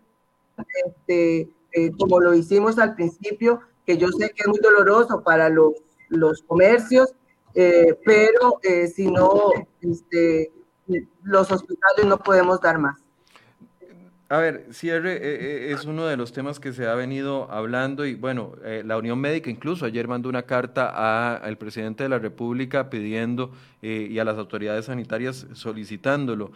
este, 0.87 1.49
como 1.99 2.21
lo 2.21 2.35
hicimos 2.35 2.79
al 2.79 2.95
principio, 2.95 3.61
que 3.87 3.97
yo 3.97 4.09
sé 4.09 4.31
que 4.31 4.43
es 4.43 4.49
muy 4.49 4.59
doloroso 4.61 5.23
para 5.23 5.49
los, 5.49 5.73
los 6.09 6.43
comercios, 6.43 7.15
pero 7.55 8.61
si 8.95 9.11
no, 9.11 9.51
este, 9.81 10.53
los 11.23 11.51
hospitales 11.51 12.07
no 12.07 12.19
podemos 12.19 12.61
dar 12.61 12.79
más. 12.79 13.05
A 14.31 14.39
ver, 14.39 14.67
cierre 14.73 15.17
eh, 15.17 15.21
eh, 15.23 15.73
es 15.73 15.85
uno 15.85 16.07
de 16.07 16.17
los 16.17 16.33
temas 16.33 16.59
que 16.59 16.73
se 16.73 16.87
ha 16.87 16.95
venido 16.95 17.51
hablando 17.53 18.07
y 18.07 18.15
bueno, 18.15 18.53
eh, 18.65 18.83
la 18.85 18.97
Unión 18.97 19.19
Médica 19.21 19.51
incluso 19.51 19.85
ayer 19.85 20.09
mandó 20.09 20.31
una 20.31 20.43
carta 20.43 21.37
al 21.37 21.59
presidente 21.59 22.05
de 22.05 22.09
la 22.09 22.19
República 22.19 22.89
pidiendo 22.89 23.53
y 23.83 24.19
a 24.19 24.25
las 24.25 24.39
autoridades 24.39 24.87
sanitarias 24.87 25.47
solicitándolo. 25.53 26.53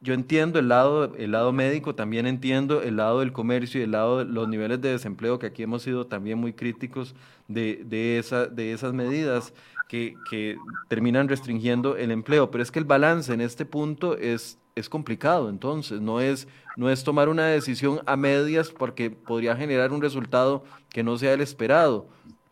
Yo 0.00 0.14
entiendo 0.14 0.58
el 0.58 0.68
lado, 0.68 1.14
el 1.16 1.32
lado 1.32 1.52
médico, 1.52 1.94
también 1.94 2.26
entiendo 2.26 2.82
el 2.82 2.96
lado 2.96 3.20
del 3.20 3.32
comercio 3.32 3.80
y 3.80 3.84
el 3.84 3.92
lado 3.92 4.18
de 4.18 4.24
los 4.24 4.48
niveles 4.48 4.80
de 4.80 4.90
desempleo, 4.90 5.38
que 5.38 5.46
aquí 5.46 5.62
hemos 5.62 5.82
sido 5.82 6.06
también 6.06 6.38
muy 6.38 6.52
críticos 6.52 7.14
de, 7.48 7.82
de, 7.84 8.18
esa, 8.18 8.46
de 8.46 8.72
esas 8.72 8.92
medidas 8.92 9.52
que, 9.88 10.16
que 10.30 10.56
terminan 10.88 11.28
restringiendo 11.28 11.96
el 11.96 12.10
empleo, 12.10 12.50
pero 12.50 12.62
es 12.62 12.70
que 12.70 12.78
el 12.78 12.84
balance 12.84 13.32
en 13.32 13.40
este 13.40 13.64
punto 13.64 14.16
es 14.16 14.58
es 14.78 14.88
complicado, 14.88 15.48
entonces 15.48 16.00
no 16.00 16.20
es, 16.20 16.48
no 16.76 16.90
es 16.90 17.04
tomar 17.04 17.28
una 17.28 17.46
decisión 17.46 18.00
a 18.06 18.16
medias 18.16 18.70
porque 18.70 19.10
podría 19.10 19.56
generar 19.56 19.92
un 19.92 20.00
resultado 20.00 20.64
que 20.88 21.02
no 21.02 21.18
sea 21.18 21.32
el 21.34 21.40
esperado. 21.40 22.08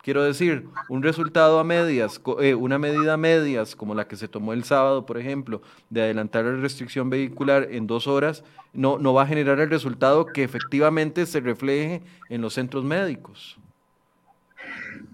Quiero 0.06 0.22
decir, 0.22 0.68
un 0.88 1.02
resultado 1.02 1.58
a 1.58 1.64
medias, 1.64 2.20
eh, 2.38 2.54
una 2.54 2.78
medida 2.78 3.14
a 3.14 3.16
medias, 3.16 3.74
como 3.74 3.92
la 3.92 4.06
que 4.06 4.14
se 4.14 4.28
tomó 4.28 4.52
el 4.52 4.62
sábado, 4.62 5.04
por 5.04 5.18
ejemplo, 5.18 5.62
de 5.90 6.00
adelantar 6.00 6.44
la 6.44 6.60
restricción 6.60 7.10
vehicular 7.10 7.66
en 7.72 7.88
dos 7.88 8.06
horas, 8.06 8.44
no, 8.72 8.98
no 8.98 9.14
va 9.14 9.22
a 9.22 9.26
generar 9.26 9.58
el 9.58 9.68
resultado 9.68 10.26
que 10.26 10.44
efectivamente 10.44 11.26
se 11.26 11.40
refleje 11.40 12.02
en 12.28 12.40
los 12.40 12.54
centros 12.54 12.84
médicos. 12.84 13.58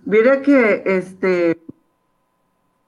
Mira 0.05 0.43
que 0.43 0.83
este, 0.85 1.59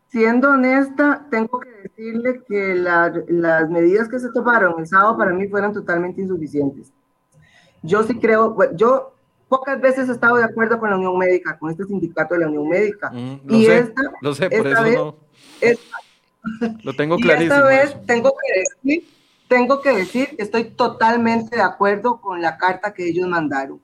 siendo 0.09 0.51
honesta, 0.51 1.27
tengo 1.31 1.59
que 1.59 1.71
decirle 1.71 2.43
que 2.47 2.75
las 2.75 3.71
medidas 3.71 4.11
que 4.11 4.19
se 4.19 4.31
tomaron 4.31 4.79
el 4.79 4.87
sábado 4.87 5.17
para 5.17 5.33
mí 5.33 5.49
fueron 5.49 5.73
totalmente 5.73 6.21
insuficientes. 6.21 6.93
Yo 7.83 8.03
sí 8.03 8.19
creo, 8.19 8.55
yo 8.75 9.14
pocas 9.49 9.81
veces 9.81 10.09
he 10.09 10.13
estado 10.13 10.37
de 10.37 10.45
acuerdo 10.45 10.79
con 10.79 10.91
la 10.91 10.97
Unión 10.97 11.17
Médica, 11.19 11.59
con 11.59 11.71
este 11.71 11.85
sindicato 11.85 12.35
de 12.35 12.41
la 12.41 12.49
Unión 12.49 12.69
Médica. 12.69 13.11
Mm, 13.11 13.41
lo 13.45 13.57
y 13.57 13.65
sé, 13.67 13.79
esta, 13.79 14.03
lo 14.21 14.35
sé, 14.35 14.51
por 14.51 14.67
eso 14.67 14.85
no. 14.85 15.17
lo 16.83 16.93
tengo 16.95 17.17
clarísimo. 17.19 17.55
esta 17.55 17.67
vez 17.67 18.07
tengo 18.07 18.33
que 18.33 18.61
decir, 18.61 19.09
tengo 19.49 19.81
que 19.81 19.97
decir 19.97 20.37
que 20.37 20.43
estoy 20.43 20.65
totalmente 20.65 21.57
de 21.57 21.63
acuerdo 21.63 22.21
con 22.21 22.41
la 22.41 22.57
carta 22.57 22.93
que 22.95 23.09
ellos 23.09 23.29
mandaron. 23.29 23.81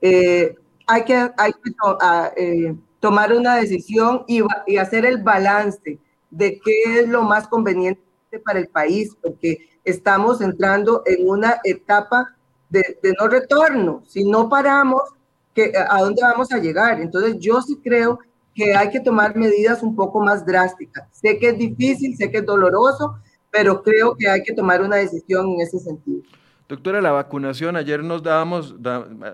Eh, 0.00 0.54
hay 0.86 1.04
que, 1.04 1.14
hay 1.14 1.52
que 1.52 1.72
ah, 2.00 2.30
eh, 2.36 2.74
tomar 3.00 3.32
una 3.32 3.56
decisión 3.56 4.24
y, 4.26 4.42
y, 4.66 4.76
hacer 4.76 5.04
el 5.04 5.22
balance 5.22 5.98
de 6.30 6.60
qué 6.64 7.00
es 7.00 7.08
lo 7.08 7.22
más 7.22 7.48
conveniente 7.48 8.02
para 8.44 8.58
el 8.58 8.68
país, 8.68 9.16
porque 9.20 9.68
estamos 9.84 10.40
entrando 10.40 11.02
en 11.06 11.28
una 11.28 11.60
etapa 11.64 12.37
de, 12.70 12.98
de 13.02 13.14
no 13.18 13.28
retorno. 13.28 14.02
Si 14.06 14.24
no 14.24 14.48
paramos, 14.48 15.02
que, 15.54 15.72
¿a 15.76 16.00
dónde 16.00 16.22
vamos 16.22 16.52
a 16.52 16.58
llegar? 16.58 17.00
Entonces 17.00 17.36
yo 17.38 17.60
sí 17.62 17.78
creo 17.82 18.18
que 18.54 18.74
hay 18.74 18.90
que 18.90 19.00
tomar 19.00 19.36
medidas 19.36 19.82
un 19.82 19.94
poco 19.94 20.20
más 20.20 20.44
drásticas. 20.44 21.08
Sé 21.12 21.38
que 21.38 21.50
es 21.50 21.58
difícil, 21.58 22.16
sé 22.16 22.30
que 22.30 22.38
es 22.38 22.46
doloroso, 22.46 23.16
pero 23.50 23.82
creo 23.82 24.16
que 24.16 24.28
hay 24.28 24.42
que 24.42 24.52
tomar 24.52 24.82
una 24.82 24.96
decisión 24.96 25.48
en 25.50 25.60
ese 25.60 25.78
sentido. 25.78 26.22
Doctora, 26.68 27.00
la 27.00 27.12
vacunación, 27.12 27.76
ayer 27.76 28.04
nos 28.04 28.22
dábamos, 28.22 28.74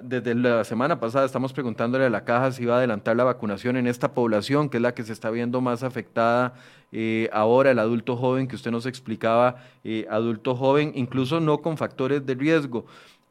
desde 0.04 0.36
la 0.36 0.62
semana 0.62 1.00
pasada 1.00 1.26
estamos 1.26 1.52
preguntándole 1.52 2.04
a 2.04 2.10
la 2.10 2.24
caja 2.24 2.52
si 2.52 2.62
iba 2.62 2.74
a 2.74 2.78
adelantar 2.78 3.16
la 3.16 3.24
vacunación 3.24 3.76
en 3.76 3.88
esta 3.88 4.14
población, 4.14 4.68
que 4.68 4.76
es 4.76 4.82
la 4.82 4.94
que 4.94 5.02
se 5.02 5.12
está 5.12 5.30
viendo 5.30 5.60
más 5.60 5.82
afectada 5.82 6.54
eh, 6.92 7.28
ahora, 7.32 7.72
el 7.72 7.80
adulto 7.80 8.16
joven, 8.16 8.46
que 8.46 8.54
usted 8.54 8.70
nos 8.70 8.86
explicaba, 8.86 9.56
eh, 9.82 10.06
adulto 10.08 10.54
joven, 10.54 10.92
incluso 10.94 11.40
no 11.40 11.58
con 11.58 11.76
factores 11.76 12.24
de 12.24 12.36
riesgo 12.36 12.86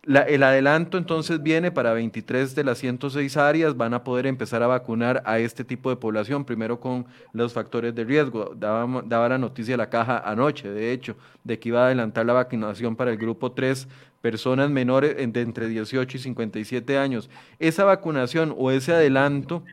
el 0.06 0.44
adelanto 0.44 0.98
entonces 0.98 1.42
viene 1.42 1.72
para 1.72 1.94
23 1.94 2.56
de 2.56 2.64
las 2.66 2.78
106 2.80 3.38
áreas, 3.38 3.78
van 3.78 3.94
a 3.94 4.04
poder 4.04 4.28
empezar 4.28 4.62
a 4.62 4.68
vacunar 4.68 5.24
a 5.26 5.40
este 5.40 5.64
tipo 5.64 5.90
de 5.90 5.96
población, 5.96 6.44
primero 6.44 6.80
con 6.80 7.06
los 7.32 7.54
factores 7.54 7.96
de 7.96 8.04
riesgo. 8.04 8.54
Daba, 8.56 9.30
la 9.30 9.38
noticia 9.38 9.78
la 9.78 9.90
caja 9.90 10.18
anoche, 10.18 10.70
de 10.70 10.92
hecho, 10.92 11.16
de 11.44 11.58
que 11.58 11.70
iba 11.70 11.84
a 11.84 11.86
adelantar 11.86 12.26
la 12.26 12.34
vacunación 12.34 12.98
para 12.98 13.12
el 13.12 13.18
grupo 13.18 13.54
3, 13.54 13.88
personas 14.20 14.70
menores 14.70 15.16
de 15.16 15.42
entre 15.42 15.70
18 15.70 16.18
y 16.18 16.20
57 16.20 16.98
años. 16.98 17.30
Esa 17.60 17.86
vacunación 17.86 18.54
o 18.58 18.72
ese 18.72 18.94
adelanto 18.94 19.64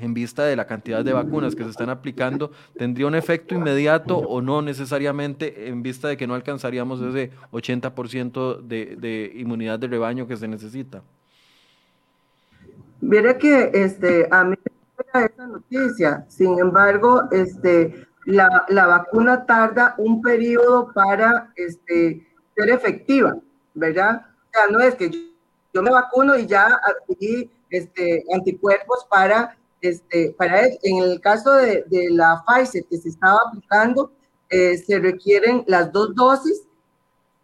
en 0.00 0.14
vista 0.14 0.44
de 0.44 0.56
la 0.56 0.66
cantidad 0.66 1.04
de 1.04 1.12
vacunas 1.12 1.54
que 1.54 1.64
se 1.64 1.70
están 1.70 1.90
aplicando, 1.90 2.50
tendría 2.76 3.06
un 3.06 3.14
efecto 3.14 3.54
inmediato 3.54 4.16
o 4.16 4.40
no 4.40 4.62
necesariamente 4.62 5.68
en 5.68 5.82
vista 5.82 6.08
de 6.08 6.16
que 6.16 6.26
no 6.26 6.34
alcanzaríamos 6.34 7.00
ese 7.00 7.30
80% 7.52 8.62
de, 8.62 8.96
de 8.96 9.32
inmunidad 9.36 9.78
de 9.78 9.88
rebaño 9.88 10.26
que 10.26 10.36
se 10.36 10.48
necesita? 10.48 11.02
Mire 13.00 13.38
que 13.38 13.70
este, 13.74 14.28
a 14.30 14.44
mí 14.44 14.56
me 15.14 15.24
esa 15.24 15.46
noticia, 15.46 16.26
sin 16.28 16.58
embargo, 16.58 17.28
este, 17.30 18.06
la, 18.24 18.64
la, 18.68 18.86
vacuna 18.86 19.46
tarda 19.46 19.94
un 19.98 20.20
periodo 20.20 20.92
para 20.92 21.52
este, 21.56 22.26
ser 22.56 22.70
efectiva, 22.70 23.36
¿verdad? 23.74 24.26
O 24.26 24.50
sea, 24.52 24.66
no 24.70 24.80
es 24.80 24.94
que 24.96 25.10
yo, 25.72 25.82
me 25.82 25.90
vacuno 25.90 26.36
y 26.36 26.46
ya 26.46 26.80
adquirí 26.84 27.50
este, 27.70 28.24
anticuerpos 28.34 29.06
para 29.08 29.56
este, 29.80 30.34
para 30.36 30.66
en 30.66 30.98
el 31.02 31.20
caso 31.20 31.52
de, 31.52 31.84
de, 31.88 32.10
la 32.10 32.42
Pfizer 32.46 32.84
que 32.84 32.98
se 32.98 33.10
estaba 33.10 33.38
aplicando, 33.46 34.12
eh, 34.50 34.78
se 34.78 34.98
requieren 34.98 35.64
las 35.66 35.92
dos 35.92 36.14
dosis 36.14 36.62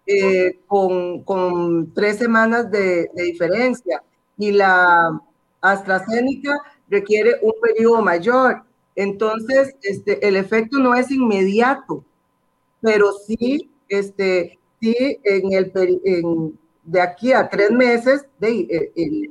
eh, 0.07 0.59
con, 0.67 1.23
con, 1.23 1.93
tres 1.95 2.19
semanas 2.19 2.71
de, 2.71 3.11
de, 3.15 3.23
diferencia 3.23 4.03
y 4.37 4.53
la 4.53 5.21
AstraZeneca 5.61 6.59
requiere 6.89 7.37
un 7.43 7.53
periodo 7.63 8.03
mayor. 8.03 8.63
Entonces, 8.97 9.75
este, 9.83 10.27
el 10.27 10.37
efecto 10.37 10.79
no 10.79 10.95
es 10.95 11.11
inmediato, 11.11 12.05
pero 12.81 13.13
sí, 13.13 13.71
este, 13.89 14.59
sí 14.81 15.19
en 15.25 15.53
el, 15.53 15.73
en, 16.05 16.59
de 16.85 17.01
aquí 17.01 17.33
a 17.33 17.49
tres 17.49 17.71
meses, 17.71 18.27
de, 18.39 18.93
eh, 18.95 19.29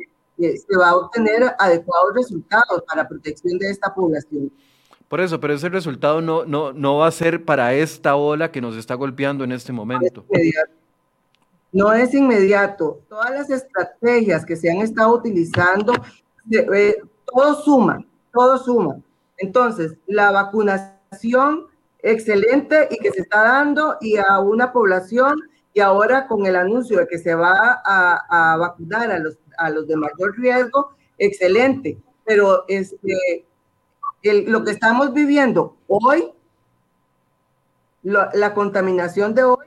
se 0.52 0.78
va 0.78 0.90
a 0.90 0.96
obtener 0.96 1.56
adecuados 1.58 2.14
resultados 2.16 2.84
para 2.88 3.08
protección 3.08 3.58
de 3.58 3.70
esta 3.70 3.94
población. 3.94 4.52
Por 5.08 5.22
eso, 5.22 5.40
pero 5.40 5.54
ese 5.54 5.70
resultado 5.70 6.22
no, 6.22 6.46
no, 6.46 6.74
no 6.74 6.98
va 6.98 7.08
a 7.08 7.12
ser 7.12 7.46
para 7.46 7.74
esta 7.74 8.16
ola 8.16 8.52
que 8.52 8.62
nos 8.62 8.76
está 8.76 8.96
golpeando 8.96 9.44
en 9.44 9.52
este 9.52 9.72
momento. 9.72 10.26
No 11.72 11.94
es 11.94 12.14
inmediato. 12.14 13.02
Todas 13.10 13.32
las 13.32 13.50
estrategias 13.50 14.46
que 14.46 14.56
se 14.56 14.72
han 14.72 14.78
estado 14.78 15.14
utilizando, 15.16 15.94
eh, 16.52 16.96
todo 17.26 17.62
suma, 17.62 18.04
todo 18.32 18.58
suma. 18.58 18.98
Entonces, 19.38 19.96
la 20.08 20.32
vacunación 20.32 21.68
excelente 22.00 22.88
y 22.92 22.98
que 22.98 23.12
se 23.12 23.22
está 23.22 23.44
dando 23.44 23.98
y 24.02 24.18
a 24.18 24.40
una 24.40 24.72
población 24.72 25.42
y 25.74 25.80
ahora 25.80 26.28
con 26.28 26.46
el 26.46 26.56
anuncio 26.56 27.00
de 27.00 27.08
que 27.08 27.18
se 27.18 27.34
va 27.36 27.82
a, 27.84 28.58
vacunar 28.58 29.12
a 29.12 29.20
los, 29.20 29.38
a 29.58 29.70
los 29.70 29.88
de 29.88 29.96
mayor 29.96 30.38
riesgo, 30.38 30.96
excelente. 31.18 31.98
Pero 32.26 32.66
este, 32.68 33.46
lo 34.24 34.64
que 34.64 34.72
estamos 34.72 35.14
viviendo 35.14 35.76
hoy, 35.88 36.32
la 38.04 38.54
contaminación 38.54 39.34
de 39.34 39.44
hoy, 39.44 39.66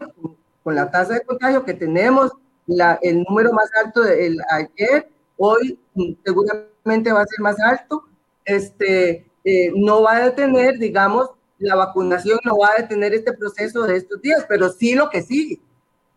con 0.62 0.74
la 0.74 0.90
tasa 0.90 1.14
de 1.14 1.22
contagio 1.22 1.64
que 1.64 1.74
tenemos, 1.74 2.32
la, 2.66 2.98
el 3.02 3.22
número 3.22 3.52
más 3.52 3.70
alto 3.84 4.02
del 4.02 4.38
ayer, 4.50 5.08
hoy 5.36 5.78
seguramente 6.24 7.12
va 7.12 7.22
a 7.22 7.26
ser 7.26 7.40
más 7.40 7.58
alto, 7.60 8.04
este, 8.44 9.26
eh, 9.44 9.72
no 9.74 10.02
va 10.02 10.16
a 10.16 10.24
detener, 10.24 10.78
digamos, 10.78 11.30
la 11.58 11.74
vacunación 11.74 12.38
no 12.44 12.58
va 12.58 12.68
a 12.76 12.82
detener 12.82 13.14
este 13.14 13.32
proceso 13.32 13.84
de 13.84 13.96
estos 13.96 14.20
días, 14.20 14.44
pero 14.48 14.68
sí 14.70 14.94
lo 14.94 15.08
que 15.08 15.22
sigue, 15.22 15.60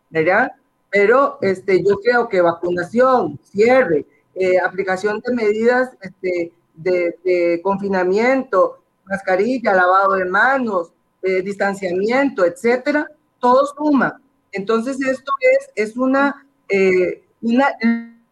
¿verdad? 0.10 0.52
Pero 0.90 1.38
este, 1.42 1.84
yo 1.84 1.98
creo 1.98 2.28
que 2.28 2.42
vacunación, 2.42 3.40
cierre, 3.44 4.06
eh, 4.36 4.58
aplicación 4.60 5.20
de 5.20 5.34
medidas 5.34 5.90
este, 6.02 6.54
de, 6.76 7.60
confinamiento, 7.62 8.82
mascarilla, 9.06 9.74
lavado 9.74 10.14
de 10.14 10.26
manos, 10.26 10.92
eh, 11.22 11.42
distanciamiento, 11.42 12.46
etcétera, 12.46 13.08
todo 13.40 13.66
suma. 13.66 14.22
Entonces 14.52 15.00
esto 15.02 15.32
es, 15.42 15.90
es 15.90 15.98
una, 15.98 16.48
eh, 16.70 17.24
una 17.42 17.68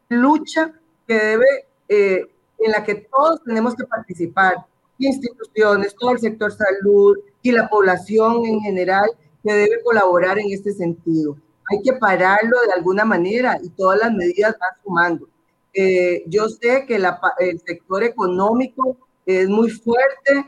lucha 0.10 0.72
que 1.08 1.14
debe, 1.14 1.46
en 1.90 2.72
la 2.72 2.84
que 2.84 2.96
todos 2.96 3.44
tenemos 3.44 3.76
que 3.76 3.86
participar, 3.86 4.56
instituciones, 4.98 5.96
todo 5.96 6.12
el 6.12 6.20
sector 6.20 6.52
salud 6.52 7.18
y 7.42 7.52
la 7.52 7.70
población 7.70 8.46
en 8.46 8.60
general 8.62 9.10
que 9.44 9.54
debe 9.54 9.84
colaborar 9.84 10.40
en 10.40 10.52
este 10.52 10.72
sentido. 10.72 11.38
Hay 11.70 11.82
que 11.82 11.94
pararlo 11.94 12.58
de 12.66 12.74
alguna 12.74 13.06
manera 13.06 13.60
y 13.62 13.70
todas 13.70 14.00
las 14.00 14.14
medidas 14.14 14.56
van 14.60 14.84
sumando. 14.84 15.28
Eh, 15.74 16.24
yo 16.28 16.48
sé 16.50 16.86
que 16.88 16.96
el 16.96 17.60
sector 17.66 18.04
económico 18.04 18.98
es 19.26 19.48
muy 19.48 19.70
fuerte 19.70 20.46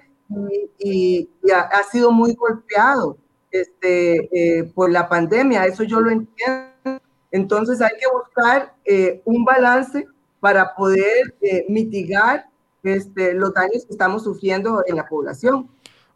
y, 0.80 1.30
ha, 1.54 1.84
sido 1.84 2.12
muy 2.12 2.34
golpeado 2.34 3.18
este, 3.52 4.30
eh, 4.32 4.64
por 4.74 4.90
la 4.90 5.08
pandemia, 5.10 5.66
eso 5.66 5.84
yo 5.84 6.00
lo 6.00 6.10
entiendo. 6.10 7.02
Entonces 7.32 7.82
hay 7.82 7.92
que 8.00 8.08
buscar 8.12 8.74
eh, 8.86 9.22
un 9.26 9.44
balance 9.46 10.08
para 10.40 10.74
poder 10.74 11.36
mitigar 11.68 12.48
este, 12.82 13.34
los 13.34 13.54
daños 13.54 13.86
que 13.86 13.92
estamos 13.92 14.24
sufriendo 14.24 14.84
en 14.88 14.96
la 14.96 15.08
población. 15.08 15.70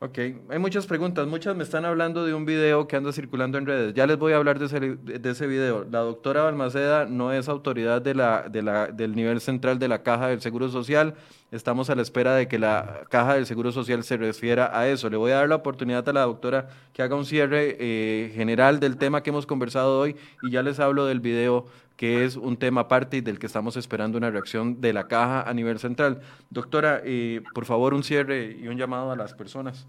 Ok, 0.03 0.17
hay 0.49 0.59
muchas 0.59 0.85
preguntas. 0.85 1.25
Muchas 1.27 1.55
me 1.55 1.63
están 1.63 1.85
hablando 1.85 2.25
de 2.25 2.33
un 2.33 2.43
video 2.43 2.89
que 2.89 2.97
anda 2.97 3.13
circulando 3.13 3.57
en 3.57 3.65
redes. 3.65 3.93
Ya 3.93 4.05
les 4.05 4.17
voy 4.17 4.33
a 4.33 4.35
hablar 4.35 4.59
de 4.59 4.65
ese, 4.65 4.79
de 4.81 5.31
ese 5.31 5.47
video. 5.47 5.85
La 5.89 5.99
doctora 5.99 6.43
Balmaceda 6.43 7.05
no 7.05 7.31
es 7.31 7.47
autoridad 7.47 8.01
de 8.01 8.13
la, 8.13 8.49
de 8.49 8.63
la, 8.63 8.87
del 8.87 9.15
nivel 9.15 9.39
central 9.39 9.79
de 9.79 9.87
la 9.87 10.03
Caja 10.03 10.27
del 10.27 10.41
Seguro 10.41 10.67
Social. 10.67 11.15
Estamos 11.53 11.91
a 11.91 11.95
la 11.95 12.01
espera 12.01 12.33
de 12.33 12.47
que 12.47 12.57
la 12.57 13.01
Caja 13.09 13.35
del 13.35 13.45
Seguro 13.45 13.71
Social 13.71 14.03
se 14.03 14.17
refiera 14.17 14.75
a 14.75 14.87
eso. 14.87 15.07
Le 15.07 15.17
voy 15.17 15.29
a 15.33 15.35
dar 15.35 15.49
la 15.49 15.57
oportunidad 15.57 16.09
a 16.09 16.11
la 16.11 16.21
doctora 16.21 16.67
que 16.93 17.03
haga 17.03 17.15
un 17.15 17.25
cierre 17.25 17.77
eh, 17.79 18.31
general 18.33 18.79
del 18.79 18.97
tema 18.97 19.21
que 19.21 19.29
hemos 19.29 19.45
conversado 19.45 19.99
hoy 19.99 20.15
y 20.41 20.49
ya 20.49 20.63
les 20.63 20.79
hablo 20.79 21.05
del 21.05 21.19
video 21.19 21.67
que 21.95 22.25
es 22.25 22.37
un 22.37 22.57
tema 22.57 22.81
aparte 22.81 23.17
y 23.17 23.21
del 23.21 23.37
que 23.37 23.45
estamos 23.45 23.77
esperando 23.77 24.17
una 24.17 24.31
reacción 24.31 24.81
de 24.81 24.93
la 24.93 25.07
caja 25.07 25.47
a 25.47 25.53
nivel 25.53 25.77
central. 25.77 26.21
Doctora, 26.49 27.01
eh, 27.03 27.43
por 27.53 27.65
favor, 27.65 27.93
un 27.93 28.03
cierre 28.03 28.57
y 28.59 28.67
un 28.67 28.75
llamado 28.75 29.11
a 29.11 29.15
las 29.15 29.35
personas. 29.35 29.85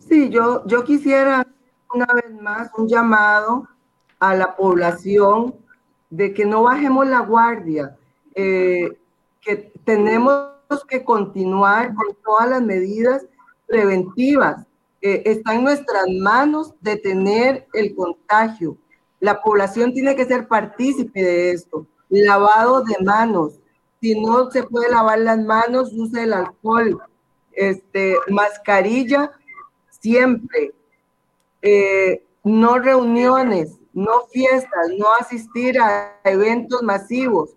Sí, 0.00 0.28
yo, 0.28 0.66
yo 0.66 0.84
quisiera 0.84 1.46
una 1.94 2.08
vez 2.12 2.42
más 2.42 2.70
un 2.76 2.88
llamado 2.88 3.66
a 4.20 4.34
la 4.34 4.54
población 4.54 5.54
de 6.10 6.34
que 6.34 6.44
no 6.44 6.64
bajemos 6.64 7.06
la 7.06 7.20
guardia, 7.20 7.96
eh, 8.34 8.98
que 9.42 9.72
tenemos 9.84 10.52
que 10.88 11.04
continuar 11.04 11.94
con 11.94 12.16
todas 12.24 12.48
las 12.48 12.62
medidas 12.62 13.26
preventivas. 13.66 14.64
Está 15.00 15.54
en 15.54 15.64
nuestras 15.64 16.04
manos 16.20 16.74
detener 16.80 17.66
el 17.74 17.94
contagio. 17.94 18.76
La 19.20 19.42
población 19.42 19.92
tiene 19.92 20.16
que 20.16 20.24
ser 20.24 20.48
partícipe 20.48 21.22
de 21.22 21.50
esto. 21.50 21.86
Lavado 22.08 22.82
de 22.82 23.04
manos. 23.04 23.58
Si 24.00 24.20
no 24.20 24.50
se 24.50 24.62
puede 24.62 24.90
lavar 24.90 25.18
las 25.18 25.38
manos, 25.38 25.92
use 25.92 26.22
el 26.22 26.32
alcohol. 26.32 27.00
Este, 27.52 28.16
mascarilla 28.28 29.32
siempre. 29.90 30.72
Eh, 31.62 32.24
no 32.44 32.78
reuniones, 32.78 33.78
no 33.92 34.26
fiestas, 34.32 34.88
no 34.98 35.06
asistir 35.20 35.80
a 35.80 36.20
eventos 36.24 36.82
masivos. 36.82 37.50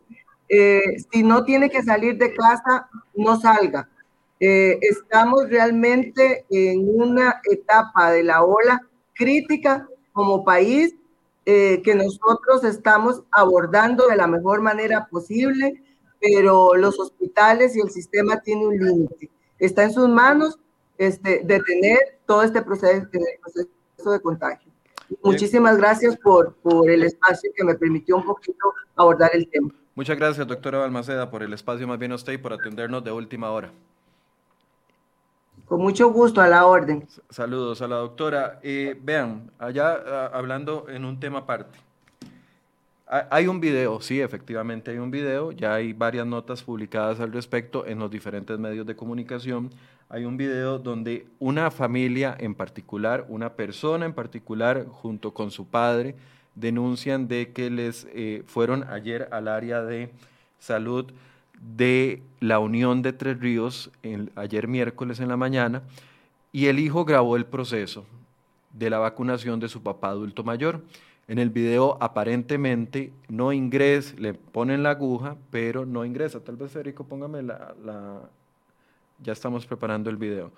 Eh, 0.49 0.97
si 1.11 1.23
no 1.23 1.43
tiene 1.43 1.69
que 1.69 1.83
salir 1.83 2.17
de 2.17 2.33
casa, 2.33 2.89
no 3.15 3.39
salga. 3.39 3.89
Eh, 4.39 4.77
estamos 4.81 5.49
realmente 5.49 6.45
en 6.49 6.87
una 6.87 7.41
etapa 7.49 8.11
de 8.11 8.23
la 8.23 8.43
ola 8.43 8.81
crítica 9.13 9.87
como 10.11 10.43
país 10.43 10.93
eh, 11.45 11.81
que 11.83 11.95
nosotros 11.95 12.63
estamos 12.63 13.23
abordando 13.31 14.07
de 14.07 14.17
la 14.17 14.27
mejor 14.27 14.61
manera 14.61 15.07
posible, 15.09 15.81
pero 16.19 16.75
los 16.75 16.99
hospitales 16.99 17.75
y 17.75 17.81
el 17.81 17.89
sistema 17.89 18.39
tienen 18.41 18.67
un 18.67 18.77
límite. 18.77 19.29
Está 19.57 19.83
en 19.83 19.93
sus 19.93 20.09
manos 20.09 20.59
este, 20.97 21.41
detener 21.43 22.19
todo 22.25 22.43
este 22.43 22.61
proceso, 22.61 23.07
proceso 23.41 24.11
de 24.11 24.19
contagio. 24.21 24.71
Muchísimas 25.23 25.77
gracias 25.77 26.17
por, 26.17 26.55
por 26.55 26.89
el 26.89 27.03
espacio 27.03 27.51
que 27.55 27.63
me 27.63 27.75
permitió 27.75 28.17
un 28.17 28.25
poquito 28.25 28.73
abordar 28.95 29.31
el 29.33 29.47
tema. 29.49 29.69
Muchas 29.95 30.17
gracias, 30.17 30.45
doctora 30.45 30.79
Balmaceda, 30.79 31.31
por 31.31 31.41
el 31.41 31.53
espacio 31.53 31.87
más 31.87 31.97
bien 31.97 32.11
a 32.11 32.15
usted 32.15 32.33
y 32.33 32.37
por 32.37 32.51
atendernos 32.51 33.01
de 33.01 33.13
última 33.13 33.49
hora. 33.51 33.71
Con 35.63 35.81
mucho 35.81 36.11
gusto, 36.11 36.41
a 36.41 36.47
la 36.47 36.65
orden. 36.65 37.07
Saludos 37.29 37.81
a 37.81 37.87
la 37.87 37.95
doctora. 37.95 38.59
Eh, 38.61 38.99
vean, 39.01 39.49
allá 39.57 39.93
ah, 40.05 40.31
hablando 40.33 40.87
en 40.89 41.05
un 41.05 41.17
tema 41.17 41.39
aparte. 41.39 41.79
Hay 43.07 43.47
un 43.47 43.61
video, 43.61 44.01
sí, 44.01 44.19
efectivamente 44.19 44.91
hay 44.91 44.97
un 44.97 45.11
video, 45.11 45.51
ya 45.51 45.75
hay 45.75 45.93
varias 45.93 46.25
notas 46.25 46.63
publicadas 46.63 47.19
al 47.19 47.31
respecto 47.31 47.85
en 47.85 47.99
los 47.99 48.11
diferentes 48.11 48.57
medios 48.59 48.85
de 48.85 48.95
comunicación. 48.95 49.69
Hay 50.09 50.25
un 50.25 50.37
video 50.37 50.79
donde 50.79 51.27
una 51.39 51.71
familia 51.71 52.35
en 52.37 52.55
particular, 52.55 53.25
una 53.29 53.53
persona 53.53 54.05
en 54.05 54.13
particular, 54.13 54.87
junto 54.87 55.33
con 55.35 55.51
su 55.51 55.67
padre, 55.67 56.15
denuncian 56.55 57.27
de 57.27 57.51
que 57.51 57.69
les 57.69 58.07
eh, 58.13 58.43
fueron 58.47 58.83
ayer 58.85 59.27
al 59.31 59.47
área 59.47 59.83
de 59.83 60.09
salud 60.59 61.11
de 61.61 62.21
la 62.39 62.59
Unión 62.59 63.01
de 63.01 63.13
Tres 63.13 63.39
Ríos 63.39 63.91
ayer 64.35 64.67
miércoles 64.67 65.19
en 65.19 65.27
la 65.27 65.37
mañana 65.37 65.83
y 66.51 66.67
el 66.67 66.79
hijo 66.79 67.05
grabó 67.05 67.35
el 67.35 67.45
proceso 67.45 68.05
de 68.73 68.89
la 68.89 68.99
vacunación 68.99 69.59
de 69.59 69.69
su 69.69 69.81
papá 69.81 70.09
adulto 70.09 70.43
mayor. 70.43 70.81
En 71.27 71.39
el 71.39 71.49
video 71.49 71.97
aparentemente 72.01 73.11
no 73.29 73.51
ingresa, 73.51 74.13
le 74.17 74.35
ponen 74.35 74.83
la 74.83 74.91
aguja, 74.91 75.37
pero 75.49 75.85
no 75.85 76.05
ingresa. 76.05 76.39
Tal 76.39 76.55
vez 76.55 76.71
Federico, 76.71 77.03
póngame 77.03 77.41
la, 77.41 77.73
la... 77.83 78.21
Ya 79.23 79.33
estamos 79.33 79.65
preparando 79.65 80.09
el 80.09 80.17
video. 80.17 80.51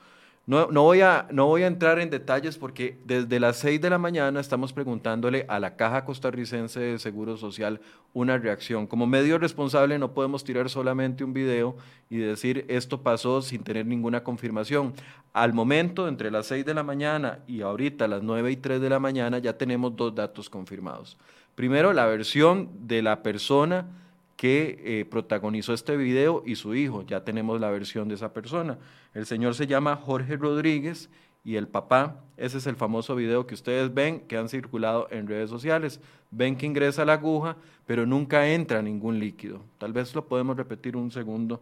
No, 0.47 0.65
voy 0.69 1.01
a, 1.01 1.27
no 1.29 1.45
voy 1.45 1.63
a 1.63 1.67
entrar 1.67 1.99
en 1.99 2.09
detalles 2.09 2.57
porque 2.57 2.97
desde 3.03 3.37
las 3.37 3.57
6 3.57 3.81
de 3.81 3.89
la 3.89 3.97
mañana 3.97 4.39
estamos 4.39 4.71
preguntándole 4.71 5.45
a 5.49 5.59
la 5.59 5.75
Caja 5.75 6.05
Costarricense 6.05 6.79
de 6.79 6.99
Seguro 6.99 7.35
Social 7.35 7.81
una 8.13 8.37
reacción. 8.37 8.87
Como 8.87 9.07
medio 9.07 9.39
responsable 9.39 9.99
no 9.99 10.13
podemos 10.13 10.45
tirar 10.45 10.69
solamente 10.69 11.25
un 11.25 11.33
video 11.33 11.75
y 12.09 12.15
decir 12.15 12.63
esto 12.69 13.01
pasó 13.01 13.41
sin 13.41 13.61
tener 13.65 13.85
ninguna 13.85 14.23
confirmación. 14.23 14.93
Al 15.33 15.51
momento, 15.51 16.07
entre 16.07 16.31
las 16.31 16.45
6 16.45 16.65
de 16.65 16.73
la 16.73 16.83
mañana 16.83 17.39
y 17.45 17.59
ahorita 17.59 18.07
las 18.07 18.23
9 18.23 18.49
y 18.49 18.55
3 18.55 18.79
de 18.79 18.89
la 18.89 18.99
mañana, 18.99 19.39
ya 19.39 19.57
tenemos 19.57 19.97
dos 19.97 20.15
datos 20.15 20.49
confirmados. 20.49 21.17
Primero, 21.55 21.91
la 21.91 22.05
versión 22.05 22.69
de 22.87 23.01
la 23.01 23.21
persona 23.21 24.06
que 24.37 24.79
eh, 24.83 25.05
protagonizó 25.05 25.73
este 25.73 25.97
video 25.97 26.43
y 26.45 26.55
su 26.55 26.75
hijo. 26.75 27.01
Ya 27.01 27.25
tenemos 27.25 27.59
la 27.59 27.71
versión 27.71 28.07
de 28.07 28.15
esa 28.15 28.33
persona. 28.33 28.77
El 29.13 29.25
señor 29.25 29.55
se 29.55 29.67
llama 29.67 29.97
Jorge 29.97 30.37
Rodríguez 30.37 31.09
y 31.43 31.55
el 31.55 31.67
papá, 31.67 32.21
ese 32.37 32.59
es 32.59 32.67
el 32.67 32.75
famoso 32.75 33.15
video 33.15 33.47
que 33.47 33.55
ustedes 33.55 33.93
ven 33.93 34.19
que 34.21 34.37
han 34.37 34.47
circulado 34.47 35.07
en 35.11 35.27
redes 35.27 35.49
sociales. 35.49 35.99
Ven 36.29 36.55
que 36.55 36.65
ingresa 36.65 37.03
la 37.03 37.13
aguja, 37.13 37.57
pero 37.85 38.05
nunca 38.05 38.47
entra 38.47 38.81
ningún 38.81 39.19
líquido. 39.19 39.61
Tal 39.79 39.91
vez 39.91 40.13
lo 40.13 40.27
podemos 40.27 40.55
repetir 40.55 40.95
un 40.95 41.09
segundo 41.09 41.61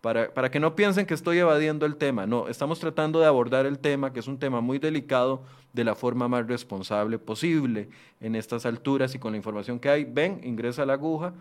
para, 0.00 0.32
para, 0.32 0.50
que 0.50 0.58
no 0.58 0.74
piensen 0.74 1.06
que 1.06 1.14
estoy 1.14 1.38
evadiendo 1.38 1.86
el 1.86 1.96
tema. 1.96 2.26
No, 2.26 2.48
estamos 2.48 2.80
tratando 2.80 3.20
de 3.20 3.26
abordar 3.26 3.66
el 3.66 3.78
tema, 3.78 4.12
que 4.12 4.20
es 4.20 4.26
un 4.26 4.38
tema 4.38 4.60
muy 4.60 4.78
delicado, 4.78 5.42
de 5.72 5.84
la 5.84 5.94
forma 5.94 6.28
más 6.28 6.46
responsable 6.46 7.18
posible 7.18 7.88
en 8.20 8.34
estas 8.34 8.64
alturas 8.64 9.14
y 9.14 9.18
con 9.18 9.32
la 9.32 9.36
información 9.36 9.78
que 9.78 9.90
hay. 9.90 10.04
Ven, 10.04 10.40
ingresa 10.44 10.86
la 10.86 10.94
aguja, 10.94 11.34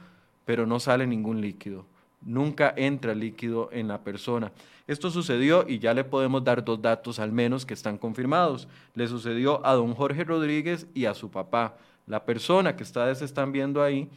pero 0.45 0.65
no 0.65 0.79
sale 0.79 1.05
ningún 1.07 1.41
líquido. 1.41 1.85
nunca 2.21 2.73
entra 2.75 3.13
líquido 3.13 3.69
en 3.71 3.87
la 3.87 4.03
persona. 4.03 4.51
Esto 4.87 5.11
sucedió 5.11 5.65
y 5.67 5.77
ya 5.77 5.93
le 5.93 6.03
podemos 6.03 6.43
dar 6.43 6.65
dos 6.65 6.81
datos 6.81 7.19
al 7.19 7.31
menos 7.31 7.65
que 7.65 7.75
están 7.75 7.97
confirmados. 7.99 8.67
Le 8.95 9.07
sucedió 9.07 9.65
a 9.65 9.73
don 9.73 9.93
Jorge 9.93 10.23
Rodríguez 10.23 10.87
y 10.95 11.05
a 11.05 11.13
su 11.13 11.29
papá. 11.29 11.77
La 12.07 12.25
persona 12.25 12.75
que 12.75 12.83
ustedes 12.83 13.21
están 13.21 13.51
viendo 13.51 13.83
ahí, 13.83 14.09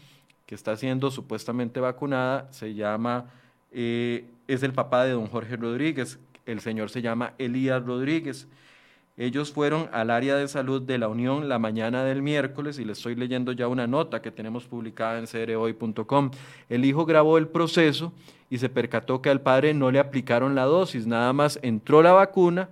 que 0.47 0.55
está 0.55 0.77
siendo 0.77 1.11
supuestamente 1.11 1.81
vacunada, 1.81 2.49
se 2.51 2.75
llama, 2.75 3.27
eh, 3.73 4.27
es 4.47 4.63
el 4.63 4.73
papá 4.73 5.05
de 5.05 5.13
don 5.13 5.27
Jorge 5.27 5.57
Rodríguez. 5.57 6.19
El 6.47 6.61
señor 6.61 6.89
se 6.89 7.03
llama 7.03 7.35
Elías 7.39 7.85
Rodríguez. 7.85 8.47
Ellos 9.19 9.53
fueron 9.53 9.89
al 9.93 10.11
área 10.11 10.37
de 10.37 10.47
salud 10.47 10.81
de 10.81 10.97
la 10.97 11.09
Unión 11.09 11.49
la 11.49 11.59
mañana 11.59 12.05
del 12.05 12.23
miércoles 12.23 12.79
y 12.79 12.85
les 12.85 12.99
estoy 12.99 13.17
leyendo 13.17 13.51
ya 13.51 13.67
una 13.67 13.89
nota 13.89 14.23
que 14.23 14.31
tenemos 14.31 14.67
publicada 14.67 15.19
en 15.19 15.27
crhoy.com. 15.27 16.31
El 16.69 16.85
hijo 16.85 17.05
grabó 17.05 17.37
el 17.37 17.49
proceso 17.49 18.13
y 18.49 18.59
se 18.59 18.69
percató 18.69 19.21
que 19.21 19.29
al 19.29 19.41
padre 19.41 19.75
no 19.75 19.91
le 19.91 19.99
aplicaron 19.99 20.55
la 20.55 20.65
dosis, 20.67 21.09
nada 21.09 21.33
más 21.33 21.59
entró 21.63 22.01
la 22.01 22.13
vacuna, 22.13 22.69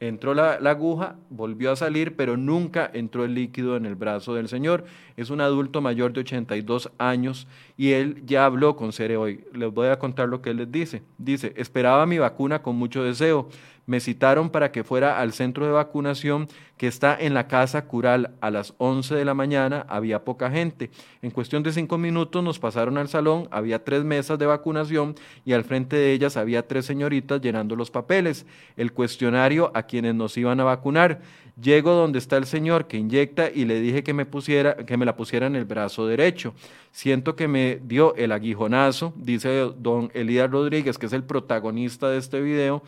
entró 0.00 0.32
la, 0.32 0.54
aguja, 0.54 1.16
volvió 1.28 1.70
a 1.70 1.76
salir, 1.76 2.16
pero 2.16 2.38
nunca 2.38 2.90
entró 2.92 3.24
el 3.24 3.34
líquido 3.34 3.76
en 3.76 3.84
el 3.84 3.94
brazo 3.94 4.34
del 4.34 4.48
señor. 4.48 4.84
Es 5.18 5.30
un 5.30 5.40
adulto 5.40 5.80
mayor 5.80 6.12
de 6.12 6.20
82 6.20 6.92
años 6.96 7.48
y 7.76 7.90
él 7.90 8.22
ya 8.24 8.44
habló 8.44 8.76
con 8.76 8.92
Cere 8.92 9.16
hoy. 9.16 9.44
Les 9.52 9.74
voy 9.74 9.88
a 9.88 9.98
contar 9.98 10.28
lo 10.28 10.40
que 10.40 10.50
él 10.50 10.58
les 10.58 10.70
dice. 10.70 11.02
Dice, 11.18 11.52
esperaba 11.56 12.06
mi 12.06 12.18
vacuna 12.18 12.62
con 12.62 12.76
mucho 12.76 13.02
deseo, 13.02 13.48
me 13.88 14.00
citaron 14.00 14.50
para 14.50 14.70
que 14.70 14.84
fuera 14.84 15.18
al 15.18 15.32
centro 15.32 15.64
de 15.64 15.72
vacunación 15.72 16.46
que 16.76 16.86
está 16.86 17.16
en 17.18 17.32
la 17.32 17.48
Casa 17.48 17.86
Cural 17.86 18.34
a 18.42 18.50
las 18.50 18.74
11 18.76 19.14
de 19.14 19.24
la 19.24 19.32
mañana, 19.32 19.86
había 19.88 20.24
poca 20.24 20.50
gente. 20.50 20.90
En 21.22 21.30
cuestión 21.30 21.62
de 21.62 21.72
cinco 21.72 21.96
minutos 21.96 22.44
nos 22.44 22.58
pasaron 22.58 22.98
al 22.98 23.08
salón, 23.08 23.48
había 23.50 23.82
tres 23.82 24.04
mesas 24.04 24.38
de 24.38 24.44
vacunación 24.44 25.14
y 25.46 25.54
al 25.54 25.64
frente 25.64 25.96
de 25.96 26.12
ellas 26.12 26.36
había 26.36 26.68
tres 26.68 26.84
señoritas 26.84 27.40
llenando 27.40 27.76
los 27.76 27.90
papeles, 27.90 28.44
el 28.76 28.92
cuestionario 28.92 29.72
a 29.74 29.84
quienes 29.84 30.14
nos 30.14 30.36
iban 30.36 30.60
a 30.60 30.64
vacunar. 30.64 31.22
Llego 31.58 31.92
donde 31.92 32.18
está 32.18 32.36
el 32.36 32.44
señor 32.44 32.86
que 32.86 32.98
inyecta 32.98 33.50
y 33.50 33.64
le 33.64 33.80
dije 33.80 34.04
que 34.04 34.12
me 34.12 34.26
pusiera, 34.26 34.76
que 34.76 34.98
me 34.98 35.06
la 35.08 35.16
pusiera 35.16 35.46
en 35.46 35.56
el 35.56 35.64
brazo 35.64 36.06
derecho. 36.06 36.54
Siento 36.92 37.34
que 37.34 37.48
me 37.48 37.80
dio 37.82 38.14
el 38.14 38.30
aguijonazo, 38.30 39.12
dice 39.16 39.72
don 39.78 40.10
Elías 40.14 40.50
Rodríguez, 40.50 40.98
que 40.98 41.06
es 41.06 41.12
el 41.12 41.24
protagonista 41.24 42.08
de 42.08 42.18
este 42.18 42.40
video 42.40 42.82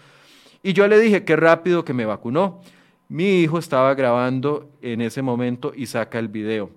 y 0.62 0.72
yo 0.72 0.86
le 0.88 0.98
dije, 1.00 1.24
qué 1.24 1.36
rápido 1.36 1.84
que 1.84 1.94
me 1.94 2.04
vacunó. 2.04 2.60
Mi 3.08 3.40
hijo 3.40 3.58
estaba 3.58 3.94
grabando 3.94 4.68
en 4.82 5.00
ese 5.00 5.22
momento 5.22 5.72
y 5.74 5.86
saca 5.86 6.18
el 6.18 6.28
video. 6.28 6.70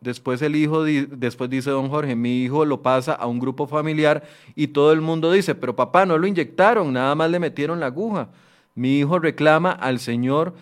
Después 0.00 0.42
el 0.42 0.56
hijo, 0.56 0.82
después 0.82 1.48
dice 1.48 1.70
don 1.70 1.88
Jorge, 1.88 2.16
mi 2.16 2.42
hijo 2.42 2.64
lo 2.64 2.82
pasa 2.82 3.12
a 3.12 3.26
un 3.26 3.38
grupo 3.38 3.68
familiar 3.68 4.24
y 4.56 4.68
todo 4.68 4.92
el 4.92 5.00
mundo 5.00 5.30
dice, 5.30 5.54
pero 5.54 5.76
papá, 5.76 6.06
no 6.06 6.18
lo 6.18 6.26
inyectaron, 6.26 6.92
nada 6.92 7.14
más 7.14 7.30
le 7.30 7.38
metieron 7.38 7.78
la 7.78 7.86
aguja. 7.86 8.28
Mi 8.74 8.98
hijo 8.98 9.18
reclama 9.20 9.70
al 9.70 10.00
señor 10.00 10.54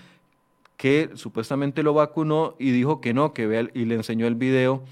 que 0.80 1.10
supuestamente 1.12 1.82
lo 1.82 1.92
vacunó 1.92 2.54
y 2.58 2.70
dijo 2.70 3.02
que 3.02 3.12
no, 3.12 3.34
que 3.34 3.46
ve 3.46 3.70
y 3.74 3.84
le 3.84 3.96
enseñó 3.96 4.26
el 4.26 4.34
video 4.34 4.82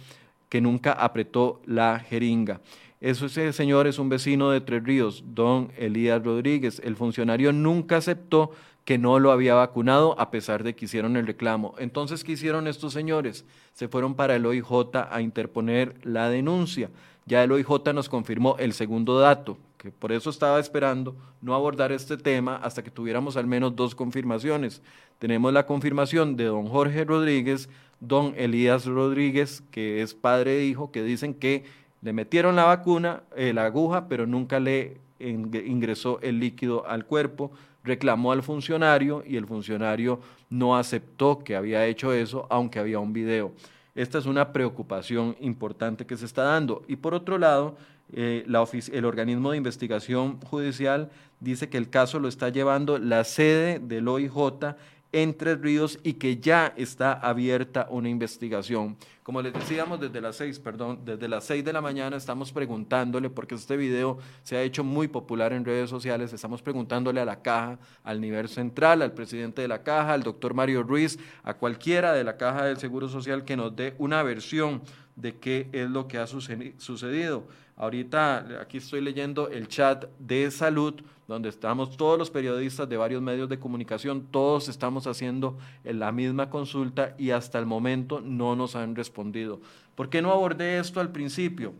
que 0.51 0.61
nunca 0.61 0.93
apretó 0.93 1.62
la 1.64 1.99
jeringa. 1.99 2.61
Ese 3.01 3.55
señor 3.55 3.86
es 3.86 3.99
un 3.99 4.11
vecino 4.11 4.51
de 4.51 4.61
Tres 4.61 4.84
Ríos, 4.84 5.24
don 5.28 5.72
Elías 5.78 6.22
Rodríguez. 6.22 6.82
El 6.84 6.95
funcionario 6.95 7.55
nunca 7.55 7.97
aceptó 7.97 8.51
que 8.84 8.99
no 8.99 9.18
lo 9.18 9.32
había 9.32 9.55
vacunado 9.55 10.14
a 10.20 10.30
pesar 10.30 10.62
de 10.62 10.74
que 10.74 10.84
hicieron 10.84 11.16
el 11.16 11.26
reclamo. 11.26 11.74
Entonces, 11.78 12.22
¿qué 12.22 12.32
hicieron 12.32 12.66
estos 12.66 12.93
señores? 12.93 13.47
Se 13.72 13.89
fueron 13.89 14.14
para 14.14 14.36
el 14.36 14.45
OIJ 14.45 14.95
a 15.11 15.22
interponer 15.22 15.95
la 16.03 16.28
denuncia. 16.28 16.91
Ya 17.24 17.43
el 17.43 17.51
OIJ 17.51 17.95
nos 17.95 18.11
confirmó 18.11 18.57
el 18.59 18.74
segundo 18.74 19.18
dato, 19.20 19.57
que 19.79 19.93
por 19.93 20.12
eso 20.12 20.29
estaba 20.29 20.59
esperando 20.59 21.16
no 21.41 21.55
abordar 21.55 21.93
este 21.93 22.16
tema 22.16 22.57
hasta 22.57 22.83
que 22.83 22.91
tuviéramos 22.91 23.37
al 23.37 23.47
menos 23.47 23.74
dos 23.76 23.95
confirmaciones. 23.95 24.83
Tenemos 25.18 25.53
la 25.53 25.66
confirmación 25.66 26.37
de 26.37 26.45
don 26.45 26.66
Jorge 26.66 27.05
Rodríguez, 27.05 27.68
don 28.01 28.35
Elías 28.37 28.87
Rodríguez, 28.87 29.62
que 29.70 30.03
es 30.03 30.14
padre 30.14 30.59
e 30.59 30.64
hijo, 30.64 30.91
que 30.91 31.03
dicen 31.03 31.33
que 31.33 31.64
le 32.03 32.12
metieron 32.12 32.57
la 32.57 32.64
vacuna, 32.64 33.22
eh, 33.37 33.53
la 33.53 33.64
aguja, 33.64 34.09
pero 34.09 34.26
nunca 34.26 34.61
le 34.61 34.99
ingresó 35.20 36.20
el 36.22 36.39
líquido 36.39 36.87
al 36.87 37.05
cuerpo. 37.07 37.51
Reclamó 37.85 38.33
al 38.33 38.43
funcionario 38.43 39.22
y 39.26 39.37
el 39.37 39.47
funcionario 39.47 40.20
no 40.51 40.76
aceptó 40.76 41.39
que 41.39 41.57
había 41.57 41.87
hecho 41.87 42.12
eso, 42.12 42.47
aunque 42.51 42.79
había 42.79 42.99
un 42.99 43.12
video. 43.12 43.53
Esta 43.95 44.18
es 44.18 44.26
una 44.26 44.53
preocupación 44.53 45.37
importante 45.41 46.07
que 46.07 46.16
se 46.16 46.26
está 46.26 46.43
dando. 46.43 46.83
Y 46.87 46.97
por 46.97 47.14
otro 47.14 47.37
lado, 47.39 47.76
eh, 48.12 48.44
el 48.92 49.04
organismo 49.04 49.50
de 49.50 49.56
investigación 49.56 50.40
judicial 50.40 51.11
dice 51.40 51.68
que 51.68 51.78
el 51.78 51.90
caso 51.90 52.18
lo 52.18 52.28
está 52.28 52.48
llevando 52.48 52.98
la 52.98 53.24
sede 53.24 53.78
del 53.78 54.09
OIJ 54.09 54.74
en 55.12 55.34
Tres 55.34 55.61
Ríos 55.61 55.98
y 56.02 56.14
que 56.14 56.38
ya 56.38 56.74
está 56.76 57.12
abierta 57.12 57.86
una 57.90 58.09
investigación. 58.09 58.96
Como 59.22 59.42
les 59.42 59.52
decíamos 59.52 60.00
desde 60.00 60.20
las 60.20 60.36
seis, 60.36 60.59
perdón, 60.59 61.00
desde 61.04 61.28
las 61.28 61.44
seis 61.44 61.64
de 61.64 61.72
la 61.72 61.80
mañana 61.80 62.16
estamos 62.16 62.52
preguntándole, 62.52 63.30
porque 63.30 63.54
este 63.54 63.76
video 63.76 64.18
se 64.42 64.56
ha 64.56 64.62
hecho 64.62 64.84
muy 64.84 65.09
popular 65.09 65.52
en 65.52 65.64
redes 65.64 65.90
sociales, 65.90 66.32
estamos 66.32 66.62
preguntándole 66.62 67.20
a 67.20 67.24
la 67.24 67.42
caja, 67.42 67.78
al 68.04 68.20
nivel 68.20 68.48
central, 68.48 69.02
al 69.02 69.12
presidente 69.12 69.62
de 69.62 69.68
la 69.68 69.82
caja, 69.82 70.14
al 70.14 70.22
doctor 70.22 70.54
Mario 70.54 70.82
Ruiz, 70.82 71.18
a 71.42 71.54
cualquiera 71.54 72.12
de 72.12 72.24
la 72.24 72.36
caja 72.36 72.64
del 72.64 72.78
Seguro 72.78 73.09
Social 73.09 73.44
que 73.44 73.56
nos 73.56 73.74
dé 73.76 73.94
una 73.98 74.22
versión 74.22 74.82
de 75.16 75.36
qué 75.36 75.68
es 75.72 75.90
lo 75.90 76.06
que 76.06 76.18
ha 76.18 76.26
sucedido. 76.26 77.44
Ahorita 77.79 78.61
aquí 78.61 78.79
estoy 78.79 79.01
leyendo 79.01 79.49
el 79.51 79.68
chat 79.68 80.07
de 80.18 80.51
salud, 80.51 80.95
donde 81.29 81.49
estamos 81.49 81.97
todos 81.97 82.18
los 82.18 82.29
periodistas 82.29 82.89
de 82.89 82.97
varios 82.97 83.22
medios 83.22 83.49
de 83.49 83.61
comunicación, 83.61 84.26
todos 84.33 84.68
estamos 84.68 85.07
haciendo 85.07 85.57
la 85.85 86.11
misma 86.11 86.51
consulta 86.51 87.14
y 87.18 87.31
hasta 87.31 87.57
el 87.61 87.66
momento 87.66 88.20
no 88.20 88.57
nos 88.57 88.74
han 88.74 88.97
respondido. 88.97 89.61
¿Por 89.95 90.11
qué 90.11 90.20
no 90.20 90.33
abordé 90.33 90.81
esto 90.81 90.99
al 90.99 91.12
principio? 91.12 91.72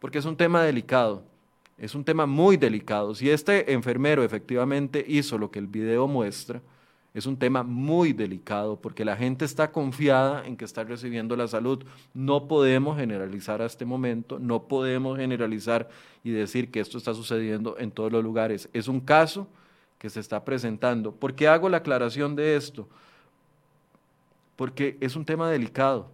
Porque 0.00 0.16
es 0.16 0.24
un 0.24 0.34
tema 0.34 0.62
delicado, 0.62 1.22
es 1.76 1.94
un 1.94 2.04
tema 2.04 2.24
muy 2.24 2.56
delicado. 2.56 3.14
Si 3.14 3.28
este 3.28 3.70
enfermero 3.74 4.24
efectivamente 4.24 5.04
hizo 5.06 5.36
lo 5.36 5.50
que 5.50 5.58
el 5.58 5.66
video 5.66 6.08
muestra, 6.08 6.62
es 7.14 7.26
un 7.26 7.36
tema 7.36 7.62
muy 7.62 8.12
delicado 8.12 8.76
porque 8.80 9.04
la 9.04 9.16
gente 9.16 9.44
está 9.44 9.70
confiada 9.70 10.44
en 10.46 10.56
que 10.56 10.64
está 10.64 10.82
recibiendo 10.82 11.36
la 11.36 11.46
salud. 11.46 11.84
No 12.12 12.48
podemos 12.48 12.98
generalizar 12.98 13.62
a 13.62 13.66
este 13.66 13.84
momento, 13.84 14.40
no 14.40 14.64
podemos 14.64 15.16
generalizar 15.16 15.88
y 16.24 16.30
decir 16.32 16.72
que 16.72 16.80
esto 16.80 16.98
está 16.98 17.14
sucediendo 17.14 17.76
en 17.78 17.92
todos 17.92 18.10
los 18.10 18.24
lugares. 18.24 18.68
Es 18.72 18.88
un 18.88 19.00
caso 19.00 19.46
que 19.96 20.10
se 20.10 20.18
está 20.18 20.44
presentando. 20.44 21.12
¿Por 21.12 21.34
qué 21.36 21.46
hago 21.46 21.68
la 21.68 21.78
aclaración 21.78 22.34
de 22.34 22.56
esto? 22.56 22.88
Porque 24.56 24.98
es 25.00 25.14
un 25.14 25.24
tema 25.24 25.48
delicado 25.48 26.10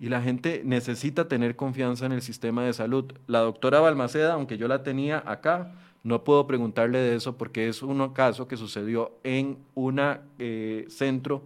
y 0.00 0.08
la 0.08 0.22
gente 0.22 0.62
necesita 0.64 1.26
tener 1.26 1.56
confianza 1.56 2.06
en 2.06 2.12
el 2.12 2.22
sistema 2.22 2.62
de 2.64 2.72
salud. 2.72 3.12
La 3.26 3.40
doctora 3.40 3.80
Balmaceda, 3.80 4.34
aunque 4.34 4.58
yo 4.58 4.68
la 4.68 4.84
tenía 4.84 5.24
acá, 5.26 5.72
no 6.02 6.24
puedo 6.24 6.46
preguntarle 6.46 6.98
de 6.98 7.16
eso 7.16 7.36
porque 7.36 7.68
es 7.68 7.82
un 7.82 8.12
caso 8.12 8.46
que 8.46 8.56
sucedió 8.56 9.12
en 9.24 9.58
un 9.74 10.00
eh, 10.38 10.86
centro 10.88 11.42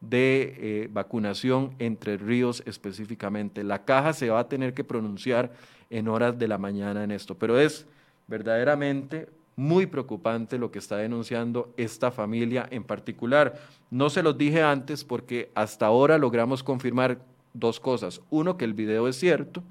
de 0.00 0.54
eh, 0.58 0.88
vacunación 0.92 1.74
entre 1.78 2.16
ríos 2.16 2.62
específicamente. 2.66 3.64
La 3.64 3.84
caja 3.84 4.12
se 4.12 4.30
va 4.30 4.40
a 4.40 4.48
tener 4.48 4.74
que 4.74 4.84
pronunciar 4.84 5.52
en 5.90 6.08
horas 6.08 6.38
de 6.38 6.48
la 6.48 6.58
mañana 6.58 7.04
en 7.04 7.10
esto, 7.10 7.38
pero 7.38 7.58
es 7.58 7.86
verdaderamente 8.26 9.28
muy 9.56 9.86
preocupante 9.86 10.58
lo 10.58 10.70
que 10.70 10.78
está 10.78 10.96
denunciando 10.96 11.72
esta 11.76 12.10
familia 12.10 12.66
en 12.70 12.84
particular. 12.84 13.60
No 13.90 14.10
se 14.10 14.22
los 14.22 14.36
dije 14.36 14.62
antes 14.62 15.04
porque 15.04 15.50
hasta 15.54 15.86
ahora 15.86 16.18
logramos 16.18 16.62
confirmar 16.62 17.18
dos 17.52 17.78
cosas. 17.78 18.20
Uno, 18.30 18.56
que 18.56 18.64
el 18.64 18.74
video 18.74 19.08
es 19.08 19.16
cierto, 19.16 19.62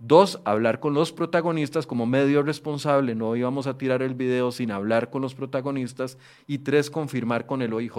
Dos, 0.00 0.40
hablar 0.44 0.78
con 0.78 0.94
los 0.94 1.12
protagonistas 1.12 1.86
como 1.86 2.06
medio 2.06 2.42
responsable, 2.42 3.16
no 3.16 3.34
íbamos 3.34 3.66
a 3.66 3.76
tirar 3.76 4.00
el 4.00 4.14
video 4.14 4.52
sin 4.52 4.70
hablar 4.70 5.10
con 5.10 5.22
los 5.22 5.34
protagonistas. 5.34 6.18
Y 6.46 6.58
tres, 6.58 6.88
confirmar 6.88 7.46
con 7.46 7.62
el 7.62 7.72
OIJ. 7.72 7.96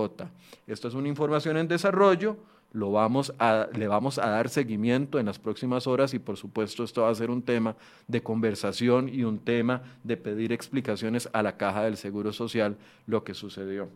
Esto 0.66 0.88
es 0.88 0.94
una 0.94 1.10
información 1.10 1.58
en 1.58 1.68
desarrollo, 1.68 2.38
lo 2.72 2.92
vamos 2.92 3.34
a, 3.40 3.68
le 3.74 3.88
vamos 3.88 4.20
a 4.20 4.30
dar 4.30 4.50
seguimiento 4.50 5.20
en 5.20 5.26
las 5.26 5.40
próximas 5.40 5.88
horas 5.88 6.14
y 6.14 6.20
por 6.20 6.38
supuesto 6.38 6.84
esto 6.84 7.02
va 7.02 7.10
a 7.10 7.16
ser 7.16 7.32
un 7.32 7.42
tema 7.42 7.76
de 8.08 8.22
conversación 8.22 9.10
y 9.10 9.24
un 9.24 9.40
tema 9.40 9.82
de 10.04 10.18
pedir 10.18 10.54
explicaciones 10.54 11.30
a 11.34 11.42
la 11.42 11.58
caja 11.58 11.84
del 11.84 11.98
Seguro 11.98 12.32
Social 12.32 12.78
lo 13.08 13.24
que 13.24 13.34
sucedió. 13.34 13.90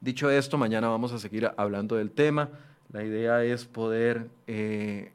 Dicho 0.00 0.30
esto, 0.30 0.56
mañana 0.56 0.88
vamos 0.88 1.12
a 1.12 1.18
seguir 1.18 1.50
hablando 1.56 1.96
del 1.96 2.10
tema. 2.10 2.48
La 2.92 3.02
idea 3.02 3.42
es 3.42 3.64
poder 3.64 4.28
eh, 4.46 5.10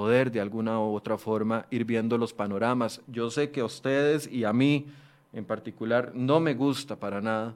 poder 0.00 0.32
de 0.32 0.40
alguna 0.40 0.80
u 0.80 0.94
otra 0.94 1.18
forma 1.18 1.66
ir 1.70 1.84
viendo 1.84 2.16
los 2.16 2.32
panoramas. 2.32 3.02
Yo 3.06 3.30
sé 3.30 3.50
que 3.50 3.60
a 3.60 3.66
ustedes 3.66 4.26
y 4.26 4.44
a 4.44 4.52
mí 4.54 4.86
en 5.34 5.44
particular 5.44 6.12
no 6.14 6.40
me 6.40 6.54
gusta 6.54 6.96
para 6.96 7.20
nada 7.20 7.54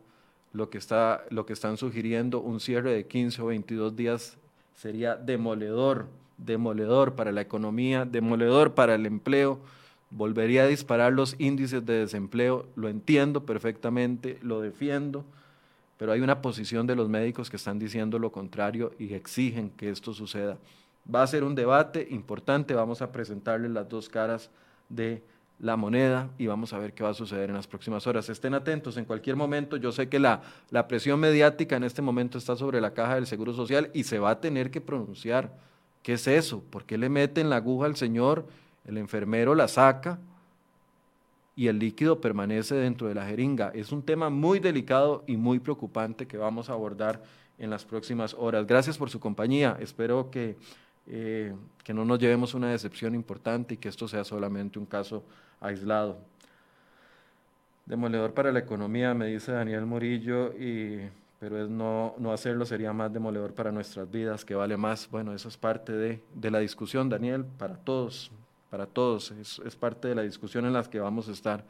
lo 0.52 0.68
que, 0.68 0.76
está, 0.76 1.24
lo 1.30 1.46
que 1.46 1.54
están 1.54 1.78
sugiriendo, 1.78 2.40
un 2.40 2.60
cierre 2.60 2.92
de 2.92 3.06
15 3.06 3.40
o 3.40 3.46
22 3.46 3.96
días 3.96 4.36
sería 4.74 5.16
demoledor 5.16 6.06
demoledor 6.36 7.14
para 7.14 7.32
la 7.32 7.40
economía, 7.40 8.04
demoledor 8.04 8.74
para 8.74 8.94
el 8.94 9.06
empleo, 9.06 9.58
volvería 10.10 10.64
a 10.64 10.66
disparar 10.66 11.14
los 11.14 11.36
índices 11.38 11.86
de 11.86 11.94
desempleo, 11.94 12.66
lo 12.76 12.90
entiendo 12.90 13.46
perfectamente, 13.46 14.38
lo 14.42 14.60
defiendo, 14.60 15.24
pero 15.96 16.12
hay 16.12 16.20
una 16.20 16.42
posición 16.42 16.86
de 16.86 16.94
los 16.94 17.08
médicos 17.08 17.48
que 17.48 17.56
están 17.56 17.78
diciendo 17.78 18.18
lo 18.18 18.32
contrario 18.32 18.92
y 18.98 19.14
exigen 19.14 19.70
que 19.70 19.88
esto 19.88 20.12
suceda. 20.12 20.58
Va 21.12 21.22
a 21.22 21.26
ser 21.26 21.44
un 21.44 21.54
debate 21.54 22.06
importante, 22.10 22.74
vamos 22.74 23.02
a 23.02 23.12
presentarles 23.12 23.70
las 23.70 23.88
dos 23.88 24.08
caras 24.08 24.50
de 24.88 25.22
la 25.58 25.76
moneda 25.76 26.30
y 26.38 26.46
vamos 26.46 26.72
a 26.72 26.78
ver 26.78 26.92
qué 26.92 27.02
va 27.02 27.10
a 27.10 27.14
suceder 27.14 27.50
en 27.50 27.56
las 27.56 27.66
próximas 27.66 28.06
horas. 28.06 28.28
Estén 28.28 28.54
atentos 28.54 28.96
en 28.96 29.04
cualquier 29.04 29.36
momento. 29.36 29.76
Yo 29.76 29.92
sé 29.92 30.08
que 30.08 30.18
la, 30.18 30.42
la 30.70 30.88
presión 30.88 31.20
mediática 31.20 31.76
en 31.76 31.84
este 31.84 32.02
momento 32.02 32.38
está 32.38 32.56
sobre 32.56 32.80
la 32.80 32.92
caja 32.92 33.16
del 33.16 33.26
Seguro 33.26 33.52
Social 33.52 33.90
y 33.92 34.04
se 34.04 34.18
va 34.18 34.30
a 34.30 34.40
tener 34.40 34.70
que 34.70 34.80
pronunciar. 34.80 35.52
¿Qué 36.02 36.14
es 36.14 36.26
eso? 36.26 36.62
¿Por 36.70 36.84
qué 36.84 36.98
le 36.98 37.08
meten 37.08 37.50
la 37.50 37.56
aguja 37.56 37.86
al 37.86 37.96
señor? 37.96 38.46
El 38.84 38.98
enfermero 38.98 39.54
la 39.54 39.68
saca 39.68 40.18
y 41.56 41.68
el 41.68 41.78
líquido 41.78 42.20
permanece 42.20 42.74
dentro 42.74 43.08
de 43.08 43.14
la 43.14 43.26
jeringa. 43.26 43.70
Es 43.74 43.92
un 43.92 44.02
tema 44.02 44.28
muy 44.28 44.58
delicado 44.58 45.24
y 45.26 45.36
muy 45.36 45.60
preocupante 45.60 46.26
que 46.26 46.36
vamos 46.36 46.68
a 46.68 46.72
abordar 46.72 47.22
en 47.58 47.70
las 47.70 47.84
próximas 47.84 48.34
horas. 48.34 48.66
Gracias 48.66 48.98
por 48.98 49.08
su 49.10 49.20
compañía. 49.20 49.76
Espero 49.80 50.30
que, 50.30 50.56
eh, 51.06 51.54
que 51.82 51.92
no 51.92 52.04
nos 52.04 52.18
llevemos 52.18 52.54
una 52.54 52.70
decepción 52.70 53.14
importante 53.14 53.74
y 53.74 53.76
que 53.76 53.88
esto 53.88 54.08
sea 54.08 54.24
solamente 54.24 54.78
un 54.78 54.86
caso 54.86 55.24
aislado. 55.60 56.18
Demoledor 57.86 58.32
para 58.32 58.50
la 58.50 58.60
economía, 58.60 59.12
me 59.12 59.26
dice 59.26 59.52
Daniel 59.52 59.84
Murillo, 59.84 60.54
y, 60.58 61.00
pero 61.38 61.62
es 61.62 61.68
no, 61.68 62.14
no 62.18 62.32
hacerlo 62.32 62.64
sería 62.64 62.92
más 62.94 63.12
demoledor 63.12 63.52
para 63.52 63.70
nuestras 63.70 64.10
vidas, 64.10 64.44
que 64.44 64.54
vale 64.54 64.76
más. 64.78 65.10
Bueno, 65.10 65.34
eso 65.34 65.48
es 65.48 65.58
parte 65.58 65.92
de, 65.92 66.22
de 66.34 66.50
la 66.50 66.60
discusión, 66.60 67.10
Daniel, 67.10 67.44
para 67.58 67.76
todos, 67.76 68.30
para 68.70 68.86
todos. 68.86 69.30
Es, 69.32 69.60
es 69.66 69.76
parte 69.76 70.08
de 70.08 70.14
la 70.14 70.22
discusión 70.22 70.64
en 70.64 70.72
la 70.72 70.82
que 70.84 71.00
vamos 71.00 71.28
a 71.28 71.32
estar 71.32 71.62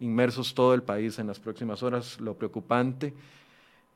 inmersos 0.00 0.54
todo 0.54 0.74
el 0.74 0.82
país 0.82 1.18
en 1.20 1.28
las 1.28 1.38
próximas 1.38 1.84
horas. 1.84 2.18
Lo 2.18 2.34
preocupante 2.34 3.14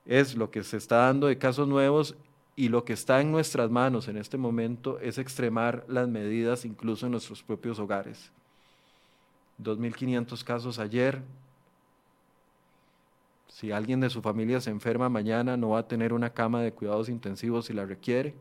es 0.06 0.36
lo 0.36 0.50
que 0.50 0.62
se 0.62 0.76
está 0.76 0.98
dando 0.98 1.26
de 1.26 1.38
casos 1.38 1.66
nuevos 1.66 2.14
y 2.56 2.68
lo 2.68 2.84
que 2.84 2.92
está 2.92 3.20
en 3.20 3.32
nuestras 3.32 3.70
manos 3.70 4.08
en 4.08 4.16
este 4.16 4.36
momento 4.36 4.98
es 5.00 5.18
extremar 5.18 5.84
las 5.88 6.08
medidas 6.08 6.64
incluso 6.64 7.06
en 7.06 7.12
nuestros 7.12 7.42
propios 7.42 7.78
hogares. 7.78 8.30
2.500 9.62 10.44
casos 10.44 10.78
ayer. 10.78 11.22
Si 13.48 13.72
alguien 13.72 14.00
de 14.00 14.10
su 14.10 14.20
familia 14.20 14.60
se 14.60 14.70
enferma 14.70 15.08
mañana, 15.08 15.56
no 15.56 15.70
va 15.70 15.80
a 15.80 15.88
tener 15.88 16.12
una 16.12 16.30
cama 16.30 16.62
de 16.62 16.72
cuidados 16.72 17.08
intensivos 17.08 17.66
si 17.66 17.72
la 17.72 17.86
requiere. 17.86 18.34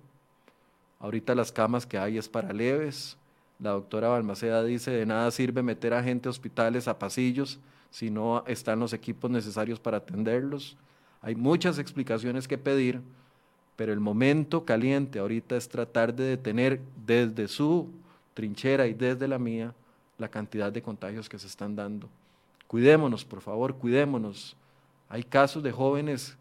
Ahorita 0.99 1.35
las 1.35 1.51
camas 1.51 1.85
que 1.85 1.97
hay 1.97 2.17
es 2.17 2.29
para 2.29 2.53
leves. 2.53 3.17
La 3.59 3.71
doctora 3.71 4.09
Balmaceda 4.09 4.63
dice, 4.63 4.91
de 4.91 5.05
nada 5.05 5.29
sirve 5.31 5.61
meter 5.61 5.93
a 5.93 6.03
gente 6.03 6.27
a 6.27 6.31
hospitales, 6.31 6.87
a 6.87 6.97
pasillos, 6.97 7.59
si 7.91 8.09
no 8.09 8.43
están 8.47 8.79
los 8.79 8.93
equipos 8.93 9.29
necesarios 9.29 9.79
para 9.79 9.97
atenderlos. 9.97 10.75
Hay 11.21 11.35
muchas 11.35 11.77
explicaciones 11.77 12.47
que 12.47 12.57
pedir, 12.57 13.01
pero 13.75 13.91
el 13.91 13.99
momento 13.99 14.65
caliente 14.65 15.19
ahorita 15.19 15.55
es 15.55 15.67
tratar 15.67 16.13
de 16.13 16.23
detener 16.23 16.79
desde 17.05 17.47
su 17.47 17.89
trinchera 18.33 18.87
y 18.87 18.93
desde 18.93 19.27
la 19.27 19.39
mía 19.39 19.73
la 20.17 20.29
cantidad 20.29 20.71
de 20.71 20.81
contagios 20.81 21.27
que 21.27 21.39
se 21.39 21.47
están 21.47 21.75
dando. 21.75 22.07
Cuidémonos, 22.67 23.25
por 23.25 23.41
favor, 23.41 23.75
cuidémonos. 23.75 24.55
Hay 25.09 25.23
casos 25.23 25.61
de 25.63 25.71
jóvenes, 25.71 26.37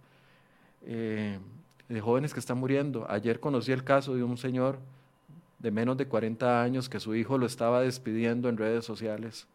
eh, 0.83 1.39
de 1.89 2.01
jóvenes 2.01 2.33
que 2.33 2.41
están 2.41 2.59
muriendo. 2.59 3.07
Ayer 3.11 3.41
conocí 3.41 3.73
el 3.73 3.85
caso 3.85 4.15
de 4.15 4.23
un 4.23 4.37
señor 4.37 4.79
de 5.59 5.71
menos 5.71 5.97
de 5.97 6.07
40 6.07 6.63
años 6.63 6.89
que 6.89 7.01
su 7.01 7.15
hijo 7.15 7.39
lo 7.39 7.47
estaba 7.47 7.83
despidiendo 7.83 8.49
en 8.49 8.57
redes 8.57 8.85
sociales. 8.85 9.47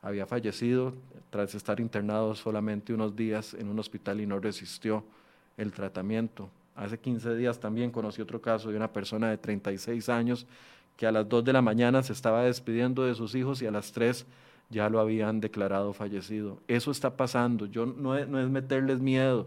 Había 0.00 0.26
fallecido 0.26 0.94
tras 1.30 1.54
estar 1.54 1.80
internado 1.80 2.34
solamente 2.34 2.92
unos 2.92 3.14
días 3.14 3.54
en 3.54 3.68
un 3.68 3.78
hospital 3.78 4.20
y 4.20 4.26
no 4.26 4.40
resistió 4.40 5.04
el 5.56 5.72
tratamiento. 5.72 6.50
Hace 6.74 6.98
15 6.98 7.34
días 7.36 7.60
también 7.60 7.90
conocí 7.90 8.22
otro 8.22 8.40
caso 8.40 8.70
de 8.70 8.76
una 8.76 8.92
persona 8.92 9.30
de 9.30 9.38
36 9.38 10.08
años 10.08 10.46
que 10.96 11.06
a 11.06 11.12
las 11.12 11.28
2 11.28 11.44
de 11.44 11.52
la 11.52 11.62
mañana 11.62 12.02
se 12.02 12.12
estaba 12.12 12.42
despidiendo 12.44 13.04
de 13.04 13.14
sus 13.14 13.34
hijos 13.34 13.60
y 13.62 13.66
a 13.66 13.70
las 13.70 13.92
3 13.92 14.26
ya 14.70 14.88
lo 14.88 15.00
habían 15.00 15.40
declarado 15.40 15.92
fallecido. 15.92 16.58
Eso 16.68 16.90
está 16.90 17.16
pasando. 17.16 17.66
Yo 17.66 17.86
no 17.86 18.24
no 18.24 18.40
es 18.40 18.48
meterles 18.48 19.00
miedo. 19.00 19.46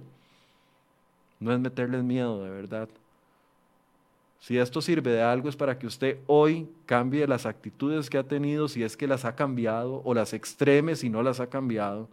No 1.40 1.52
es 1.52 1.60
meterles 1.60 2.04
miedo, 2.04 2.44
de 2.44 2.50
verdad. 2.50 2.90
Si 4.40 4.60
esto 4.60 4.80
sirve 4.82 5.12
de 5.12 5.24
algo 5.24 5.50
es 5.50 5.56
para 5.56 5.80
que 5.80 5.88
usted 5.88 6.20
hoy 6.28 6.70
cambie 6.86 7.26
las 7.28 7.48
actitudes 7.48 8.12
que 8.12 8.20
ha 8.20 8.24
tenido, 8.24 8.68
si 8.68 8.84
es 8.84 8.96
que 8.96 9.08
las 9.08 9.26
ha 9.26 9.36
cambiado, 9.36 10.02
o 10.06 10.14
las 10.14 10.34
extreme 10.34 10.96
si 10.96 11.10
no 11.10 11.24
las 11.24 11.40
ha 11.40 11.48
cambiado, 11.48 12.08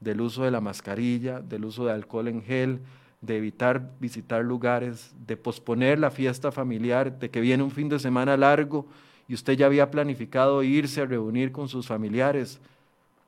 del 0.00 0.20
uso 0.20 0.44
de 0.44 0.50
la 0.50 0.60
mascarilla, 0.60 1.40
del 1.40 1.64
uso 1.64 1.86
de 1.86 1.92
alcohol 1.92 2.28
en 2.28 2.42
gel, 2.42 2.80
de 3.24 3.36
evitar 3.36 3.90
visitar 4.00 4.44
lugares, 4.44 5.14
de 5.26 5.36
posponer 5.36 5.98
la 5.98 6.10
fiesta 6.10 6.52
familiar, 6.52 7.18
de 7.18 7.30
que 7.30 7.40
viene 7.40 7.62
un 7.62 7.70
fin 7.70 7.88
de 7.88 7.98
semana 7.98 8.36
largo 8.36 8.86
y 9.28 9.34
usted 9.34 9.54
ya 9.54 9.66
había 9.66 9.90
planificado 9.90 10.62
irse 10.62 11.00
a 11.00 11.06
reunir 11.06 11.52
con 11.52 11.68
sus 11.68 11.86
familiares. 11.86 12.60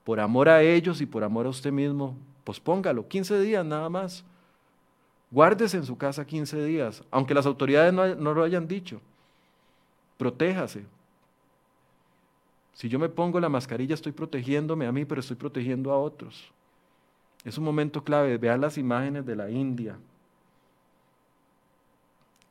Por 0.04 0.20
amor 0.20 0.48
a 0.48 0.62
ellos 0.62 1.00
y 1.00 1.06
por 1.06 1.24
amor 1.24 1.46
a 1.46 1.50
usted 1.50 1.72
mismo, 1.72 2.16
pospóngalo, 2.44 3.08
15 3.08 3.40
días 3.40 3.64
nada 3.64 3.88
más. 3.88 4.24
Guárdese 5.30 5.76
en 5.76 5.84
su 5.84 5.96
casa 5.96 6.24
15 6.24 6.64
días, 6.64 7.02
aunque 7.10 7.34
las 7.34 7.46
autoridades 7.46 7.92
no, 7.92 8.14
no 8.14 8.34
lo 8.34 8.44
hayan 8.44 8.68
dicho. 8.68 9.00
Protéjase. 10.16 10.84
Si 12.72 12.88
yo 12.88 12.98
me 12.98 13.08
pongo 13.08 13.40
la 13.40 13.48
mascarilla, 13.48 13.94
estoy 13.94 14.12
protegiéndome 14.12 14.86
a 14.86 14.92
mí, 14.92 15.04
pero 15.04 15.20
estoy 15.20 15.36
protegiendo 15.36 15.92
a 15.92 15.98
otros. 15.98 16.52
Es 17.46 17.56
un 17.56 17.64
momento 17.64 18.02
clave. 18.02 18.36
Vea 18.38 18.56
las 18.56 18.76
imágenes 18.76 19.24
de 19.24 19.36
la 19.36 19.48
India. 19.48 19.96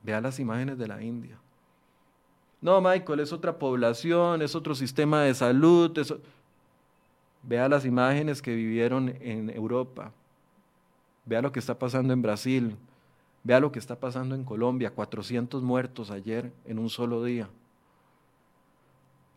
Vea 0.02 0.22
las 0.22 0.40
imágenes 0.40 0.78
de 0.78 0.88
la 0.88 1.04
India. 1.04 1.38
No, 2.62 2.80
Michael, 2.80 3.20
es 3.20 3.34
otra 3.34 3.60
población, 3.60 4.42
es 4.42 4.56
otro 4.56 4.74
sistema 4.74 5.24
de 5.24 5.34
salud. 5.34 5.92
Vea 7.44 7.68
las 7.68 7.84
imágenes 7.84 8.42
que 8.42 8.56
vivieron 8.56 9.14
en 9.20 9.50
Europa. 9.50 10.14
Vea 11.26 11.42
lo 11.42 11.52
que 11.52 11.60
está 11.60 11.78
pasando 11.78 12.14
en 12.14 12.22
Brasil. 12.22 12.78
Vea 13.44 13.60
lo 13.60 13.74
que 13.74 13.80
está 13.80 14.00
pasando 14.00 14.34
en 14.34 14.46
Colombia. 14.46 14.92
400 14.92 15.62
muertos 15.62 16.10
ayer 16.10 16.54
en 16.66 16.80
un 16.80 16.90
solo 16.90 17.22
día. 17.22 17.50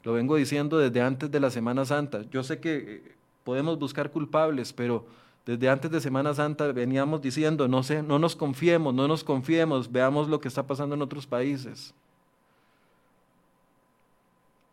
Lo 0.04 0.12
vengo 0.12 0.36
diciendo 0.36 0.78
desde 0.78 1.02
antes 1.02 1.32
de 1.32 1.40
la 1.40 1.50
Semana 1.50 1.84
Santa. 1.84 2.22
Yo 2.30 2.44
sé 2.44 2.60
que 2.60 2.76
eh, 2.76 3.16
podemos 3.42 3.76
buscar 3.76 4.12
culpables, 4.12 4.72
pero 4.72 5.04
desde 5.48 5.70
antes 5.70 5.90
de 5.90 5.98
Semana 6.02 6.34
Santa 6.34 6.70
veníamos 6.72 7.22
diciendo, 7.22 7.68
no 7.68 7.82
sé, 7.82 8.02
no 8.02 8.18
nos 8.18 8.36
confiemos, 8.36 8.92
no 8.92 9.08
nos 9.08 9.24
confiemos, 9.24 9.90
veamos 9.90 10.28
lo 10.28 10.42
que 10.42 10.48
está 10.48 10.66
pasando 10.66 10.94
en 10.94 11.00
otros 11.00 11.26
países. 11.26 11.94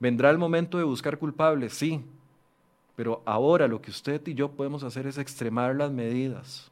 ¿Vendrá 0.02 0.30
el 0.32 0.38
momento 0.38 0.78
de 0.78 0.84
buscar 0.84 1.18
culpables? 1.18 1.76
Sí, 1.76 2.04
pero 2.98 3.22
ahora 3.24 3.70
lo 3.70 3.82
que 3.82 3.90
usted 3.90 4.22
y 4.28 4.34
yo 4.34 4.52
podemos 4.52 4.84
hacer 4.84 5.08
es 5.08 5.18
extremar 5.18 5.78
las 5.78 5.92
medidas 5.92 6.70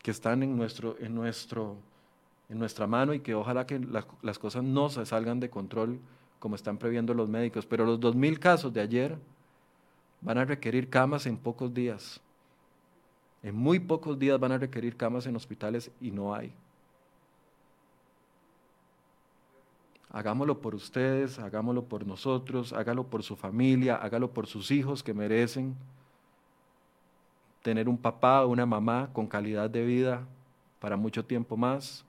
que 0.00 0.12
están 0.12 0.44
en, 0.44 0.56
nuestro, 0.56 0.96
en, 1.00 1.12
nuestro, 1.12 1.76
en 2.48 2.60
nuestra 2.60 2.86
mano 2.86 3.14
y 3.14 3.18
que 3.18 3.34
ojalá 3.34 3.66
que 3.66 3.80
las 4.22 4.38
cosas 4.38 4.62
no 4.62 4.90
se 4.90 5.04
salgan 5.06 5.40
de 5.40 5.50
control 5.50 5.98
como 6.38 6.54
están 6.54 6.78
previendo 6.78 7.14
los 7.14 7.28
médicos. 7.28 7.66
Pero 7.66 7.84
los 7.84 7.98
2.000 7.98 8.38
casos 8.38 8.72
de 8.72 8.80
ayer 8.80 9.18
van 10.20 10.38
a 10.38 10.44
requerir 10.44 10.88
camas 10.88 11.26
en 11.26 11.36
pocos 11.36 11.72
días. 11.72 12.20
En 13.42 13.54
muy 13.54 13.78
pocos 13.78 14.18
días 14.18 14.38
van 14.38 14.52
a 14.52 14.58
requerir 14.58 14.96
camas 14.96 15.26
en 15.26 15.36
hospitales 15.36 15.90
y 16.00 16.10
no 16.10 16.34
hay. 16.34 16.52
Hagámoslo 20.12 20.60
por 20.60 20.74
ustedes, 20.74 21.38
hagámoslo 21.38 21.84
por 21.84 22.04
nosotros, 22.04 22.72
hágalo 22.72 23.04
por 23.04 23.22
su 23.22 23.36
familia, 23.36 23.96
hágalo 23.96 24.32
por 24.32 24.46
sus 24.46 24.70
hijos 24.70 25.02
que 25.02 25.14
merecen 25.14 25.76
tener 27.62 27.88
un 27.88 27.96
papá 27.96 28.44
o 28.44 28.48
una 28.48 28.66
mamá 28.66 29.10
con 29.12 29.26
calidad 29.26 29.70
de 29.70 29.84
vida 29.84 30.26
para 30.80 30.96
mucho 30.96 31.24
tiempo 31.24 31.56
más. 31.56 32.04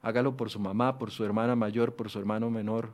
Hágalo 0.00 0.36
por 0.36 0.48
su 0.48 0.60
mamá, 0.60 0.98
por 0.98 1.10
su 1.10 1.24
hermana 1.24 1.56
mayor, 1.56 1.94
por 1.94 2.08
su 2.08 2.18
hermano 2.18 2.50
menor. 2.50 2.90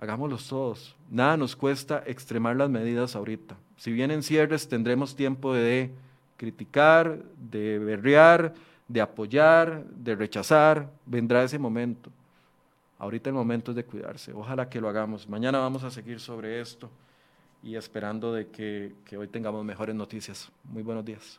Hagámoslos 0.00 0.48
todos. 0.48 0.96
Nada 1.10 1.36
nos 1.36 1.54
cuesta 1.54 2.02
extremar 2.06 2.56
las 2.56 2.70
medidas 2.70 3.14
ahorita. 3.14 3.54
Si 3.76 3.92
vienen 3.92 4.22
cierres, 4.22 4.66
tendremos 4.66 5.14
tiempo 5.14 5.52
de 5.52 5.90
criticar, 6.38 7.22
de 7.36 7.78
berrear, 7.78 8.54
de 8.88 9.02
apoyar, 9.02 9.84
de 9.84 10.14
rechazar. 10.16 10.90
Vendrá 11.04 11.44
ese 11.44 11.58
momento. 11.58 12.10
Ahorita 12.98 13.28
el 13.28 13.34
momento 13.34 13.72
es 13.72 13.76
de 13.76 13.84
cuidarse. 13.84 14.32
Ojalá 14.32 14.70
que 14.70 14.80
lo 14.80 14.88
hagamos. 14.88 15.28
Mañana 15.28 15.58
vamos 15.58 15.84
a 15.84 15.90
seguir 15.90 16.18
sobre 16.18 16.62
esto 16.62 16.88
y 17.62 17.76
esperando 17.76 18.32
de 18.32 18.48
que, 18.48 18.94
que 19.04 19.18
hoy 19.18 19.28
tengamos 19.28 19.62
mejores 19.66 19.94
noticias. 19.94 20.50
Muy 20.64 20.82
buenos 20.82 21.04
días. 21.04 21.38